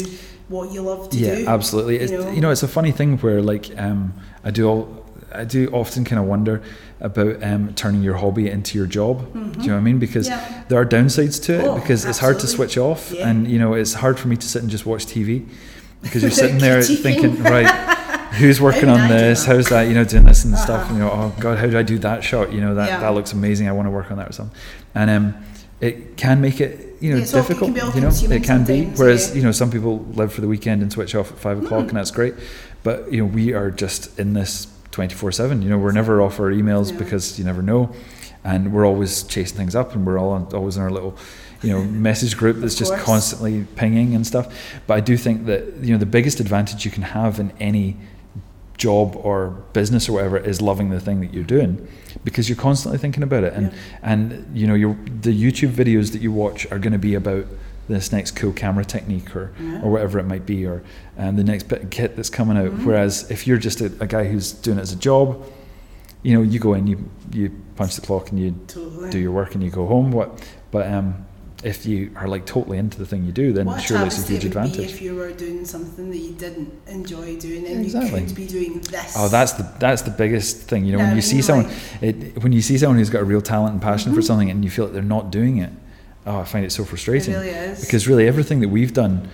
what 0.49 0.71
you 0.71 0.81
love 0.81 1.09
to 1.09 1.17
yeah, 1.17 1.35
do. 1.35 1.43
Yeah, 1.43 1.53
absolutely. 1.53 1.97
It's, 1.97 2.11
you 2.11 2.19
you, 2.19 2.25
know? 2.25 2.39
know? 2.39 2.51
it's 2.51 2.63
a 2.63 2.67
funny 2.67 2.91
thing 2.91 3.17
where 3.17 3.41
like 3.41 3.71
um, 3.77 4.13
I 4.43 4.51
do 4.51 4.67
all, 4.67 5.05
I 5.33 5.43
do 5.43 5.67
often 5.71 6.03
kind 6.05 6.19
of 6.19 6.25
wonder 6.25 6.61
about 7.01 7.43
um, 7.43 7.73
turning 7.75 8.01
your 8.01 8.15
hobby 8.15 8.49
into 8.49 8.77
your 8.77 8.87
job. 8.87 9.31
Do 9.33 9.39
you 9.61 9.67
know 9.67 9.73
what 9.73 9.79
I 9.79 9.81
mean? 9.81 9.99
Because 9.99 10.27
Yeah. 10.27 10.63
there 10.69 10.79
are 10.79 10.85
downsides 10.85 11.41
to 11.43 11.59
it 11.59 11.65
Oh, 11.65 11.75
because 11.75 12.05
it's 12.05 12.17
hard 12.19 12.39
to 12.39 12.47
switch 12.47 12.77
off, 12.77 13.11
Yeah. 13.11 13.27
and 13.29 13.47
you 13.47 13.59
know 13.59 13.73
it's 13.73 13.93
hard 13.93 14.17
for 14.19 14.27
me 14.29 14.35
to 14.37 14.47
sit 14.47 14.61
and 14.61 14.71
just 14.71 14.85
watch 14.85 15.05
TV 15.05 15.45
because 16.01 16.21
you're 16.21 16.31
sitting 16.43 16.57
there 16.59 16.81
thinking, 16.81 17.41
right, 17.43 17.67
who's 18.39 18.59
working 18.61 18.89
on 18.89 18.99
did 18.99 19.03
I 19.05 19.07
do 19.07 19.13
this? 19.25 19.45
How's 19.45 19.67
that? 19.69 19.83
You 19.83 19.93
know, 19.95 20.03
doing 20.05 20.23
this 20.25 20.43
and 20.45 20.57
stuff. 20.57 20.81
Uh-huh. 20.83 20.93
You 20.93 20.99
know, 20.99 21.09
oh 21.11 21.33
God, 21.39 21.57
how 21.57 21.67
do 21.67 21.77
I 21.77 21.83
do 21.83 21.97
that 21.99 22.23
shot? 22.23 22.51
You 22.53 22.61
know, 22.61 22.75
that 22.75 22.89
Yeah. 22.89 22.99
that 23.01 23.13
looks 23.13 23.33
amazing. 23.33 23.67
I 23.67 23.71
want 23.73 23.87
to 23.87 23.91
work 23.91 24.09
on 24.11 24.17
that 24.17 24.29
or 24.29 24.33
something. 24.33 24.57
And 24.95 25.09
um, 25.09 25.35
it 25.81 26.17
can 26.17 26.41
make 26.41 26.59
it 26.61 26.85
you 26.99 27.11
know 27.11 27.17
Yeah, 27.17 27.23
it 27.25 27.31
difficult. 27.31 27.69
you 27.95 28.01
know, 28.01 28.09
it 28.11 28.43
can 28.43 28.63
be. 28.63 28.85
Whereas 28.95 29.29
yeah. 29.29 29.35
you 29.35 29.41
know, 29.43 29.51
some 29.51 29.69
people 29.69 30.03
live 30.13 30.33
for 30.33 30.41
the 30.41 30.47
weekend 30.47 30.81
and 30.81 30.91
switch 30.91 31.13
off 31.13 31.31
at 31.31 31.37
five 31.37 31.61
o'clock, 31.63 31.85
Mm. 31.85 31.89
and 31.89 31.97
that's 31.97 32.11
great. 32.11 32.33
But 32.83 33.11
you 33.13 33.19
know, 33.19 33.25
we 33.25 33.53
are 33.53 33.69
just 33.69 34.17
in 34.19 34.33
this 34.33 34.65
twenty 34.91 35.15
four 35.15 35.31
seven. 35.31 35.61
You 35.61 35.69
know, 35.69 35.77
we're 35.77 35.91
never 35.91 36.21
off 36.21 36.39
our 36.39 36.51
emails 36.51 36.91
Yeah. 36.91 36.99
because 36.99 37.37
you 37.39 37.45
never 37.45 37.61
know, 37.61 37.93
and 38.43 38.71
we're 38.73 38.85
always 38.85 39.23
chasing 39.23 39.57
things 39.57 39.75
up, 39.75 39.93
and 39.95 40.05
we're 40.05 40.17
all 40.19 40.29
on, 40.31 40.45
always 40.53 40.77
in 40.77 40.83
our 40.83 40.91
little. 40.91 41.15
You 41.63 41.71
know, 41.73 41.83
message 42.09 42.37
group 42.37 42.57
that's 42.57 42.75
just 42.75 42.91
course. 42.91 43.03
constantly 43.03 43.65
pinging 43.75 44.13
and 44.13 44.25
stuff. 44.27 44.53
But 44.85 44.93
I 44.93 44.99
do 44.99 45.17
think 45.17 45.45
that 45.47 45.77
you 45.81 45.91
know 45.93 45.97
the 45.97 46.05
biggest 46.05 46.39
advantage 46.39 46.85
you 46.85 46.91
can 46.91 47.03
have 47.03 47.39
in 47.39 47.51
any 47.59 47.97
job 48.77 49.15
or 49.15 49.49
business 49.73 50.07
or 50.07 50.11
whatever 50.13 50.37
is 50.37 50.61
loving 50.61 50.91
the 50.91 50.99
thing 50.99 51.19
that 51.19 51.33
you're 51.33 51.43
doing 51.43 51.87
because 52.23 52.47
you're 52.47 52.55
constantly 52.55 52.99
thinking 52.99 53.23
about 53.23 53.43
it 53.43 53.51
and 53.53 53.71
Yeah. 53.71 53.77
and 54.03 54.45
you 54.55 54.67
know 54.67 54.75
your 54.75 54.95
the 55.21 55.31
YouTube 55.33 55.71
videos 55.71 56.11
that 56.11 56.21
you 56.21 56.31
watch 56.31 56.71
are 56.71 56.77
going 56.77 56.93
to 56.93 56.99
be 56.99 57.15
about 57.15 57.47
this 57.87 58.11
next 58.11 58.31
cool 58.35 58.51
camera 58.53 58.83
technique 58.85 59.35
or 59.35 59.51
Yeah. 59.61 59.81
or 59.81 59.91
whatever 59.91 60.19
it 60.19 60.25
might 60.25 60.45
be 60.45 60.65
or 60.65 60.83
um, 61.17 61.35
the 61.35 61.43
next 61.43 61.67
bit 61.69 61.83
of 61.83 61.89
kit 61.89 62.15
that's 62.15 62.29
coming 62.29 62.57
out 62.57 62.71
Mhm. 62.71 62.85
whereas 62.85 63.29
if 63.31 63.47
you're 63.47 63.57
just 63.57 63.79
a, 63.81 63.85
a 63.99 64.07
guy 64.07 64.25
who's 64.25 64.51
doing 64.51 64.77
it 64.77 64.81
as 64.81 64.91
a 64.91 64.97
job 64.97 65.45
you 66.23 66.33
know 66.35 66.41
you 66.41 66.59
go 66.59 66.73
in 66.73 66.87
you 66.87 67.09
you 67.31 67.51
punch 67.75 67.95
the 67.95 68.01
clock 68.01 68.29
and 68.31 68.39
you 68.39 68.55
Totally. 68.67 69.09
do 69.09 69.19
your 69.19 69.31
work 69.31 69.53
and 69.55 69.63
you 69.63 69.69
go 69.69 69.85
home 69.87 70.11
what 70.11 70.41
but 70.71 70.85
um 70.91 71.25
if 71.63 71.87
you 71.87 72.11
are 72.15 72.27
like 72.27 72.45
totally 72.45 72.77
into 72.77 72.99
the 72.99 73.05
thing 73.05 73.23
you 73.23 73.31
do 73.31 73.51
then 73.51 73.65
what 73.65 73.81
surely 73.81 74.05
it's 74.07 74.19
a 74.23 74.27
huge 74.27 74.45
it 74.45 74.53
would 74.53 74.53
be 74.53 74.59
advantage 74.59 74.91
if 74.91 75.01
you 75.01 75.15
were 75.15 75.31
doing 75.31 75.65
something 75.65 76.09
that 76.11 76.17
you 76.17 76.33
didn't 76.33 76.71
enjoy 76.87 77.35
doing 77.37 77.65
and 77.65 77.83
Exactly. 77.83 78.19
you 78.21 78.27
could 78.27 78.35
be 78.35 78.45
doing 78.45 78.79
this. 78.81 79.15
Oh, 79.17 79.27
that's 79.27 79.53
the 79.53 79.65
that's 79.79 80.03
the 80.03 80.11
biggest 80.11 80.57
thing. 80.69 80.85
You 80.85 80.91
know, 80.91 80.97
Yeah, 80.99 81.03
when 81.05 81.09
I 81.13 81.13
you 81.13 81.15
mean, 81.15 81.21
see 81.23 81.41
someone, 81.41 81.65
like- 81.67 82.03
it, 82.03 82.43
when 82.43 82.51
you 82.51 82.61
see 82.61 82.77
someone 82.77 82.97
who's 82.99 83.09
got 83.09 83.21
a 83.21 83.25
real 83.25 83.41
talent 83.41 83.73
and 83.73 83.81
passion 83.81 84.13
for 84.13 84.19
Mhm. 84.21 84.23
something, 84.25 84.49
and 84.51 84.63
you 84.63 84.69
feel 84.69 84.85
that 84.85 84.93
they're 84.93 85.01
not 85.17 85.31
doing 85.31 85.57
it, 85.57 85.71
oh, 86.27 86.39
I 86.41 86.43
find 86.43 86.63
it 86.65 86.71
so 86.71 86.83
it 86.83 86.87
frustrating. 86.89 87.33
really 87.33 87.49
is. 87.49 87.81
Because 87.81 88.07
really, 88.07 88.27
everything 88.27 88.59
that 88.61 88.69
we've 88.69 88.93
done 88.93 89.29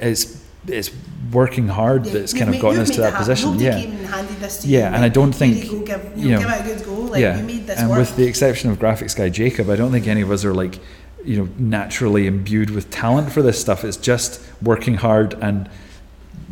is 0.00 0.42
is 0.68 0.90
working 1.30 1.68
hard 1.68 2.06
Yeah, 2.06 2.12
that's 2.14 2.32
kind 2.32 2.54
of 2.54 2.60
gotten 2.60 2.80
us 2.80 2.88
to 2.90 3.00
made 3.00 3.04
that 3.04 3.14
position. 3.18 3.58
Yeah, 3.58 3.80
came 3.80 3.92
and 3.96 4.06
handed 4.06 4.36
this 4.38 4.58
to 4.62 4.68
you. 4.68 4.78
yeah, 4.78 4.94
and 4.94 5.04
I 5.04 5.08
don't 5.10 5.28
you 5.28 5.32
think 5.32 5.70
go, 5.70 5.80
give, 5.98 6.12
you 6.16 6.22
you 6.24 6.30
know, 6.30 6.40
know, 6.40 6.48
give 6.48 6.66
it 6.66 6.72
a 6.72 6.74
good 6.76 6.84
go. 6.86 6.94
Like 6.94 7.20
yeah, 7.20 7.38
you 7.38 7.44
made 7.44 7.66
this 7.66 7.78
and 7.78 7.90
work. 7.90 7.98
with 7.98 8.16
the 8.16 8.24
exception 8.26 8.70
of 8.70 8.78
graphics 8.78 9.14
guy 9.16 9.28
Jacob, 9.28 9.68
I 9.70 9.76
don't 9.76 9.92
think 9.92 10.06
any 10.06 10.22
of 10.22 10.30
us 10.30 10.44
are 10.44 10.54
like 10.54 10.78
you 11.24 11.36
know 11.38 11.48
naturally 11.58 12.26
imbued 12.26 12.70
with 12.70 12.90
talent 12.90 13.32
for 13.32 13.42
this 13.42 13.60
stuff. 13.60 13.84
It's 13.84 13.96
just 13.96 14.40
working 14.62 14.94
hard 14.94 15.34
and 15.42 15.68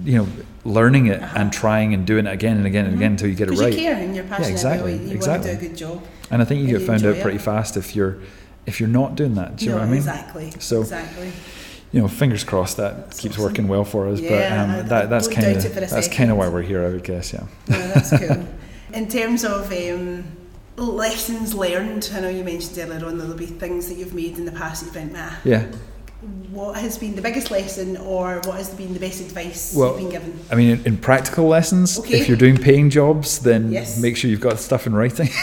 you 0.04 0.18
know 0.18 0.28
learning 0.64 1.06
it 1.06 1.20
Uh-huh. 1.22 1.38
and 1.40 1.52
trying 1.52 1.92
and 1.94 2.06
doing 2.06 2.26
it 2.26 2.32
again 2.32 2.56
and 2.56 2.66
again 2.66 2.84
and 2.86 2.94
again 2.94 3.12
until 3.12 3.28
you 3.28 3.34
get 3.34 3.48
it 3.48 3.58
right. 3.58 3.72
you 3.72 3.78
care 3.80 3.96
and 3.96 4.14
you're 4.14 4.24
passionate 4.24 4.50
exactly, 4.50 4.94
about 4.94 5.04
it. 5.04 5.08
You 5.08 5.14
exactly. 5.16 5.48
want 5.50 5.60
to 5.60 5.66
do 5.66 5.66
a 5.66 5.68
good 5.70 5.76
job. 5.78 6.02
And 6.30 6.40
I 6.42 6.44
think 6.44 6.60
you 6.68 6.78
get 6.78 6.86
found 6.86 7.04
out 7.04 7.20
pretty 7.20 7.36
it. 7.38 7.42
fast 7.42 7.76
if 7.76 7.96
you're 7.96 8.18
if 8.66 8.78
you're 8.80 8.88
not 8.88 9.14
doing 9.16 9.34
that. 9.34 9.56
Do 9.56 9.64
you 9.64 9.70
no, 9.72 9.76
know 9.76 9.82
what 9.82 9.86
I 9.88 9.90
mean? 9.90 9.98
exactly. 9.98 10.50
So- 10.58 10.80
exactly. 10.80 11.32
you 11.92 12.00
know, 12.00 12.08
fingers 12.08 12.42
crossed 12.44 12.76
that 12.78 12.96
That's 12.96 13.20
keeps 13.20 13.34
awesome. 13.34 13.44
working 13.44 13.68
well 13.68 13.84
for 13.84 14.08
us. 14.08 14.18
Yeah, 14.20 14.30
but 14.30 14.80
um, 14.80 14.88
that 14.88 15.10
that's 15.10 15.28
kind 15.28 15.46
of 15.56 15.62
that's 15.74 16.08
kind 16.08 16.30
of 16.30 16.36
why 16.38 16.48
we're 16.48 16.62
here, 16.62 16.86
I 16.86 16.90
would 16.90 17.04
guess. 17.04 17.32
Yeah. 17.32 17.44
No, 17.68 17.88
that's 17.88 18.10
cool. 18.18 18.46
In 18.94 19.08
terms 19.08 19.44
of 19.44 19.70
um, 19.72 20.24
lessons 20.76 21.54
learned, 21.54 22.10
I 22.14 22.20
know 22.20 22.28
you 22.28 22.44
mentioned 22.44 22.78
earlier 22.78 23.04
on 23.06 23.18
there'll 23.18 23.34
be 23.34 23.46
things 23.46 23.88
that 23.88 23.96
you've 23.98 24.14
made 24.14 24.38
in 24.38 24.44
the 24.46 24.52
past 24.52 24.80
that 24.82 24.86
you 24.86 24.92
think, 24.92 25.12
nah, 25.12 25.30
Yeah. 25.44 25.66
what 26.50 26.76
has 26.76 26.96
been 26.98 27.14
the 27.14 27.22
biggest 27.22 27.50
lesson 27.50 27.96
or 27.98 28.36
what 28.44 28.56
has 28.56 28.70
been 28.70 28.92
the 28.94 29.00
best 29.00 29.20
advice 29.20 29.74
Well, 29.76 29.90
you've 30.00 30.10
been 30.10 30.10
given? 30.10 30.40
I 30.50 30.54
mean, 30.54 30.70
in, 30.78 30.86
in 30.86 30.96
practical 30.98 31.46
lessons, 31.46 31.98
Okay. 31.98 32.20
if 32.20 32.28
you're 32.28 32.36
doing 32.38 32.56
paying 32.56 32.90
jobs, 32.90 33.38
then 33.40 33.70
Yes. 33.72 33.98
make 34.00 34.16
sure 34.16 34.30
you've 34.30 34.40
got 34.40 34.58
stuff 34.58 34.86
in 34.86 34.94
writing. 34.94 35.28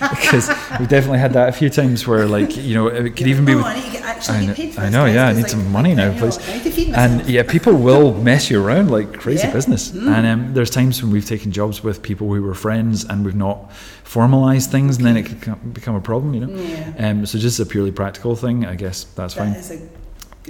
because 0.10 0.48
we've 0.78 0.88
definitely 0.88 1.18
had 1.18 1.32
that 1.32 1.48
a 1.48 1.52
few 1.52 1.68
times 1.70 2.06
where, 2.06 2.26
like, 2.26 2.56
you 2.56 2.74
know, 2.74 2.86
it 2.88 3.10
could 3.16 3.20
You're 3.20 3.28
even 3.30 3.44
be 3.44 3.54
with 3.54 3.64
I 3.64 3.74
need 3.74 3.84
to 3.86 3.90
get, 3.92 4.02
actually 4.04 4.38
I 4.38 4.46
know- 4.46 4.54
paid 4.54 4.74
for 4.74 4.80
I 4.80 4.88
know, 4.90 5.04
yeah, 5.06 5.28
I 5.28 5.32
need 5.32 5.42
like, 5.42 5.50
some 5.50 5.70
money 5.72 5.94
now, 5.94 6.16
please. 6.18 6.38
I 6.48 6.54
need 6.54 6.62
to 6.64 6.70
feed 6.70 6.88
myself. 6.90 7.20
And 7.20 7.28
yeah, 7.28 7.42
people 7.42 7.74
will 7.74 8.14
mess 8.14 8.50
you 8.50 8.64
around 8.64 8.90
like 8.90 9.18
crazy 9.18 9.46
Yeah. 9.46 9.52
business. 9.52 9.90
Mm. 9.90 10.08
And 10.16 10.26
um, 10.26 10.54
there's 10.54 10.70
times 10.70 11.02
when 11.02 11.10
we've 11.12 11.26
taken 11.26 11.50
jobs 11.52 11.82
with 11.82 12.02
people 12.02 12.32
who 12.32 12.42
were 12.42 12.54
friends 12.54 13.04
and 13.04 13.24
we've 13.24 13.34
not 13.34 13.72
formalized 14.04 14.70
things, 14.70 14.96
and 14.96 15.06
then 15.06 15.16
it 15.16 15.24
could 15.24 15.74
become 15.74 15.94
a 15.94 16.00
problem, 16.00 16.32
you 16.34 16.46
know. 16.46 16.60
yeah, 16.62 17.10
Um, 17.10 17.26
so 17.26 17.38
just 17.38 17.60
a 17.60 17.66
purely 17.66 17.92
practical 17.92 18.36
thing, 18.36 18.64
I 18.64 18.74
guess 18.74 19.04
that's 19.14 19.34
that 19.34 19.66
fine. 19.66 19.88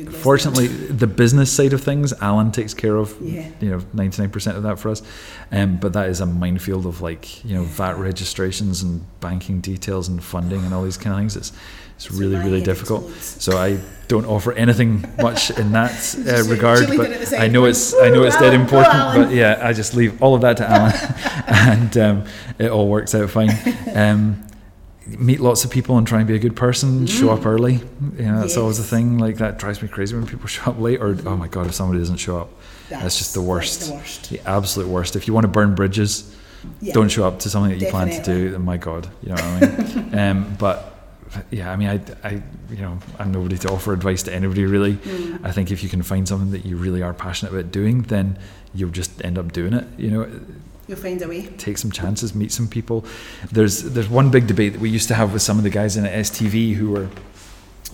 Good. 0.04 0.14
Fortunately, 0.14 0.66
the 0.66 1.06
business 1.06 1.52
side 1.52 1.72
of 1.72 1.82
things, 1.82 2.12
Alan 2.20 2.52
takes 2.52 2.74
care 2.74 2.96
of. 2.96 3.16
Yeah. 3.20 3.48
You 3.60 3.70
know, 3.70 3.80
ninety 3.92 4.22
nine 4.22 4.30
percent 4.30 4.56
of 4.56 4.62
that 4.64 4.78
for 4.78 4.90
us. 4.90 5.02
Um, 5.50 5.76
but 5.76 5.92
that 5.94 6.08
is 6.08 6.20
a 6.20 6.26
minefield 6.26 6.86
of 6.86 7.00
like 7.00 7.44
you 7.44 7.54
know 7.54 7.64
VAT 7.64 7.98
registrations 7.98 8.82
and 8.82 9.04
banking 9.20 9.60
details 9.60 10.08
and 10.08 10.22
funding 10.22 10.64
and 10.64 10.74
all 10.74 10.84
these 10.84 10.96
kind 10.98 11.14
of 11.14 11.20
things. 11.20 11.36
It's 11.36 11.52
it's 11.96 12.10
really 12.12 12.36
really 12.36 12.62
difficult. 12.62 13.02
explodes. 13.02 13.42
So 13.44 13.58
I 13.58 13.80
don't 14.06 14.24
offer 14.24 14.52
anything 14.52 15.04
much 15.20 15.50
in 15.50 15.72
that 15.72 15.90
uh, 16.28 16.44
regard. 16.48 16.86
But 16.96 17.10
at 17.10 17.20
the 17.20 17.26
side 17.26 17.40
I 17.40 17.48
know 17.48 17.64
it's 17.64 17.94
I 17.94 18.08
know 18.10 18.22
it's 18.24 18.36
dead 18.36 18.54
"Alan, 18.54 18.66
go, 18.66 18.78
important. 18.78 18.94
Alan." 18.94 19.22
But 19.24 19.34
yeah, 19.34 19.60
I 19.62 19.72
just 19.72 19.94
leave 19.94 20.22
all 20.22 20.34
of 20.34 20.42
that 20.42 20.56
to 20.58 20.70
Alan, 20.70 20.94
and 21.48 21.98
um, 21.98 22.24
it 22.58 22.70
all 22.70 22.88
works 22.88 23.14
out 23.14 23.30
fine. 23.30 23.50
Um, 23.98 24.44
meet 25.18 25.40
lots 25.40 25.64
of 25.64 25.70
people 25.70 25.96
and 25.98 26.06
try 26.06 26.18
and 26.18 26.26
be 26.28 26.34
a 26.34 26.38
good 26.38 26.56
person. 26.56 27.06
Show 27.06 27.30
up 27.30 27.46
early. 27.46 27.74
You 28.18 28.24
know, 28.26 28.40
that's 28.40 28.56
always 28.56 28.78
the 28.78 28.84
Mm. 28.84 28.90
Thing. 28.90 29.18
Like 29.18 29.36
that 29.38 29.58
drives 29.58 29.80
me 29.82 29.88
crazy 29.88 30.14
when 30.16 30.26
people 30.26 30.46
show 30.56 30.70
up 30.70 30.78
late. 30.80 31.00
Or 31.00 31.16
oh 31.26 31.36
my 31.36 31.48
god, 31.48 31.66
if 31.66 31.74
somebody 31.74 31.98
doesn't 32.00 32.16
show 32.18 32.38
up, 32.38 32.50
that's, 32.90 33.18
just 33.18 33.34
the 33.34 33.42
worst. 33.42 33.88
the 33.88 33.94
worst. 33.94 34.30
The 34.30 34.40
absolute 34.48 34.88
worst. 34.88 35.16
If 35.16 35.26
you 35.26 35.34
want 35.34 35.44
to 35.44 35.48
burn 35.48 35.74
bridges, 35.74 36.34
Yeah. 36.80 36.92
don't 36.92 37.08
show 37.10 37.26
up 37.26 37.38
to 37.40 37.50
something 37.50 37.70
that 37.70 37.84
you 37.84 37.90
plan 37.90 38.08
to 38.10 38.22
do. 38.22 38.58
My 38.58 38.76
god, 38.76 39.08
you 39.22 39.28
know 39.30 39.34
what 39.36 39.62
I 39.62 39.94
mean. 40.02 40.18
um, 40.18 40.56
but 40.58 40.94
yeah, 41.50 41.70
I 41.70 41.76
mean, 41.76 41.88
I, 41.88 42.00
I, 42.26 42.30
you 42.70 42.80
know, 42.80 42.98
I'm 43.18 43.30
nobody 43.32 43.58
to 43.58 43.68
offer 43.70 43.92
advice 43.92 44.22
to 44.24 44.34
anybody 44.34 44.64
really. 44.64 44.94
Mm. 44.94 45.44
I 45.44 45.52
think 45.52 45.70
if 45.70 45.82
you 45.82 45.88
can 45.88 46.02
find 46.02 46.26
something 46.26 46.50
that 46.52 46.64
you 46.64 46.76
really 46.76 47.02
are 47.02 47.12
passionate 47.14 47.52
about 47.52 47.70
doing, 47.70 48.02
then 48.02 48.38
you'll 48.74 48.90
just 48.90 49.22
end 49.24 49.38
up 49.38 49.52
doing 49.52 49.74
it. 49.74 49.86
You 49.98 50.10
know, 50.10 50.40
You'll 50.88 50.96
find 50.98 51.20
a 51.22 51.28
way. 51.28 51.42
take 51.58 51.78
some 51.78 51.90
chances, 51.92 52.34
meet 52.34 52.50
some 52.50 52.66
people. 52.66 53.04
There's 53.52 53.82
there's 53.82 54.08
one 54.08 54.30
big 54.30 54.46
debate 54.46 54.72
that 54.72 54.80
we 54.80 54.88
used 54.90 55.08
to 55.08 55.14
have 55.14 55.32
with 55.32 55.42
some 55.42 55.58
of 55.58 55.64
the 55.64 55.70
guys 55.70 55.96
in 55.96 56.06
at 56.06 56.12
STV 56.24 56.74
who 56.74 56.90
were 56.90 57.08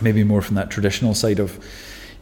maybe 0.00 0.24
more 0.24 0.40
from 0.42 0.56
that 0.56 0.70
traditional 0.70 1.14
side 1.14 1.38
of, 1.40 1.58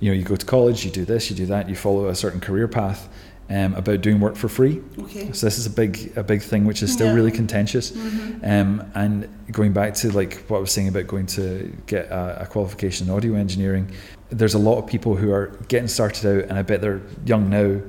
you 0.01 0.11
know, 0.11 0.17
you 0.17 0.25
go 0.25 0.37
to 0.37 0.47
college, 0.47 0.85
you 0.85 0.91
do 0.91 1.05
this, 1.05 1.31
you 1.31 1.37
do 1.37 1.47
that, 1.47 1.69
you 1.69 1.77
follow 1.77 2.09
a 2.09 2.15
certain 2.15 2.41
career 2.41 2.69
path, 2.69 3.09
um, 3.51 3.75
about 3.75 4.01
doing 4.01 4.19
work 4.21 4.37
for 4.37 4.49
free. 4.49 4.83
Okay. 4.99 5.31
So 5.33 5.47
this 5.47 5.59
is 5.59 5.67
a 5.67 5.71
big 5.71 6.13
a 6.17 6.23
big 6.23 6.43
thing 6.43 6.65
which 6.65 6.83
is 6.83 6.91
still 6.93 7.09
Yeah. 7.09 7.15
really 7.15 7.31
contentious. 7.31 7.91
Mm-hmm. 7.91 8.45
Um, 8.45 8.91
and 8.95 9.29
going 9.53 9.73
back 9.75 9.95
to 9.97 10.11
like 10.11 10.39
what 10.49 10.57
I 10.57 10.61
was 10.61 10.71
saying 10.73 10.89
about 10.89 11.07
going 11.07 11.27
to 11.27 11.71
get 11.87 12.07
a, 12.07 12.43
a 12.43 12.47
qualification 12.47 13.09
in 13.09 13.15
audio 13.15 13.35
engineering, 13.35 13.91
there's 14.31 14.55
a 14.55 14.59
lot 14.59 14.79
of 14.79 14.87
people 14.87 15.17
who 15.17 15.33
are 15.33 15.49
getting 15.69 15.89
started 15.89 16.25
out, 16.27 16.49
and 16.49 16.59
I 16.59 16.63
bet 16.63 16.81
they're 16.81 17.03
young 17.27 17.51
now, 17.51 17.81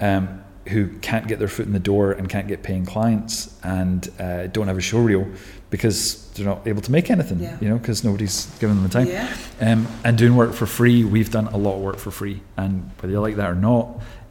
um, 0.00 0.44
who 0.68 0.88
can't 0.98 1.26
get 1.28 1.38
their 1.38 1.48
foot 1.48 1.66
in 1.66 1.72
the 1.72 1.78
door 1.78 2.12
and 2.12 2.28
can't 2.28 2.46
get 2.48 2.62
paying 2.62 2.84
clients 2.84 3.58
and 3.62 4.08
uh, 4.20 4.46
don't 4.48 4.68
have 4.68 4.76
a 4.78 4.80
show 4.80 4.98
reel 4.98 5.26
because 5.70 6.28
they're 6.30 6.46
not 6.46 6.66
able 6.66 6.80
to 6.82 6.92
make 6.92 7.10
anything, 7.10 7.40
Yeah. 7.40 7.56
you 7.60 7.68
know, 7.68 7.78
because 7.78 8.04
nobody's 8.04 8.46
giving 8.58 8.76
them 8.76 8.84
the 8.84 8.90
time. 8.90 9.06
Yeah. 9.06 9.34
Um, 9.60 9.86
and 10.04 10.16
doing 10.16 10.34
work 10.36 10.52
for 10.54 10.66
free, 10.66 11.04
we've 11.04 11.30
done 11.30 11.48
a 11.48 11.56
lot 11.56 11.74
of 11.76 11.82
work 11.82 11.96
for 11.98 12.10
free, 12.10 12.40
and 12.56 12.90
whether 13.00 13.12
you 13.12 13.20
like 13.20 13.36
that 13.36 13.50
or 13.50 13.54
not, 13.54 13.88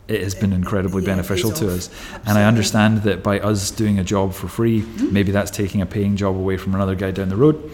it 0.07 0.21
has 0.23 0.33
been 0.33 0.53
incredibly 0.53 1.01
Yeah, 1.03 1.09
beneficial 1.13 1.51
to 1.51 1.69
us. 1.73 1.89
And 2.25 2.37
I 2.37 2.45
understand 2.45 3.03
that 3.03 3.21
by 3.23 3.39
us 3.39 3.71
doing 3.71 3.99
a 3.99 4.03
job 4.03 4.33
for 4.33 4.47
free, 4.47 4.81
Mm-hmm. 4.81 5.13
maybe 5.13 5.31
that's 5.31 5.51
taking 5.51 5.81
a 5.81 5.85
paying 5.85 6.15
job 6.15 6.35
away 6.35 6.57
from 6.57 6.73
another 6.75 6.95
guy 6.95 7.11
down 7.11 7.29
the 7.29 7.35
road. 7.35 7.69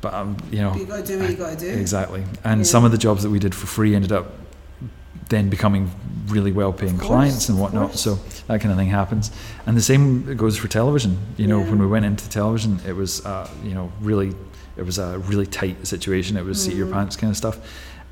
But 0.00 0.14
um, 0.14 0.36
you 0.50 0.58
know, 0.60 0.74
you 0.74 0.86
got 0.86 1.04
to 1.04 1.12
do 1.12 1.18
what 1.18 1.30
you 1.30 1.36
got 1.36 1.58
to 1.58 1.64
do. 1.64 1.68
exactly. 1.78 2.24
And 2.44 2.60
Yeah. 2.60 2.64
some 2.64 2.84
of 2.84 2.90
the 2.92 2.98
jobs 2.98 3.22
that 3.22 3.30
we 3.30 3.38
did 3.38 3.54
for 3.54 3.66
free 3.66 3.94
ended 3.94 4.12
up 4.12 4.32
then 5.28 5.48
becoming 5.50 5.90
really 6.28 6.52
well-paying 6.52 6.98
clients 6.98 7.48
and 7.48 7.58
whatnot. 7.58 7.94
So 7.96 8.18
that 8.46 8.60
kind 8.60 8.70
of 8.72 8.78
thing 8.78 8.88
happens. 8.88 9.30
And 9.66 9.76
the 9.76 9.82
same 9.82 10.36
goes 10.36 10.56
for 10.56 10.68
television. 10.68 11.18
You 11.36 11.46
know, 11.48 11.60
Yeah. 11.60 11.70
when 11.70 11.78
we 11.78 11.86
went 11.86 12.04
into 12.04 12.28
television, 12.28 12.80
it 12.86 12.94
was 12.94 13.24
uh, 13.26 13.48
you 13.64 13.74
know 13.74 13.90
really 14.00 14.34
it 14.76 14.84
was 14.84 14.98
a 14.98 15.18
really 15.18 15.46
tight 15.46 15.86
situation. 15.86 16.36
It 16.36 16.44
was 16.44 16.62
seat 16.62 16.74
your 16.74 16.86
Mhm. 16.86 16.92
pants 16.92 17.16
kind 17.16 17.30
of 17.30 17.36
stuff. 17.36 17.58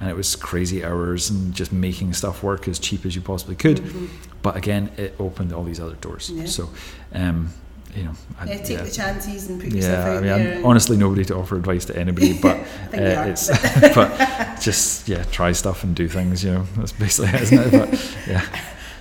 And 0.00 0.10
it 0.10 0.16
was 0.16 0.34
crazy 0.34 0.84
hours 0.84 1.30
and 1.30 1.54
just 1.54 1.72
making 1.72 2.14
stuff 2.14 2.42
work 2.42 2.66
as 2.68 2.78
cheap 2.78 3.06
as 3.06 3.14
you 3.14 3.20
possibly 3.22 3.54
could. 3.54 3.78
Mhm. 3.78 4.08
But 4.42 4.56
again, 4.56 4.90
it 4.96 5.14
opened 5.20 5.52
all 5.52 5.62
these 5.62 5.78
other 5.78 5.94
doors. 6.00 6.30
Yeah. 6.34 6.46
So, 6.46 6.70
um, 7.14 7.50
you 7.96 8.02
know, 8.04 8.12
I, 8.40 8.44
Yeah, 8.46 8.58
take 8.62 8.78
the 8.82 8.90
chances 8.90 9.48
and 9.48 9.60
put 9.60 9.72
yourself 9.72 10.04
yeah, 10.06 10.10
out 10.12 10.16
I 10.18 10.20
mean, 10.20 10.44
there. 10.44 10.58
I'm 10.58 10.66
honestly 10.66 10.96
nobody 10.96 11.24
to 11.26 11.36
offer 11.36 11.56
advice 11.56 11.84
to 11.86 11.96
anybody, 11.96 12.38
but 12.42 12.56
uh, 12.92 12.96
are. 13.00 13.28
it's 13.28 13.48
but 13.94 14.60
just 14.60 15.08
yeah, 15.08 15.22
try 15.24 15.52
stuff 15.52 15.84
and 15.84 15.94
do 15.94 16.08
things. 16.08 16.42
You 16.44 16.52
know, 16.54 16.62
that's 16.76 16.92
basically 16.92 17.30
it, 17.30 17.42
isn't 17.42 17.58
it? 17.58 17.70
But 17.90 18.16
yeah, 18.26 18.44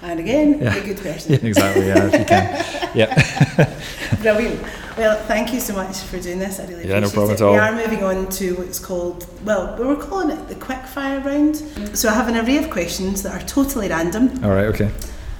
and 0.01 0.19
again, 0.19 0.59
Yeah. 0.61 0.73
be 0.73 0.79
a 0.79 0.93
good 0.93 0.97
person. 1.03 1.33
yeah, 1.33 1.39
exactly. 1.47 1.87
Yeah, 1.87 2.07
if 2.07 2.19
you 2.19 2.25
can. 2.25 2.65
Yeah, 2.95 3.75
Brilliant. 4.21 4.61
Well, 4.97 5.17
thank 5.25 5.51
you 5.53 5.59
so 5.59 5.73
much 5.73 5.97
for 6.01 6.19
doing 6.19 6.37
this. 6.37 6.59
I 6.59 6.67
really 6.67 6.87
Yeah, 6.87 6.99
no 6.99 7.09
problem 7.09 7.31
it. 7.31 7.35
at 7.35 7.41
all. 7.41 7.53
We 7.53 7.59
are 7.59 7.71
moving 7.75 8.03
on 8.03 8.29
to 8.29 8.55
what's 8.57 8.77
called, 8.77 9.25
well, 9.43 9.75
we 9.79 9.85
were 9.85 9.95
calling 9.95 10.29
it 10.37 10.47
the 10.47 10.53
quick 10.55 10.85
fire 10.85 11.19
round. 11.19 11.55
So 11.97 12.09
I 12.09 12.13
have 12.13 12.27
an 12.27 12.37
array 12.37 12.57
of 12.57 12.69
questions 12.69 13.23
that 13.23 13.33
are 13.33 13.43
totally 13.47 13.89
random. 13.89 14.43
all 14.43 14.51
right, 14.51 14.65
okay. 14.67 14.91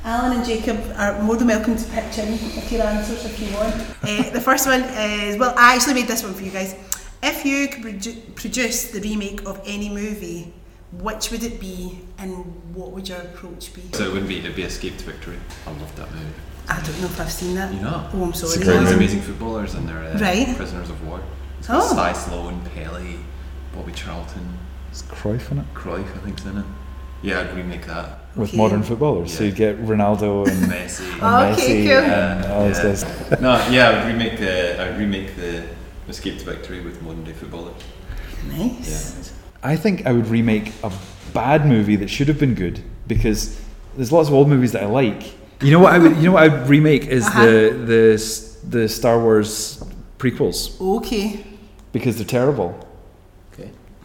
Alan 0.06 0.38
and 0.38 0.46
Jacob 0.46 0.78
are 0.98 1.22
more 1.24 1.38
than 1.38 1.48
welcome 1.48 1.78
to 1.78 1.84
pitch 1.92 2.18
in 2.18 2.32
with 2.34 2.72
your 2.72 2.84
answers 2.84 3.24
if 3.26 3.40
you 3.40 3.54
want. 3.56 3.74
uh, 4.04 4.30
the 4.34 4.42
first 4.42 4.68
one 4.68 4.82
is, 4.84 5.38
well, 5.38 5.54
I 5.58 5.76
actually 5.76 5.94
made 5.94 6.08
this 6.08 6.24
one 6.24 6.34
for 6.34 6.44
you 6.44 6.52
guys. 6.52 6.76
If 7.22 7.46
you 7.46 7.70
could 7.70 7.84
produ- 7.84 8.36
produce 8.36 8.92
the 8.92 9.00
remake 9.00 9.46
of 9.48 9.62
any 9.66 9.88
movie, 9.88 10.54
which 10.92 11.32
would 11.32 11.44
it 11.44 11.58
be 11.60 12.02
and 12.18 12.36
what 12.76 12.92
would 12.92 13.08
your 13.08 13.20
approach 13.20 13.74
be? 13.74 13.82
So 13.94 14.04
it 14.04 14.08
wouldn't 14.12 14.28
be, 14.28 14.40
it'd 14.40 14.56
be 14.58 14.64
Escape 14.64 14.98
to 14.98 15.06
Victory. 15.06 15.38
I 15.66 15.70
love 15.72 15.96
that 15.96 16.12
movie. 16.12 16.26
I 16.68 16.82
don't 16.82 17.00
know 17.00 17.06
if 17.08 17.20
I've 17.22 17.32
seen 17.32 17.56
that. 17.56 17.74
You 17.74 17.80
know? 17.82 18.10
Oh, 18.14 18.24
I'm 18.24 18.30
It's 18.32 18.40
sorry. 18.42 18.68
all 18.68 18.80
these 18.82 18.90
movie. 18.90 18.96
amazing 19.06 19.22
footballers 19.22 19.74
and 19.76 19.88
they're 19.88 19.98
uh, 20.04 20.20
Right. 20.20 20.54
prisoners 20.56 20.90
of 20.90 21.08
war. 21.08 21.22
It's 21.60 21.68
got 21.70 21.82
Oh. 21.82 21.94
Sly 21.94 22.12
Stallone, 22.12 22.62
Pelé, 22.76 23.20
Bobby 23.74 23.94
Charlton, 23.94 24.58
Is 24.92 25.02
Cruyff 25.04 25.50
in 25.52 25.60
it 25.60 25.74
Cruyff, 25.74 26.06
I 26.06 26.20
think's 26.20 26.44
in 26.46 26.58
it. 26.58 26.66
Yeah, 27.22 27.40
I'd 27.40 27.56
remake 27.56 27.88
that. 27.88 28.20
With 28.36 28.50
Okay. 28.50 28.58
modern 28.58 28.84
footballers? 28.84 29.34
So 29.34 29.44
you 29.44 29.52
get 29.52 29.80
Ronaldo 29.86 30.48
and, 30.48 30.64
and 30.64 30.72
Messi. 30.72 31.06
Oh, 31.22 31.52
okay, 31.54 31.62
Messi 31.62 31.88
cool. 31.88 32.12
and 32.12 32.46
all 32.52 32.68
this 32.68 32.84
Yeah. 32.84 32.96
stuff. 32.96 33.42
no, 33.42 33.68
yeah, 33.70 33.90
I 33.90 33.94
would 34.06 34.14
remake 34.14 34.38
the 34.40 34.82
I 34.82 34.90
would 34.90 35.00
remake 35.00 35.36
the 35.36 35.64
Escape 36.10 36.40
to 36.40 36.46
Victory 36.46 36.82
with 36.82 37.02
modern 37.02 37.24
day 37.24 37.32
footballers. 37.34 37.76
Nice. 38.58 39.14
Yeah. 39.16 39.70
I 39.72 39.76
think 39.78 40.06
I 40.06 40.12
would 40.12 40.28
remake 40.28 40.74
a 40.84 40.92
bad 41.34 41.66
movie 41.66 41.96
that 41.96 42.10
should 42.10 42.28
have 42.28 42.40
been 42.40 42.54
good 42.56 42.82
because 43.08 43.60
there's 43.96 44.12
lots 44.12 44.28
of 44.28 44.34
old 44.34 44.50
movies 44.50 44.72
that 44.74 44.84
I 44.84 44.88
like. 44.88 45.34
You 45.62 45.72
know 45.72 45.80
what 45.80 45.94
I 45.94 46.00
would? 46.00 46.18
You 46.18 46.24
know 46.24 46.32
what 46.34 46.44
I'd 46.44 46.68
remake 46.68 47.06
is 47.08 47.26
Uh-huh. 47.26 47.46
the 47.46 47.70
the 47.86 48.78
the 48.80 48.90
Star 48.90 49.20
Wars 49.20 49.84
prequels 50.20 50.80
Okay. 50.82 51.44
because 51.94 52.16
they're 52.18 52.26
terrible, 52.26 52.76
Okay. 52.78 52.83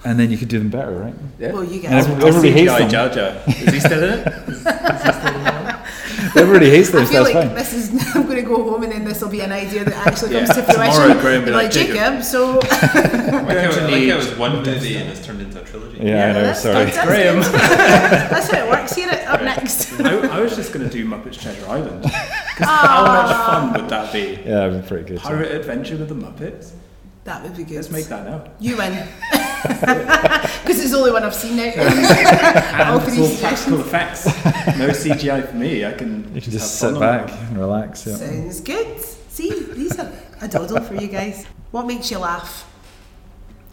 And 0.05 0.18
then 0.18 0.30
you 0.30 0.38
could 0.38 0.49
do 0.49 0.59
them 0.59 0.70
better, 0.70 0.92
right? 0.92 1.14
Yeah. 1.38 1.53
Well, 1.53 1.64
you 1.64 1.80
guys. 1.80 2.07
every- 2.07 2.24
everybody 2.28 2.51
hates 2.53 2.78
them. 2.78 2.88
Jar 2.90 3.09
Jar. 3.09 3.36
Is 3.46 3.72
he 3.74 3.80
still 3.80 4.03
in 4.05 4.18
it? 4.20 4.26
Everybody 6.36 6.70
hates 6.70 6.88
I 6.94 7.05
feel 7.05 7.07
so 7.07 7.22
like 7.22 7.32
fine. 7.34 7.55
this 7.55 7.72
is. 7.72 7.88
I'm 8.14 8.24
going 8.24 8.36
to 8.36 8.42
go 8.42 8.62
home 8.62 8.82
and 8.82 8.92
then 8.92 9.05
this 9.05 9.20
will 9.22 9.28
be 9.30 9.40
an 9.40 9.51
idea 9.53 9.84
that 9.84 10.07
actually 10.07 10.32
comes 10.32 10.49
to 10.51 10.62
fruition. 10.62 10.92
Tomorrow, 10.92 11.20
Graham 11.20 11.40
be 11.42 11.46
Be 11.46 11.51
like 11.53 11.64
like, 11.64 11.72
Jacob. 11.72 11.94
Jacob. 11.96 12.22
So 12.22 12.55
like, 12.59 12.70
how, 12.70 13.42
like 13.42 13.49
how 13.49 13.96
it 13.96 14.16
was 14.16 14.36
one 14.36 14.57
movie 14.57 14.96
and 14.96 15.09
it's 15.11 15.24
turned 15.24 15.40
into 15.40 15.61
a 15.61 15.64
trilogy. 15.64 15.99
Yeah, 16.03 16.28
I 16.28 16.32
know. 16.32 16.42
that's 16.42 16.62
Sorry. 16.62 16.90
fantastic. 16.90 17.05
Graham. 17.09 17.40
That's 18.30 18.51
how 18.51 18.64
it 18.66 18.70
works. 18.70 18.94
Here, 18.94 19.09
it 19.11 19.26
up 19.26 19.42
next. 19.42 19.92
I, 20.01 20.36
I 20.36 20.40
was 20.40 20.55
just 20.55 20.72
going 20.72 20.88
to 20.88 20.92
do 20.92 21.07
Muppets 21.07 21.40
Treasure 21.40 21.66
Island. 21.68 22.03
'Cause 22.03 22.66
how 22.66 23.05
much 23.07 23.36
fun 23.46 23.72
would 23.82 23.90
that 23.90 24.12
be? 24.12 24.20
Yeah, 24.44 24.68
that'd 24.68 24.82
be 24.82 24.88
pretty 24.88 25.05
good. 25.09 25.20
so. 25.20 25.28
Pirate 25.28 25.53
Adventure 25.53 25.96
with 25.96 26.09
the 26.09 26.14
Muppets? 26.14 26.72
That 27.29 27.43
would 27.43 27.55
be 27.55 27.64
good. 27.64 27.74
Let's 27.76 27.91
make 27.91 28.07
that 28.07 28.24
now. 28.24 28.51
You 28.59 28.79
win. 28.79 28.93
Because 29.62 30.81
it's 30.81 30.93
the 30.93 30.97
only 30.97 31.12
one 31.12 31.24
I've 31.24 31.35
seen 31.35 31.57
now. 31.57 31.64
All 32.93 33.01
And 33.01 33.03
three 33.03 33.22
it's 33.22 33.43
all 33.43 33.49
practical 33.51 33.81
effects. 33.81 34.24
No 34.79 34.89
CGI 34.89 35.47
for 35.49 35.57
me. 35.57 35.85
I 35.85 35.93
can 35.93 36.35
You 36.35 36.41
can 36.41 36.53
just 36.53 36.81
have 36.81 36.93
sit 36.93 37.01
back 37.01 37.31
and 37.31 37.59
relax. 37.59 38.07
Yeah. 38.07 38.16
Sounds 38.16 38.61
good. 38.62 39.01
See, 39.29 39.51
these 39.74 39.99
are 39.99 40.11
a 40.41 40.49
doddle 40.49 40.81
for 40.81 40.95
you 40.95 41.09
guys. 41.09 41.45
What 41.70 41.87
makes 41.87 42.11
you 42.11 42.18
laugh? 42.18 42.64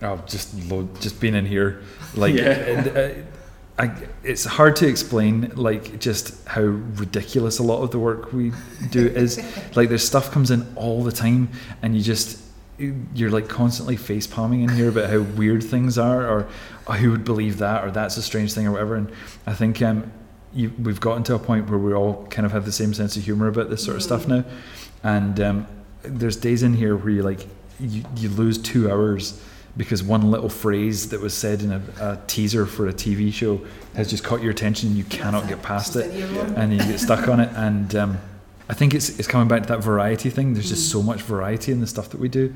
Oh, 0.01 0.22
just 0.28 0.53
lo- 0.70 0.89
just 0.99 1.22
being 1.22 1.36
in 1.36 1.45
here, 1.45 1.82
like, 2.16 2.36
Yeah. 2.36 2.49
and, 2.49 2.97
uh, 2.97 3.10
I, 3.78 3.91
it's 4.24 4.43
hard 4.43 4.76
to 4.78 4.88
explain, 4.88 5.51
like, 5.56 5.99
just 5.99 6.45
how 6.47 6.62
ridiculous 6.62 7.60
a 7.60 7.64
lot 7.64 7.84
of 7.84 7.91
the 7.91 7.99
work 7.99 8.34
we 8.34 8.51
do 8.91 9.08
is. 9.08 9.38
like, 9.76 9.88
there's 9.89 10.06
stuff 10.06 10.32
comes 10.32 10.51
in 10.51 10.66
all 10.76 11.03
the 11.03 11.12
time, 11.12 11.49
and 11.82 11.95
you 11.95 12.01
just 12.01 12.39
you're 12.78 13.30
like 13.30 13.47
constantly 13.47 13.95
face 13.95 14.28
palming 14.28 14.61
in 14.61 14.69
here 14.69 14.89
about 14.89 15.09
how 15.09 15.21
weird 15.21 15.63
things 15.63 15.97
are, 15.97 16.28
or 16.28 16.47
oh, 16.88 16.93
who 16.93 17.11
would 17.11 17.23
believe 17.23 17.57
that, 17.59 17.84
or 17.84 17.91
that's 17.91 18.17
a 18.17 18.21
strange 18.21 18.53
thing, 18.53 18.67
or 18.67 18.71
whatever. 18.71 18.95
And 18.95 19.11
I 19.45 19.53
think 19.53 19.82
um, 19.82 20.11
you, 20.53 20.73
we've 20.82 20.99
gotten 20.99 21.23
to 21.23 21.36
a 21.36 21.39
point 21.39 21.69
where 21.69 21.80
we 21.80 21.93
all 21.93 22.26
kind 22.28 22.45
of 22.45 22.51
have 22.51 22.65
the 22.65 22.71
same 22.71 22.93
sense 22.93 23.15
of 23.15 23.23
humor 23.23 23.47
about 23.47 23.69
this 23.69 23.84
sort 23.84 23.95
of 23.95 24.03
stuff 24.03 24.28
now, 24.28 24.43
and 25.03 25.39
um, 25.39 25.67
there's 26.03 26.36
days 26.36 26.63
in 26.63 26.73
here 26.73 26.95
where 26.95 27.09
you 27.09 27.23
like 27.23 27.47
you, 27.80 28.03
you 28.17 28.30
lose 28.30 28.57
two 28.57 28.91
hours 28.91 29.41
because 29.78 30.01
one 30.01 30.32
little 30.32 30.49
phrase 30.49 31.09
that 31.09 31.19
was 31.19 31.34
said 31.34 31.61
in 31.61 31.73
a, 31.73 31.82
a 31.99 32.19
teaser 32.28 32.65
for 32.65 32.88
a 32.88 32.93
TV 32.93 33.34
show 33.34 33.59
has 33.93 34.09
just 34.09 34.23
caught 34.23 34.41
your 34.41 34.51
attention 34.51 34.89
and 34.89 34.97
you 34.97 35.03
cannot 35.05 35.47
get 35.47 35.61
past 35.61 35.95
it. 35.95 36.09
and 36.55 36.71
you 36.71 36.80
get 36.80 36.99
stuck 36.99 37.28
on 37.28 37.41
it. 37.41 37.49
And 37.55 37.93
um, 37.95 38.17
I 38.70 38.74
think 38.74 38.93
it's 38.93 39.20
it's 39.20 39.28
coming 39.28 39.47
back 39.47 39.63
to 39.63 39.68
that 39.70 39.84
variety 39.84 40.30
thing 40.30 40.53
there's 40.53 40.70
just 40.70 40.89
mm. 40.89 40.91
so 40.91 41.03
much 41.03 41.22
variety 41.22 41.72
in 41.72 41.82
the 41.82 41.88
stuff 41.88 42.09
that 42.09 42.20
we 42.20 42.30
do 42.30 42.53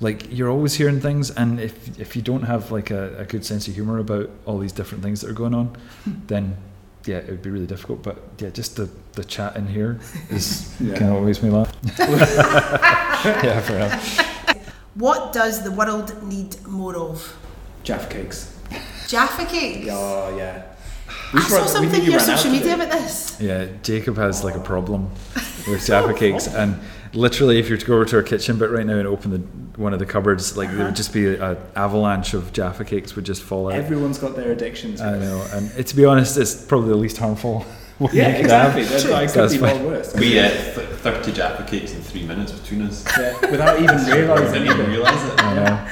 like 0.00 0.26
you're 0.30 0.50
always 0.50 0.74
hearing 0.74 1.00
things 1.00 1.30
and 1.30 1.60
if 1.60 1.98
if 2.00 2.14
you 2.14 2.22
don't 2.22 2.42
have 2.42 2.70
like 2.70 2.90
a, 2.90 3.18
a 3.18 3.24
good 3.24 3.44
sense 3.44 3.66
of 3.66 3.74
humor 3.74 3.98
about 3.98 4.30
all 4.46 4.58
these 4.58 4.72
different 4.72 5.02
things 5.02 5.20
that 5.20 5.30
are 5.30 5.34
going 5.34 5.54
on 5.54 5.76
then 6.28 6.56
yeah 7.06 7.16
it 7.16 7.30
would 7.30 7.42
be 7.42 7.50
really 7.50 7.66
difficult 7.66 8.02
but 8.02 8.22
yeah 8.38 8.50
just 8.50 8.76
the 8.76 8.88
the 9.12 9.24
chat 9.24 9.56
in 9.56 9.66
here 9.66 9.98
is 10.30 10.74
Yeah. 10.80 10.94
kind 10.94 11.10
of 11.10 11.16
what 11.16 11.24
makes 11.24 11.42
me 11.42 11.50
laugh 11.50 11.74
yeah 11.98 13.60
fair 13.60 13.76
enough 13.76 14.28
What 14.98 15.32
does 15.32 15.62
the 15.62 15.70
world 15.70 16.10
need 16.24 16.60
more 16.66 16.96
of? 16.96 17.36
Jaffa 17.84 18.08
cakes. 18.08 18.58
Jaffa 19.06 19.46
cakes. 19.46 19.88
Oh 19.92 20.36
yeah. 20.36 20.64
I 21.32 21.40
saw 21.40 21.66
something 21.66 21.92
nearly 21.92 22.06
on 22.06 22.10
your 22.10 22.20
social 22.20 22.50
media 22.50 22.72
it. 22.72 22.74
about 22.74 22.90
this. 22.90 23.40
Yeah, 23.40 23.66
Jacob 23.82 24.16
has 24.16 24.42
like 24.42 24.56
a 24.56 24.60
problem 24.60 25.10
with 25.66 25.86
Jaffa 25.86 26.14
cakes, 26.14 26.46
and 26.46 26.78
literally, 27.12 27.58
if 27.58 27.68
you 27.68 27.74
were 27.74 27.80
to 27.80 27.86
go 27.86 27.94
over 27.94 28.04
to 28.04 28.16
our 28.16 28.22
kitchen 28.22 28.58
bit 28.58 28.70
right 28.70 28.86
now 28.86 28.98
and 28.98 29.06
open 29.08 29.30
the 29.30 29.38
one 29.80 29.92
of 29.92 29.98
the 29.98 30.06
cupboards, 30.06 30.56
like 30.56 30.70
there 30.70 30.84
would 30.86 30.96
just 30.96 31.12
be 31.12 31.34
an 31.36 31.56
avalanche 31.76 32.34
of 32.34 32.52
Jaffa 32.52 32.84
cakes 32.84 33.14
would 33.16 33.24
just 33.24 33.42
fall 33.42 33.68
out. 33.68 33.74
Everyone's 33.74 34.18
got 34.18 34.36
their 34.36 34.52
addictions. 34.52 35.00
I 35.00 35.18
know, 35.18 35.46
and 35.52 35.70
it, 35.76 35.86
to 35.88 35.96
be 35.96 36.04
honest, 36.04 36.36
it's 36.36 36.54
probably 36.64 36.90
the 36.90 36.96
least 36.96 37.18
harmful. 37.18 37.64
Yeah, 38.12 38.28
exactly. 38.28 38.84
That's 38.84 39.04
why 39.06 39.22
it 39.24 39.26
could 39.26 39.34
That's 39.40 39.54
be 39.54 39.58
fine. 39.58 39.84
worse. 39.84 40.14
We 40.14 40.38
ate 40.38 40.52
th- 40.72 40.86
30 40.88 41.32
Jaffa 41.32 41.64
cakes 41.64 41.92
in 41.94 42.00
three 42.00 42.24
minutes 42.24 42.52
between 42.52 42.82
us. 42.82 43.04
Yeah, 43.18 43.36
without 43.50 43.82
even 43.82 43.96
realising 44.06 44.52
didn't 44.62 44.68
even 44.72 44.86
it. 44.86 44.88
realise 44.88 45.24
it. 45.24 45.88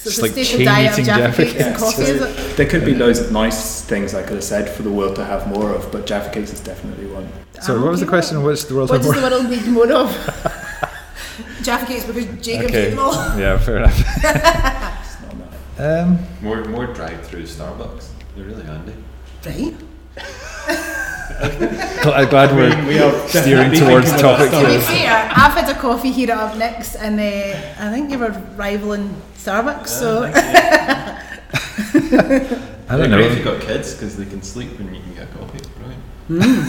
I 0.00 0.08
know. 0.08 0.10
So 0.10 0.10
it's 0.10 0.16
Just 0.16 0.22
like 0.22 0.30
staple 0.46 0.64
chain 0.64 0.92
eating 0.92 1.04
Jaffa 1.04 1.20
Jaffa 1.20 1.42
cakes 1.44 1.54
and 1.56 1.64
cakes. 1.64 1.80
coffee, 1.82 2.04
So- 2.04 2.12
is 2.12 2.22
it? 2.22 2.56
There 2.56 2.66
could 2.66 2.84
be 2.84 2.94
loads 2.94 3.18
of 3.18 3.32
nice 3.32 3.82
things 3.82 4.14
I 4.14 4.22
could 4.22 4.34
have 4.34 4.44
said 4.44 4.68
for 4.70 4.82
the 4.82 4.90
world 4.90 5.16
to 5.16 5.24
have 5.24 5.46
more 5.46 5.70
of, 5.74 5.90
but 5.92 6.06
Jaffa 6.06 6.30
cakes 6.30 6.52
is 6.52 6.60
definitely 6.60 7.06
one. 7.06 7.28
So, 7.60 7.74
I'm 7.76 7.82
what 7.82 7.90
was 7.90 8.00
the 8.00 8.06
question? 8.06 8.38
that. 8.38 8.42
Which 8.44 8.64
the 8.66 8.74
world 8.74 8.90
What 8.90 9.02
does 9.02 9.12
the 9.14 9.20
world 9.20 9.50
need 9.50 9.66
more 9.66 9.92
of? 9.92 10.10
Jaffa 11.62 11.86
cakes 11.86 12.04
because 12.06 12.26
Jacob 12.44 12.66
Okay. 12.70 12.86
ate 12.86 12.90
them 12.90 12.98
all. 13.00 13.12
Yeah, 13.38 13.58
fair 13.58 13.76
enough. 13.78 13.98
Enough. 14.24 15.78
Um, 15.78 16.18
More, 16.42 16.64
more 16.64 16.86
drive-through 16.86 17.42
Starbucks. 17.44 18.06
They're 18.36 18.44
really 18.44 18.64
handy. 18.64 18.94
Right. 19.46 19.74
Gl- 21.38 22.12
I'm 22.14 22.28
glad 22.28 22.54
we're 22.54 22.86
We 22.88 22.98
are 22.98 23.28
steering 23.28 23.72
towards 23.72 24.06
thinking 24.10 24.24
about 24.24 24.38
topics. 24.38 24.50
To 24.58 24.66
be 24.66 24.72
here. 24.72 24.80
fair, 24.80 25.30
I've 25.34 25.52
had 25.54 25.68
a 25.74 25.78
coffee 25.78 26.10
here 26.12 26.30
at 26.32 26.38
Up 26.38 26.56
Next, 26.56 26.94
and 26.96 27.18
uh, 27.20 27.84
I 27.84 27.90
think 27.92 28.10
you 28.10 28.18
were 28.18 28.30
rivaling 28.56 29.14
Starbucks. 29.36 29.88
So 29.88 30.24
I 31.92 32.96
don't 32.96 33.10
They're 33.10 33.20
if 33.20 33.28
know. 33.30 33.34
you've 33.36 33.44
got 33.44 33.60
kids 33.60 33.94
because 33.94 34.16
they 34.16 34.26
can 34.26 34.42
sleep 34.42 34.76
when 34.78 34.94
you 34.94 35.00
can 35.00 35.14
get 35.14 35.28
a 35.32 35.38
coffee. 35.38 35.60
Brilliant. 36.28 36.66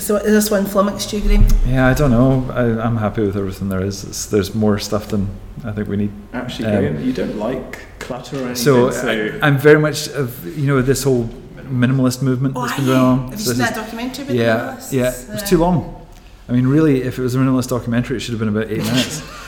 So 0.00 0.16
is 0.16 0.22
this 0.32 0.50
one 0.50 0.64
flummoxed 0.64 1.12
you, 1.12 1.20
Graham? 1.20 1.44
Yeah, 1.66 1.86
I 1.86 1.92
don't 1.94 2.10
know. 2.10 2.50
I, 2.52 2.82
I'm 2.82 2.96
happy 2.96 3.20
with 3.22 3.36
everything 3.36 3.68
there 3.68 3.82
is. 3.84 4.04
It's, 4.04 4.24
there's 4.26 4.54
more 4.54 4.78
stuff 4.78 5.08
than 5.08 5.28
I 5.64 5.72
think 5.72 5.86
we 5.88 5.96
need. 5.98 6.12
Actually, 6.32 6.68
Um, 6.70 6.78
Graham, 6.78 7.04
you 7.04 7.12
don't 7.12 7.36
like 7.36 7.80
clutter 7.98 8.36
or 8.36 8.38
anything. 8.46 8.56
So, 8.56 8.90
So, 8.90 9.08
I, 9.42 9.46
I'm 9.46 9.58
very 9.58 9.78
much 9.78 10.08
of 10.08 10.46
you 10.58 10.66
know 10.66 10.80
this 10.80 11.02
whole 11.02 11.28
minimalist 11.64 12.22
movement 12.22 12.56
Oh, 12.56 12.62
that's 12.62 12.76
been 12.76 12.86
going 12.86 12.98
on. 12.98 13.22
Have 13.30 13.32
you 13.32 13.38
So 13.38 13.50
seen 13.50 13.58
this 13.58 13.70
that 13.70 13.76
documentary 13.76 14.24
about 14.24 14.36
yeah, 14.36 14.56
minimalists? 14.56 14.92
yeah, 14.92 15.12
it 15.12 15.28
was 15.40 15.42
too 15.48 15.58
long. 15.58 16.06
I 16.48 16.52
mean, 16.52 16.66
really, 16.66 17.02
if 17.02 17.18
it 17.18 17.22
was 17.22 17.34
a 17.34 17.38
minimalist 17.38 17.68
documentary, 17.68 18.16
it 18.16 18.20
should 18.20 18.32
have 18.32 18.40
been 18.40 18.48
about 18.48 18.70
eight 18.70 18.84
minutes. 18.84 19.22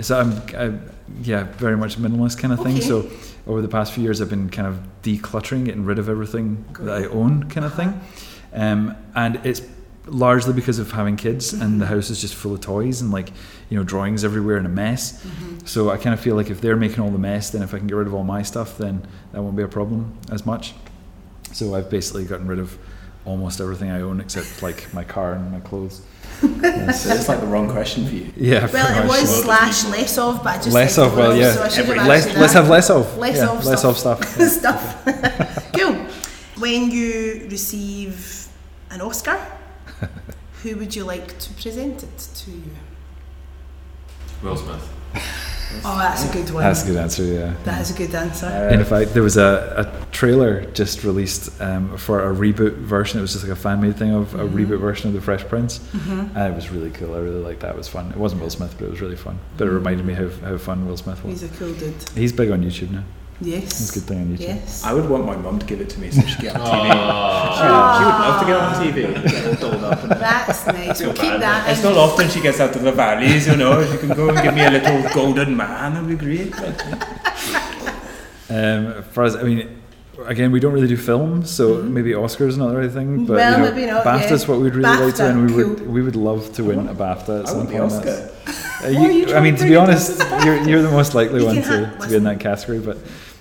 So 0.00 0.20
I'm, 0.20 0.32
I, 0.54 0.78
yeah, 1.22 1.44
very 1.44 1.76
much 1.76 1.96
minimalist 1.96 2.38
kind 2.38 2.52
of 2.52 2.62
thing. 2.62 2.76
Okay. 2.76 2.86
So 2.86 3.10
over 3.46 3.62
the 3.62 3.68
past 3.68 3.94
few 3.94 4.02
years, 4.02 4.20
I've 4.20 4.28
been 4.28 4.50
kind 4.50 4.68
of 4.68 4.80
decluttering, 5.02 5.64
getting 5.64 5.84
rid 5.84 5.98
of 5.98 6.08
everything 6.08 6.64
that 6.80 7.02
I 7.02 7.06
own, 7.06 7.48
kind 7.48 7.64
of 7.64 7.74
thing. 7.74 7.88
Uh-huh. 7.88 8.62
Um, 8.62 8.96
and 9.14 9.40
it's 9.44 9.62
largely 10.06 10.52
because 10.52 10.78
of 10.78 10.90
having 10.92 11.16
kids, 11.16 11.52
and 11.52 11.80
the 11.80 11.84
mm-hmm. 11.84 11.94
house 11.94 12.10
is 12.10 12.20
just 12.20 12.34
full 12.34 12.54
of 12.54 12.60
toys 12.60 13.00
and 13.00 13.10
like 13.10 13.30
you 13.68 13.76
know 13.76 13.84
drawings 13.84 14.24
everywhere 14.24 14.56
and 14.56 14.66
a 14.66 14.70
mess. 14.70 15.22
Mm-hmm. 15.22 15.66
So 15.66 15.90
I 15.90 15.96
kind 15.96 16.14
of 16.14 16.20
feel 16.20 16.36
like 16.36 16.50
if 16.50 16.60
they're 16.60 16.76
making 16.76 17.00
all 17.00 17.10
the 17.10 17.18
mess, 17.18 17.50
then 17.50 17.62
if 17.62 17.74
I 17.74 17.78
can 17.78 17.86
get 17.86 17.96
rid 17.96 18.06
of 18.06 18.14
all 18.14 18.24
my 18.24 18.42
stuff, 18.42 18.78
then 18.78 19.06
that 19.32 19.42
won't 19.42 19.56
be 19.56 19.62
a 19.62 19.68
problem 19.68 20.18
as 20.30 20.46
much. 20.46 20.74
So 21.52 21.74
I've 21.74 21.88
basically 21.90 22.24
gotten 22.24 22.46
rid 22.46 22.58
of 22.58 22.76
almost 23.24 23.60
everything 23.60 23.90
I 23.90 24.00
own 24.02 24.20
except 24.20 24.62
like 24.62 24.92
my 24.94 25.04
car 25.04 25.32
and 25.34 25.50
my 25.52 25.60
clothes. 25.60 26.02
That's- 26.42 27.02
so 27.04 27.14
it's 27.14 27.28
like 27.28 27.40
the 27.40 27.46
wrong 27.46 27.70
question 27.70 28.06
for 28.06 28.14
you. 28.14 28.30
yeah, 28.36 28.70
Well, 28.70 29.04
it 29.04 29.08
was 29.08 29.42
slash 29.42 29.84
less 29.86 30.18
of, 30.18 30.42
but 30.44 30.58
I 30.58 30.62
just 30.62 30.72
less 30.72 30.98
of. 30.98 31.16
Well, 31.16 31.34
yeah. 31.36 31.52
So 31.54 31.62
I 31.62 31.68
should 31.68 31.86
have 31.86 32.06
less, 32.06 32.36
let's 32.36 32.52
have 32.52 32.68
less 32.68 32.90
of. 32.90 33.16
less 33.16 33.36
yeah, 33.36 33.48
of 33.50 33.64
less 33.64 33.80
stuff. 33.80 34.20
of 34.20 34.48
stuff. 34.50 35.04
stuff. 35.04 35.72
cool. 35.72 35.94
When 36.58 36.90
you 36.90 37.46
receive 37.50 38.48
an 38.90 39.00
Oscar, 39.00 39.38
who 40.62 40.76
would 40.76 40.94
you 40.94 41.04
like 41.04 41.38
to 41.38 41.52
present 41.54 42.02
it 42.02 42.18
to 42.18 42.50
you? 42.50 42.70
Will 44.42 44.56
Smith. 44.56 44.92
Oh, 45.84 45.98
that's 45.98 46.24
a 46.28 46.32
good 46.32 46.48
one. 46.50 46.62
That's 46.62 46.84
a 46.84 46.86
good 46.86 46.96
answer. 46.96 47.24
Yeah. 47.24 47.54
That 47.64 47.80
is 47.82 47.90
a 47.90 47.94
good 47.98 48.14
answer. 48.14 48.46
Uh, 48.46 48.72
In 48.72 48.84
fact, 48.84 49.14
there 49.14 49.22
was 49.22 49.36
a, 49.36 49.74
a 49.76 50.12
trailer 50.12 50.64
just 50.72 51.04
released 51.04 51.60
um, 51.60 51.96
for 51.96 52.30
a 52.30 52.34
reboot 52.34 52.74
version. 52.76 53.18
It 53.18 53.22
was 53.22 53.32
just 53.32 53.44
like 53.44 53.52
a 53.52 53.56
fan 53.60 53.80
made 53.80 53.96
thing 53.96 54.12
of 54.14 54.34
a 54.34 54.38
Mm-hmm. 54.38 54.56
reboot 54.56 54.80
version 54.80 55.08
of 55.08 55.14
The 55.14 55.20
Fresh 55.20 55.44
Prince. 55.48 55.80
And 56.08 56.36
it 56.36 56.54
was 56.54 56.70
really 56.70 56.90
cool. 56.90 57.14
I 57.14 57.18
really 57.18 57.40
liked 57.42 57.60
that. 57.60 57.70
It 57.70 57.76
was 57.76 57.88
fun. 57.88 58.10
It 58.10 58.16
wasn't 58.16 58.42
Will 58.42 58.50
Smith, 58.50 58.74
but 58.78 58.86
it 58.86 58.90
was 58.90 59.00
really 59.00 59.16
fun. 59.16 59.38
But 59.56 59.66
it 59.68 59.70
reminded 59.72 60.06
me 60.06 60.14
how, 60.14 60.28
how 60.28 60.56
fun 60.58 60.86
Will 60.86 60.96
Smith 60.96 61.22
was. 61.24 61.40
He's 61.40 61.50
a 61.50 61.54
cool 61.56 61.72
dude. 61.74 61.94
He's 62.14 62.32
big 62.32 62.50
on 62.50 62.62
YouTube 62.62 62.90
now. 62.92 63.04
Yes. 63.40 63.64
It's 63.64 63.90
a 63.90 64.00
good 64.00 64.08
thing 64.08 64.20
on 64.20 64.26
YouTube. 64.36 64.40
Yes. 64.40 64.82
I 64.84 64.94
would 64.94 65.08
want 65.10 65.26
my 65.26 65.36
mum 65.36 65.58
to 65.58 65.66
give 65.66 65.80
it 65.82 65.90
to 65.90 66.00
me 66.00 66.10
so 66.10 66.22
she 66.22 66.34
could 66.36 66.42
get 66.44 66.56
on 66.56 66.66
TV. 66.66 66.90
Oh, 66.90 67.58
She 67.98 68.04
would 68.06 68.18
love 68.24 68.40
to 68.40 68.46
get 68.46 68.56
on 68.56 68.74
TV 68.82 69.14
and 69.14 69.30
get 69.30 69.62
all 69.62 69.70
dolled 69.70 69.84
up. 69.84 70.02
And 70.04 70.10
That's 70.12 70.66
nice. 70.66 71.00
We'll 71.02 71.12
keep 71.12 71.40
that. 71.40 71.68
it's 71.70 71.80
in. 71.84 71.92
not 71.92 71.98
often 71.98 72.28
she 72.30 72.40
gets 72.40 72.60
out 72.60 72.74
of 72.74 72.82
the 72.82 72.92
valleys, 72.92 73.46
you 73.46 73.56
know. 73.56 73.80
If 73.80 73.92
She 73.92 73.98
can 73.98 74.16
go 74.16 74.30
and 74.30 74.42
give 74.42 74.54
me 74.54 74.64
a 74.64 74.70
little 74.70 75.02
golden 75.12 75.54
man. 75.56 75.94
That'd 75.94 76.08
be 76.08 76.16
great. 76.16 76.54
Um, 78.48 79.02
for 79.10 79.24
us, 79.24 79.34
I 79.34 79.42
mean, 79.42 79.82
again, 80.24 80.52
we 80.52 80.60
don't 80.60 80.72
really 80.72 80.86
do 80.88 80.96
films, 80.96 81.50
so 81.50 81.82
maybe 81.82 82.12
Oscars 82.12 82.56
not 82.56 82.68
the 82.68 82.76
right 82.76 82.90
thing. 82.90 83.26
But 83.26 83.34
Mm-hmm. 83.36 83.36
Well, 83.36 83.50
you 83.52 83.64
know, 83.66 83.74
maybe 83.74 83.86
not, 83.90 84.04
BAFTA's 84.04 84.42
yeah. 84.44 84.48
what 84.50 84.60
we'd 84.60 84.74
really 84.74 84.88
like 84.88 85.14
to, 85.16 85.22
BAFTA, 85.22 85.30
and 85.30 85.46
we 85.46 85.62
cool. 85.62 85.70
would 85.74 85.86
we 85.88 86.02
would 86.02 86.16
love 86.16 86.52
to 86.54 86.64
win 86.64 86.88
a 86.88 86.94
BAFTA 86.94 87.40
at 87.40 87.48
I 87.48 87.50
some 87.52 87.66
point. 87.66 87.80
Oscar. 87.80 88.32
Uh, 88.84 88.88
you 88.88 89.08
you, 89.10 89.34
I 89.34 89.40
mean, 89.40 89.56
to 89.56 89.62
to 89.64 89.68
be 89.68 89.74
honest, 89.76 90.20
you're, 90.44 90.62
you're 90.68 90.82
the 90.82 90.90
most 90.90 91.14
likely 91.14 91.40
You 91.40 91.46
one 91.46 91.56
to, 91.56 91.86
ha- 91.86 91.96
to 92.04 92.08
be 92.08 92.14
in 92.16 92.24
that 92.24 92.38
category. 92.40 92.78
But 92.78 92.98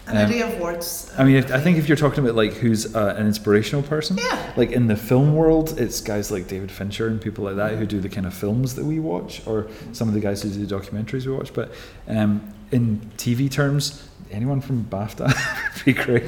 An 0.08 0.18
um, 0.18 0.30
array 0.32 0.42
of 0.42 0.60
words. 0.60 1.12
I 1.18 1.24
mean, 1.24 1.36
if, 1.38 1.52
I 1.52 1.60
think 1.60 1.78
if 1.78 1.88
you're 1.88 1.98
talking 1.98 2.24
about 2.24 2.36
like 2.36 2.54
who's 2.54 2.96
uh, 2.96 3.16
an 3.18 3.26
inspirational 3.26 3.82
person, 3.84 4.18
Yeah. 4.18 4.54
like 4.56 4.72
in 4.72 4.88
the 4.88 4.96
film 4.96 5.36
world, 5.36 5.80
it's 5.80 6.00
guys 6.02 6.30
like 6.32 6.48
David 6.48 6.72
Fincher 6.72 7.08
and 7.08 7.20
people 7.20 7.44
like 7.46 7.56
that 7.56 7.76
who 7.76 7.86
do 7.88 8.00
the 8.00 8.10
kind 8.10 8.28
of 8.28 8.34
films 8.34 8.76
that 8.76 8.86
we 8.86 9.00
watch, 9.00 9.42
or 9.48 9.68
some 9.94 10.08
of 10.08 10.14
the 10.14 10.20
guys 10.20 10.44
who 10.44 10.50
do 10.50 10.64
the 10.66 10.76
documentaries 10.76 11.26
we 11.26 11.34
watch. 11.34 11.54
But 11.54 11.72
um, 12.08 12.54
in 12.72 13.00
TV 13.18 13.50
terms, 13.50 14.08
anyone 14.32 14.62
from 14.62 14.84
BAFTA 14.86 15.26
would 15.76 15.86
be 15.86 15.94
great. 15.94 16.24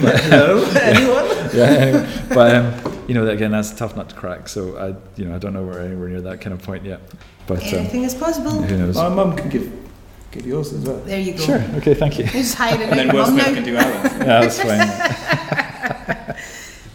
But, 0.00 0.20
Hello? 0.20 0.64
Anyone? 0.80 1.50
yeah, 1.54 1.64
anyway, 1.64 2.22
but 2.28 2.54
um, 2.54 2.98
you 3.08 3.14
know, 3.14 3.26
again, 3.28 3.50
that's 3.50 3.72
a 3.72 3.76
tough 3.76 3.96
nut 3.96 4.08
to 4.10 4.14
crack. 4.14 4.48
So 4.48 4.76
I, 4.78 5.18
you 5.20 5.26
know, 5.26 5.34
I 5.34 5.38
don't 5.38 5.52
know 5.52 5.62
we're 5.64 5.80
anywhere 5.80 6.08
near 6.08 6.20
that 6.22 6.40
kind 6.40 6.52
of 6.54 6.62
point 6.62 6.84
yet. 6.84 7.00
But 7.48 7.62
um, 7.72 7.80
Anything 7.80 8.02
is 8.04 8.14
possible. 8.14 8.50
who 8.62 8.76
knows? 8.76 8.94
My 8.96 9.08
mum 9.08 9.36
can 9.36 9.48
give 9.48 9.85
give 10.30 10.46
yours 10.46 10.72
as 10.72 10.84
well. 10.84 10.98
There 11.00 11.18
you 11.20 11.32
go. 11.32 11.38
Sure. 11.44 11.62
Okay. 11.76 11.94
Thank 11.94 12.18
you. 12.18 12.26
Who's 12.26 12.54
hiring 12.54 12.88
And 12.88 12.98
then 12.98 13.06
your 13.06 13.14
Will 13.16 13.30
mum 13.30 13.40
Smith 13.40 13.54
can 13.54 13.64
do 13.64 13.76
Alan's. 13.76 14.12
Yeah, 14.18 14.40
that's 14.40 14.60
fine. 14.62 16.36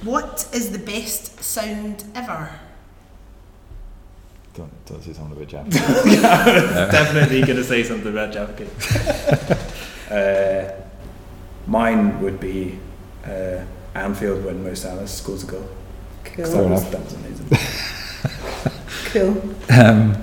What 0.03 0.47
is 0.51 0.71
the 0.71 0.79
best 0.79 1.43
sound 1.43 2.03
ever? 2.15 2.49
Don't, 4.55 4.71
don't 4.87 5.01
say 5.03 5.13
something 5.13 5.37
about 5.37 5.47
Jeff. 5.47 5.69
Definitely 6.91 7.41
going 7.41 7.55
to 7.57 7.63
say 7.63 7.83
something 7.83 8.11
about 8.11 8.33
Jaffa 8.33 8.53
Cake. 8.53 10.11
uh, 10.11 10.71
mine 11.67 12.19
would 12.19 12.39
be 12.39 12.79
uh, 13.25 13.63
Anfield 13.93 14.43
when 14.43 14.63
Mo 14.63 14.73
Salah 14.73 15.07
scores 15.07 15.43
a 15.43 15.47
goal. 15.47 15.69
'Cause 16.23 16.35
Cool. 16.35 16.45
Fair 16.45 16.63
that, 16.63 16.69
was, 16.69 16.81
enough. 16.81 16.91
that 16.91 17.03
was 17.03 17.13
amazing. 17.13 17.47
Cool. 19.11 19.55
Um, 19.79 20.15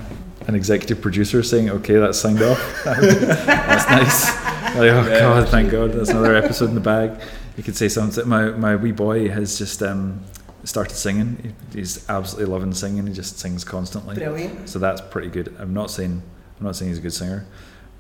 an 0.49 0.55
executive 0.55 1.01
producer 1.01 1.43
saying, 1.43 1.71
"Okay, 1.71 1.95
that's 1.95 2.19
signed 2.19 2.43
off." 2.43 2.59
that's 2.85 3.89
nice. 3.91 4.77
oh 4.77 4.83
Yeah, 4.83 5.19
God, 5.21 5.49
thank. 5.49 5.71
God, 5.71 5.93
that's 5.93 6.11
another 6.11 6.35
episode 6.35 6.69
in 6.71 6.75
the 6.75 6.81
bag. 6.81 7.21
You 7.57 7.63
could 7.63 7.77
say 7.77 7.89
something. 7.89 8.29
My 8.29 8.51
my 8.51 8.75
wee 8.77 8.93
boy 8.93 9.29
has 9.29 9.59
just 9.59 9.83
um, 9.83 10.21
started 10.65 10.95
singing. 10.97 11.55
He- 11.73 11.79
He's 11.81 12.09
absolutely 12.09 12.53
loving 12.53 12.73
singing. 12.73 13.07
He 13.07 13.13
just 13.13 13.39
sings 13.39 13.63
constantly. 13.63 14.17
Brilliant. 14.17 14.69
So 14.69 14.79
that's 14.79 15.01
pretty 15.01 15.29
good. 15.29 15.55
I'm 15.59 15.75
not 15.75 15.91
saying 15.91 16.23
I'm 16.59 16.67
not 16.67 16.75
saying 16.77 16.91
he's 16.91 16.99
a 16.99 17.03
good 17.03 17.13
singer, 17.13 17.47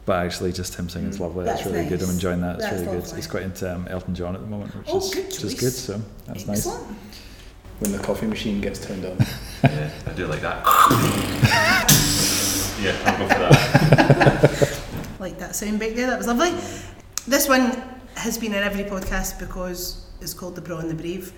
but 0.06 0.24
actually 0.24 0.52
just 0.52 0.74
him 0.74 0.88
singing 0.88 1.10
is 1.10 1.18
Mm. 1.18 1.20
lovely. 1.20 1.44
That's 1.44 1.62
That's, 1.62 1.74
really 1.74 1.88
good. 1.88 2.02
I'm 2.02 2.10
enjoying 2.10 2.40
that. 2.40 2.54
It's 2.56 2.64
That's 2.64 2.72
really 2.80 2.86
good. 2.86 3.02
lovely. 3.02 3.16
He's 3.16 3.26
quite 3.26 3.42
into 3.42 3.74
um, 3.74 3.86
Elton 3.88 4.14
John 4.14 4.34
at 4.34 4.40
the 4.40 4.46
moment, 4.48 4.74
which 4.74 4.86
Oh, 4.88 4.98
is 4.98 5.14
good 5.14 5.26
which 5.26 5.44
is 5.44 5.54
good. 5.54 5.72
So 5.72 6.00
that's 6.26 6.46
nice. 6.46 6.66
When 7.80 7.92
the 7.92 7.98
coffee 7.98 8.26
machine 8.26 8.60
gets 8.60 8.84
turned 8.84 9.04
on. 9.04 9.18
Yeah, 9.64 9.90
I 10.06 10.12
do 10.12 10.26
like 10.28 10.40
that. 10.42 10.64
yeah, 12.80 12.96
I'll 13.04 13.18
go 13.18 13.28
for 13.28 13.38
that. 13.40 14.74
Like 15.20 15.36
that 15.40 15.56
sound 15.56 15.80
bite 15.80 15.96
there, 15.96 16.06
that 16.06 16.16
was 16.16 16.28
lovely. 16.28 16.50
This 17.26 17.48
one 17.48 17.82
has 18.14 18.38
been 18.38 18.54
in 18.54 18.62
every 18.62 18.84
podcast 18.84 19.40
because 19.40 20.06
it's 20.20 20.32
called 20.32 20.54
The 20.54 20.60
Braw 20.60 20.78
and 20.78 20.88
the 20.88 20.94
Brave. 20.94 21.32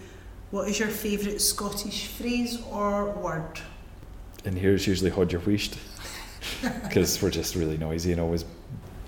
What 0.50 0.68
is 0.68 0.78
your 0.78 0.88
favourite 0.88 1.40
Scottish 1.40 2.08
phrase 2.08 2.60
or 2.70 3.10
word? 3.12 3.58
And 4.44 4.56
here 4.58 4.74
it's 4.74 4.86
usually 4.86 5.10
Haud 5.10 5.32
yer 5.32 5.38
Wheesht 5.40 5.78
because 6.82 7.22
we're 7.22 7.30
just 7.30 7.54
really 7.54 7.78
noisy 7.78 8.12
and 8.12 8.20
always 8.20 8.44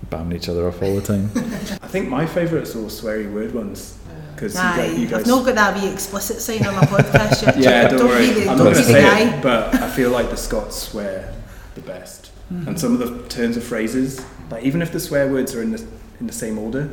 bamming 0.09 0.35
each 0.35 0.49
other 0.49 0.67
off 0.67 0.81
all 0.81 0.95
the 0.95 1.01
time. 1.01 1.29
I 1.35 1.87
think 1.87 2.09
my 2.09 2.25
favourites 2.25 2.75
are 2.75 2.79
all 2.79 2.85
sweary 2.85 3.31
word 3.31 3.53
ones. 3.53 3.99
Because 4.33 4.55
you, 4.55 4.61
Aye, 4.61 4.77
guys, 4.77 4.97
you 4.97 5.03
I've 5.05 5.11
guys. 5.11 5.27
not 5.27 5.45
got 5.45 5.55
that 5.55 5.81
wee 5.83 5.87
explicit 5.87 6.41
sign 6.41 6.65
on 6.65 6.75
my 6.75 6.81
podcast 6.81 7.45
yet. 7.45 7.57
yeah, 7.59 7.87
don't, 7.87 8.07
worry. 8.07 8.27
Be 8.29 8.33
the, 8.33 8.49
I'm 8.49 8.57
don't 8.57 8.65
not 8.65 8.73
be 8.73 8.73
going 8.73 8.75
to 8.75 8.83
say 8.83 9.01
guy. 9.03 9.37
it, 9.37 9.43
but 9.43 9.75
I 9.75 9.89
feel 9.91 10.09
like 10.09 10.31
the 10.31 10.37
Scots 10.37 10.75
swear 10.75 11.31
the 11.75 11.81
best. 11.81 12.31
Mm-hmm. 12.51 12.69
And 12.69 12.79
some 12.79 12.93
of 12.93 12.99
the 12.99 13.27
turns 13.29 13.57
of 13.57 13.63
phrases, 13.63 14.25
like 14.49 14.63
even 14.63 14.81
if 14.81 14.91
the 14.91 14.99
swear 14.99 15.31
words 15.31 15.55
are 15.55 15.61
in 15.61 15.71
the 15.71 15.85
in 16.19 16.27
the 16.27 16.33
same 16.33 16.57
order, 16.57 16.89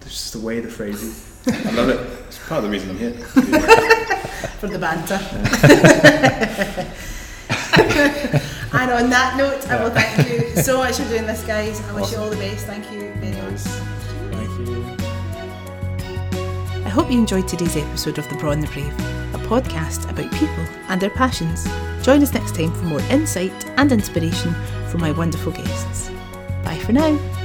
it's 0.00 0.10
just 0.10 0.32
the 0.32 0.40
way 0.40 0.60
the 0.60 0.68
phrases. 0.68 1.26
I 1.46 1.70
love 1.72 1.88
it. 1.88 2.00
It's 2.28 2.38
part 2.46 2.58
of 2.58 2.64
the 2.64 2.70
reason 2.70 2.90
I'm 2.90 2.98
here. 2.98 3.12
for 4.58 4.66
the 4.68 4.78
banter. 4.78 5.18
and 8.72 8.90
on 8.90 9.10
that 9.10 9.36
note, 9.36 9.68
I 9.68 9.82
will 9.82 9.90
thank 9.90 10.28
you 10.28 10.62
so 10.62 10.78
much 10.78 10.96
for 10.96 11.08
doing 11.08 11.26
this, 11.26 11.42
guys. 11.44 11.80
I 11.88 11.92
wish 11.94 12.12
you 12.12 12.18
all 12.18 12.30
the 12.30 12.36
best. 12.36 12.66
Thank 12.66 12.90
you 12.92 13.12
very 13.14 13.34
much. 13.42 13.60
Thank 13.60 14.68
you. 14.68 14.84
I 16.84 16.88
hope 16.88 17.10
you 17.10 17.18
enjoyed 17.18 17.48
today's 17.48 17.76
episode 17.76 18.18
of 18.18 18.28
The 18.28 18.36
Braw 18.36 18.50
and 18.50 18.62
the 18.62 18.68
Brave, 18.68 18.92
a 19.34 19.38
podcast 19.38 20.08
about 20.10 20.32
people 20.32 20.64
and 20.88 21.00
their 21.00 21.10
passions. 21.10 21.64
Join 22.02 22.22
us 22.22 22.32
next 22.32 22.54
time 22.54 22.72
for 22.72 22.84
more 22.84 23.00
insight 23.10 23.66
and 23.78 23.92
inspiration 23.92 24.54
from 24.88 25.00
my 25.00 25.12
wonderful 25.12 25.52
guests. 25.52 26.10
Bye 26.64 26.78
for 26.78 26.92
now. 26.92 27.39